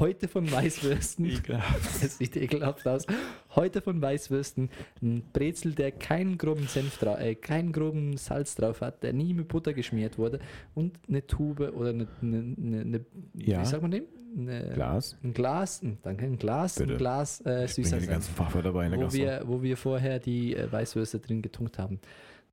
heute 0.00 0.28
von 0.28 0.50
Weißwürsten. 0.50 1.26
Ekelhaft. 1.26 1.90
Das 2.02 2.18
sieht 2.18 2.36
ekelhaft 2.36 2.86
aus. 2.86 3.06
Heute 3.54 3.80
von 3.80 4.00
Weißwürsten 4.02 4.70
ein 5.02 5.22
Brezel, 5.32 5.74
der 5.74 5.92
keinen 5.92 6.38
groben 6.38 6.66
Senf 6.66 6.98
drauf, 6.98 7.18
äh, 7.20 7.34
keinen 7.34 7.72
groben 7.72 8.16
Salz 8.16 8.54
drauf 8.54 8.80
hat, 8.80 9.02
der 9.02 9.12
nie 9.12 9.34
mit 9.34 9.48
Butter 9.48 9.72
geschmiert 9.72 10.18
wurde 10.18 10.40
und 10.74 10.98
eine 11.08 11.26
Tube 11.26 11.72
oder 11.76 11.90
eine, 11.90 12.08
eine, 12.20 12.54
eine, 12.58 12.80
eine 12.80 13.00
Ja. 13.34 13.60
wie 13.60 13.66
sagt 13.66 13.82
man 13.82 13.90
dem? 13.90 14.04
Eine, 14.36 14.70
Glas. 14.72 15.16
Ein 15.22 15.34
Glas, 15.34 15.82
ein- 15.82 15.98
danke, 16.02 16.24
ein 16.24 16.38
Glas, 16.38 16.76
Bitte. 16.76 16.92
ein 16.92 16.98
Glas 16.98 17.40
äh, 17.44 17.66
Ich 17.66 17.74
süßer 17.74 17.98
die 17.98 18.06
ganzen 18.06 18.34
Fachwörter 18.34 18.68
dabei 18.72 18.86
in 18.86 18.92
der 18.92 19.00
wo 19.00 19.12
wir, 19.12 19.42
wo 19.44 19.62
wir 19.62 19.76
vorher 19.76 20.18
die 20.18 20.56
äh, 20.56 20.72
Weißwürste 20.72 21.18
drin 21.18 21.42
getunkt 21.42 21.78
haben. 21.78 22.00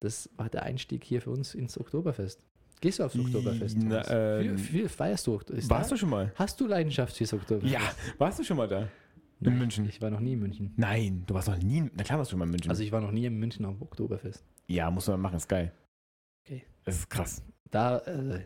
Das 0.02 0.30
war 0.38 0.50
der 0.50 0.64
Einstieg 0.64 1.04
hier 1.06 1.22
für 1.22 1.30
uns 1.32 1.56
ins 1.56 1.80
Oktoberfest. 1.80 2.42
Gehst 2.82 3.00
du 3.00 3.04
aufs 3.04 3.18
Oktoberfest? 3.18 3.78
Na, 3.78 4.40
ähm, 4.40 4.58
wie, 4.58 4.84
wie 4.84 4.88
feierst 4.88 5.28
du? 5.28 5.38
Ist 5.50 5.70
Warst 5.70 5.92
da, 5.92 5.96
du 5.96 6.00
schon 6.00 6.10
mal? 6.10 6.32
Hast 6.36 6.60
du 6.62 6.68
Leidenschaft 6.68 7.16
fürs 7.18 7.34
Oktoberfest? 7.34 7.74
Ja. 7.74 7.82
Warst 8.18 8.40
du 8.40 8.44
schon 8.44 8.58
mal 8.58 8.68
da? 8.68 8.88
In 9.42 9.58
München. 9.58 9.88
Ich 9.88 10.02
war 10.02 10.10
noch 10.10 10.20
nie 10.20 10.34
in 10.34 10.40
München. 10.40 10.74
Nein, 10.76 11.24
du 11.26 11.34
warst 11.34 11.48
noch 11.48 11.58
nie. 11.58 11.78
in- 11.78 11.92
Na 11.96 12.04
klar 12.04 12.18
warst 12.20 12.32
du 12.32 12.38
mal 12.38 12.44
in 12.46 12.52
München. 12.52 12.70
Also 12.70 12.84
ich 12.84 12.92
war 12.92 13.00
noch 13.02 13.12
nie 13.12 13.26
in 13.26 13.36
München 13.38 13.66
am 13.66 13.82
Oktoberfest. 13.82 14.44
ja, 14.68 14.90
muss 14.92 15.08
man 15.08 15.20
machen, 15.22 15.38
ist 15.38 15.48
geil. 15.48 15.72
Okay. 16.46 16.64
Das 16.84 16.96
ist 16.98 17.10
krass. 17.10 17.42
Da, 17.72 18.00
äh, 18.00 18.42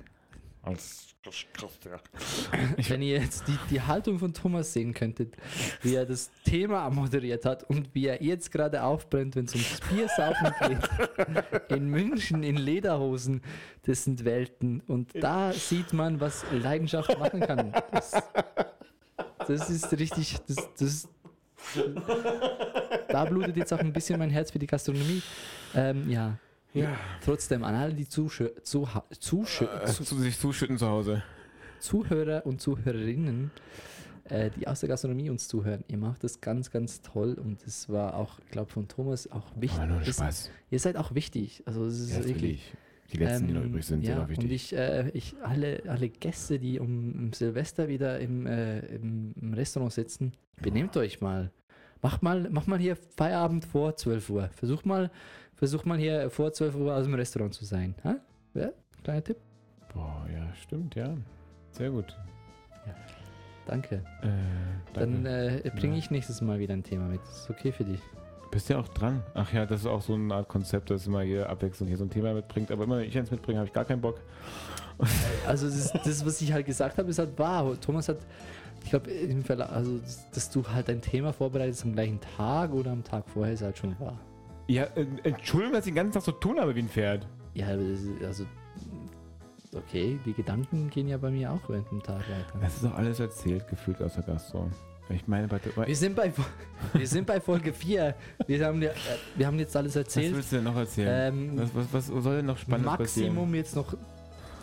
Das 1.23 1.35
ist 1.35 1.53
krass, 1.53 1.79
ja. 1.85 2.89
wenn 2.89 3.01
ihr 3.01 3.19
jetzt 3.19 3.47
die, 3.47 3.57
die 3.69 3.81
Haltung 3.81 4.19
von 4.19 4.33
Thomas 4.33 4.73
sehen 4.73 4.93
könntet, 4.93 5.35
wie 5.81 5.95
er 5.95 6.05
das 6.05 6.29
Thema 6.43 6.89
moderiert 6.89 7.45
hat 7.45 7.63
und 7.63 7.95
wie 7.95 8.07
er 8.07 8.21
jetzt 8.21 8.51
gerade 8.51 8.83
aufbrennt, 8.83 9.37
wenn 9.37 9.45
es 9.45 9.53
ums 9.53 9.79
Biersaufen 9.89 10.51
geht. 10.67 11.69
In 11.77 11.87
München, 11.87 12.43
in 12.43 12.57
Lederhosen, 12.57 13.41
das 13.83 14.03
sind 14.03 14.25
Welten. 14.25 14.81
Und 14.81 15.11
da 15.15 15.53
sieht 15.53 15.93
man, 15.93 16.19
was 16.19 16.43
Leidenschaft 16.51 17.17
machen 17.17 17.39
kann. 17.39 17.71
Das, 17.91 18.11
das 19.47 19.69
ist 19.69 19.91
richtig, 19.97 20.37
das, 20.47 20.69
das, 20.77 21.09
da 23.07 23.25
blutet 23.25 23.55
jetzt 23.55 23.73
auch 23.73 23.79
ein 23.79 23.93
bisschen 23.93 24.19
mein 24.19 24.29
Herz 24.29 24.51
für 24.51 24.59
die 24.59 24.67
Gastronomie. 24.67 25.21
Ähm, 25.73 26.09
ja, 26.09 26.37
Ja. 26.73 26.95
trotzdem 27.23 27.63
an 27.63 27.75
alle, 27.75 27.93
die 27.93 28.07
Zuschö 28.07 28.49
Zuha 28.63 29.03
Zuschö 29.19 29.65
Äh, 29.65 29.85
zu 29.85 30.03
sich 30.17 30.37
zuschütten 30.39 30.77
zu 30.77 30.87
Hause. 30.87 31.23
Zuhörer 31.79 32.45
und 32.45 32.61
Zuhörerinnen, 32.61 33.51
äh, 34.25 34.49
die 34.51 34.67
aus 34.67 34.79
der 34.79 34.89
Gastronomie 34.89 35.29
uns 35.29 35.47
zuhören. 35.47 35.83
Ihr 35.87 35.97
macht 35.97 36.23
das 36.23 36.39
ganz, 36.41 36.71
ganz 36.71 37.01
toll 37.01 37.33
und 37.33 37.61
es 37.67 37.89
war 37.89 38.15
auch, 38.15 38.39
ich 38.39 38.51
glaube, 38.51 38.71
von 38.71 38.87
Thomas 38.87 39.29
auch 39.31 39.51
wichtig. 39.55 39.79
Aber 39.79 39.87
nur 39.93 40.03
Spaß. 40.03 40.49
Ihr 40.71 40.79
seid 40.79 40.95
auch 40.97 41.13
wichtig. 41.13 41.61
Also 41.65 41.85
es 41.85 41.99
ist 41.99 42.11
Ja, 42.17 42.25
wirklich. 42.25 42.73
Die 43.11 43.17
letzten, 43.17 43.47
die 43.47 43.53
noch 43.53 43.61
ähm, 43.61 43.67
übrig 43.69 43.85
sind, 43.85 44.01
ja, 44.03 44.15
sind 44.15 44.23
auch 44.23 44.29
wichtig. 44.29 44.45
Und 44.45 44.51
ich, 44.51 44.75
äh, 44.75 45.09
ich 45.13 45.35
alle, 45.43 45.83
alle 45.87 46.09
Gäste, 46.09 46.57
die 46.57 46.79
um, 46.79 47.13
um 47.13 47.33
Silvester 47.33 47.87
wieder 47.87 48.19
im, 48.19 48.47
äh, 48.47 48.79
im, 48.79 49.33
im 49.39 49.53
Restaurant 49.53 49.93
sitzen, 49.93 50.31
benehmt 50.61 50.97
euch 50.97 51.21
mal. 51.21 51.51
Macht 52.01 52.23
mal, 52.23 52.49
macht 52.49 52.67
mal 52.67 52.79
hier 52.79 52.95
Feierabend 52.95 53.65
vor 53.65 53.95
12 53.95 54.29
Uhr. 54.29 54.49
Versucht 54.55 54.85
mal, 54.85 55.11
versucht 55.55 55.85
mal 55.85 55.97
hier 55.97 56.29
vor 56.29 56.51
12 56.53 56.75
Uhr 56.75 56.95
aus 56.95 57.05
dem 57.05 57.13
Restaurant 57.13 57.53
zu 57.53 57.65
sein. 57.65 57.95
Ha? 58.03 58.15
Ja? 58.53 58.69
Kleiner 59.03 59.23
Tipp. 59.23 59.37
Boah, 59.93 60.25
ja, 60.33 60.53
stimmt, 60.55 60.95
ja. 60.95 61.15
Sehr 61.71 61.89
gut. 61.91 62.15
Danke. 63.65 63.95
Äh, 64.21 64.27
Dann 64.93 65.23
danke. 65.23 65.63
äh, 65.63 65.69
bringe 65.69 65.93
Ja. 65.93 65.99
ich 65.99 66.11
nächstes 66.11 66.41
Mal 66.41 66.59
wieder 66.59 66.73
ein 66.73 66.83
Thema 66.83 67.05
mit. 67.07 67.21
Ist 67.23 67.49
okay 67.49 67.71
für 67.71 67.85
dich. 67.85 68.01
Bist 68.51 68.69
ja 68.69 68.77
auch 68.77 68.89
dran. 68.89 69.23
Ach 69.33 69.51
ja, 69.53 69.65
das 69.65 69.81
ist 69.81 69.87
auch 69.87 70.01
so 70.01 70.13
eine 70.13 70.33
Art 70.35 70.47
Konzept, 70.49 70.89
dass 70.91 71.07
immer 71.07 71.21
hier 71.21 71.49
Abwechslung 71.49 71.87
hier 71.87 71.97
so 71.97 72.03
ein 72.03 72.09
Thema 72.09 72.33
mitbringt. 72.33 72.71
Aber 72.71 72.83
immer 72.83 72.97
wenn 72.97 73.05
ich 73.07 73.17
eins 73.17 73.31
mitbringe, 73.31 73.59
habe 73.59 73.67
ich 73.67 73.73
gar 73.73 73.85
keinen 73.85 74.01
Bock. 74.01 74.19
Also 75.47 75.65
das, 75.67 75.91
das, 75.91 76.23
was 76.25 76.39
ich 76.39 76.53
halt 76.53 76.67
gesagt 76.67 76.97
habe, 76.99 77.09
ist 77.09 77.17
halt 77.17 77.37
wahr. 77.39 77.75
Thomas 77.81 78.07
hat, 78.09 78.19
ich 78.83 78.91
glaube, 78.91 79.09
also 79.69 79.99
dass 80.33 80.51
du 80.51 80.63
halt 80.67 80.87
ein 80.89 81.01
Thema 81.01 81.33
vorbereitest 81.33 81.83
am 81.83 81.93
gleichen 81.93 82.19
Tag 82.37 82.71
oder 82.73 82.91
am 82.91 83.03
Tag 83.03 83.27
vorher, 83.27 83.53
ist 83.55 83.63
halt 83.63 83.75
schon 83.77 83.99
wahr. 83.99 84.19
Ja, 84.67 84.83
äh, 84.95 85.05
Entschuldigung, 85.23 85.73
dass 85.73 85.85
ich 85.85 85.91
den 85.91 85.95
ganzen 85.95 86.13
Tag 86.13 86.23
so 86.23 86.31
tun 86.31 86.59
habe 86.59 86.75
wie 86.75 86.79
ein 86.79 86.89
Pferd. 86.89 87.27
Ja, 87.53 87.67
aber 87.67 87.83
das 87.83 88.01
ist, 88.01 88.23
also 88.23 88.45
okay, 89.75 90.19
die 90.25 90.33
Gedanken 90.33 90.89
gehen 90.89 91.07
ja 91.07 91.17
bei 91.17 91.29
mir 91.29 91.51
auch 91.51 91.69
während 91.69 91.89
dem 91.91 92.01
Tag 92.01 92.21
weiter. 92.21 92.59
Das 92.61 92.75
ist 92.75 92.85
doch 92.85 92.95
alles 92.95 93.19
erzählt, 93.19 93.67
gefühlt 93.67 94.01
aus 94.01 94.13
der 94.15 94.23
Gastro. 94.23 94.69
Ich 95.09 95.27
meine, 95.27 95.47
bei, 95.47 95.59
bei, 95.75 95.87
Wir 95.87 95.95
sind 95.95 96.15
bei, 96.15 96.31
wir 96.93 97.07
sind 97.07 97.27
bei 97.27 97.41
Folge 97.41 97.73
4. 97.73 98.15
Wir 98.47 98.65
haben, 98.65 98.81
äh, 98.81 98.91
wir 99.35 99.47
haben 99.47 99.59
jetzt 99.59 99.75
alles 99.75 99.91
was 99.91 100.03
erzählt. 100.03 100.35
willst 100.35 100.51
du 100.51 100.55
denn 100.57 100.65
noch 100.65 100.77
erzählen? 100.77 101.33
Ähm, 101.33 101.51
was, 101.57 101.69
was, 101.91 102.13
was 102.13 102.23
soll 102.23 102.37
denn 102.37 102.45
noch 102.45 102.57
Spannendes 102.57 102.97
passieren? 102.97 103.35
Maximum 103.35 103.55
jetzt 103.55 103.75
noch 103.75 103.93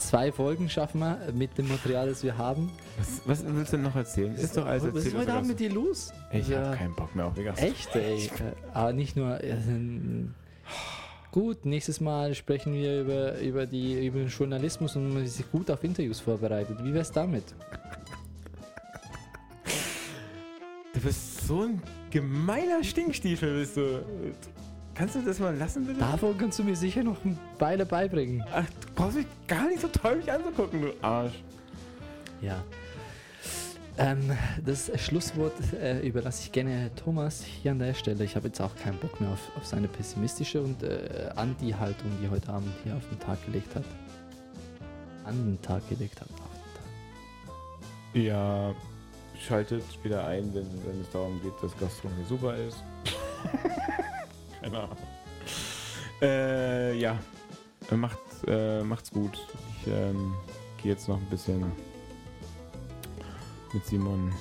zwei 0.00 0.32
Folgen 0.32 0.68
schaffen 0.68 1.00
wir 1.00 1.18
mit 1.32 1.56
dem 1.58 1.68
Material, 1.68 2.08
das 2.08 2.22
wir 2.22 2.36
haben. 2.36 2.70
Was, 2.98 3.20
was 3.26 3.44
willst 3.54 3.72
du 3.72 3.76
denn 3.76 3.84
noch 3.84 3.96
erzählen? 3.96 4.34
Ist 4.34 4.56
doch 4.56 4.66
alles 4.66 4.92
Was 4.94 5.04
ist 5.06 5.16
heute 5.16 5.32
Abend 5.32 5.48
mit 5.48 5.60
dir 5.60 5.70
los? 5.70 6.12
Ich 6.32 6.48
Ja. 6.48 6.64
habe 6.66 6.76
keinen 6.76 6.94
Bock 6.94 7.14
mehr 7.14 7.26
auf 7.26 7.34
die 7.34 7.44
Gastro. 7.44 7.66
Echt, 7.66 7.94
ey. 7.96 8.24
Äh, 8.26 8.30
Aber 8.74 8.92
nicht 8.92 9.16
nur. 9.16 9.42
Äh, 9.42 9.56
gut, 11.30 11.64
nächstes 11.64 12.00
Mal 12.00 12.34
sprechen 12.34 12.72
wir 12.74 13.00
über, 13.02 13.38
über, 13.40 13.66
die, 13.66 14.06
über 14.06 14.18
den 14.20 14.28
Journalismus 14.28 14.96
und 14.96 15.12
man 15.14 15.26
sich 15.26 15.50
gut 15.50 15.70
auf 15.70 15.84
Interviews 15.84 16.20
vorbereitet. 16.20 16.78
Wie 16.82 16.92
wär's 16.94 17.12
damit? 17.12 17.44
Du 20.92 21.00
bist 21.00 21.46
so 21.46 21.62
ein 21.62 21.82
gemeiner 22.10 22.82
Stinkstiefel, 22.82 23.60
bist 23.60 23.76
du. 23.76 24.02
Kannst 25.00 25.14
du 25.14 25.22
das 25.22 25.38
mal 25.38 25.56
lassen, 25.56 25.86
bitte? 25.86 25.98
Davon 25.98 26.36
kannst 26.36 26.58
du 26.58 26.62
mir 26.62 26.76
sicher 26.76 27.02
noch 27.02 27.24
ein 27.24 27.38
Weile 27.58 27.86
beibringen. 27.86 28.44
Ach, 28.52 28.66
du 28.66 28.88
brauchst 28.94 29.16
mich 29.16 29.26
gar 29.48 29.66
nicht 29.66 29.80
so 29.80 29.88
toll 29.88 30.16
mich 30.16 30.30
anzugucken, 30.30 30.82
du 30.82 30.92
Arsch. 31.00 31.42
Ja. 32.42 32.62
Ähm, 33.96 34.30
das 34.62 34.92
Schlusswort 35.00 35.54
äh, 35.72 36.06
überlasse 36.06 36.42
ich 36.42 36.52
gerne 36.52 36.90
Thomas 36.96 37.42
hier 37.42 37.70
an 37.70 37.78
der 37.78 37.94
Stelle. 37.94 38.22
Ich 38.24 38.36
habe 38.36 38.48
jetzt 38.48 38.60
auch 38.60 38.76
keinen 38.76 38.98
Bock 38.98 39.18
mehr 39.22 39.30
auf, 39.30 39.40
auf 39.56 39.64
seine 39.64 39.88
pessimistische 39.88 40.60
und 40.60 40.82
äh, 40.82 41.30
Anti-Haltung, 41.34 42.10
die 42.20 42.26
er 42.26 42.32
heute 42.32 42.52
Abend 42.52 42.70
hier 42.84 42.94
auf 42.94 43.08
den 43.08 43.18
Tag 43.20 43.42
gelegt 43.46 43.74
hat. 43.74 43.84
An 45.24 45.34
den 45.34 45.62
Tag 45.62 45.88
gelegt 45.88 46.20
hat. 46.20 46.28
Auf 46.28 46.50
den 48.12 48.22
Tag. 48.22 48.22
Ja, 48.22 48.74
schaltet 49.48 49.82
wieder 50.04 50.26
ein, 50.26 50.52
wenn, 50.52 50.66
wenn 50.84 51.00
es 51.00 51.08
darum 51.10 51.40
geht, 51.40 51.54
dass 51.62 51.74
Gastronomie 51.78 52.24
super 52.28 52.54
ist. 52.54 52.84
Keine 54.60 54.78
Ahnung. 54.78 54.96
Äh, 56.22 56.94
ja, 56.98 57.18
macht, 57.90 58.18
äh, 58.46 58.82
macht's 58.82 59.10
gut. 59.10 59.38
Ich 59.80 59.86
ähm, 59.92 60.34
gehe 60.82 60.92
jetzt 60.92 61.08
noch 61.08 61.16
ein 61.16 61.26
bisschen 61.26 61.72
mit 63.72 63.84
Simon. 63.86 64.32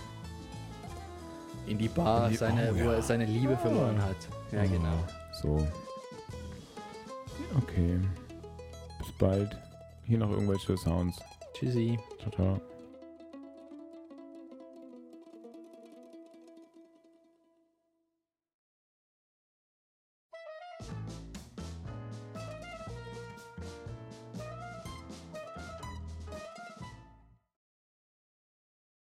In 1.68 1.78
die 1.78 1.88
Bar, 1.88 2.26
In 2.26 2.32
die- 2.32 2.38
seine, 2.38 2.72
oh, 2.72 2.76
wo 2.76 2.90
er 2.90 2.96
ja. 2.96 3.02
seine 3.02 3.26
Liebe 3.26 3.56
verloren 3.58 4.02
hat. 4.02 4.18
Ja, 4.52 4.64
Oh, 4.64 4.68
genau. 4.70 4.98
So. 5.42 5.68
Okay. 7.64 8.00
Bis 9.00 9.12
bald. 9.18 9.56
Hier 10.06 10.18
noch 10.18 10.32
irgendwelche 10.32 10.76
Sounds. 10.78 11.18
Tschüssi. 11.54 11.98
Ciao, 12.20 12.32
ciao. 12.32 12.62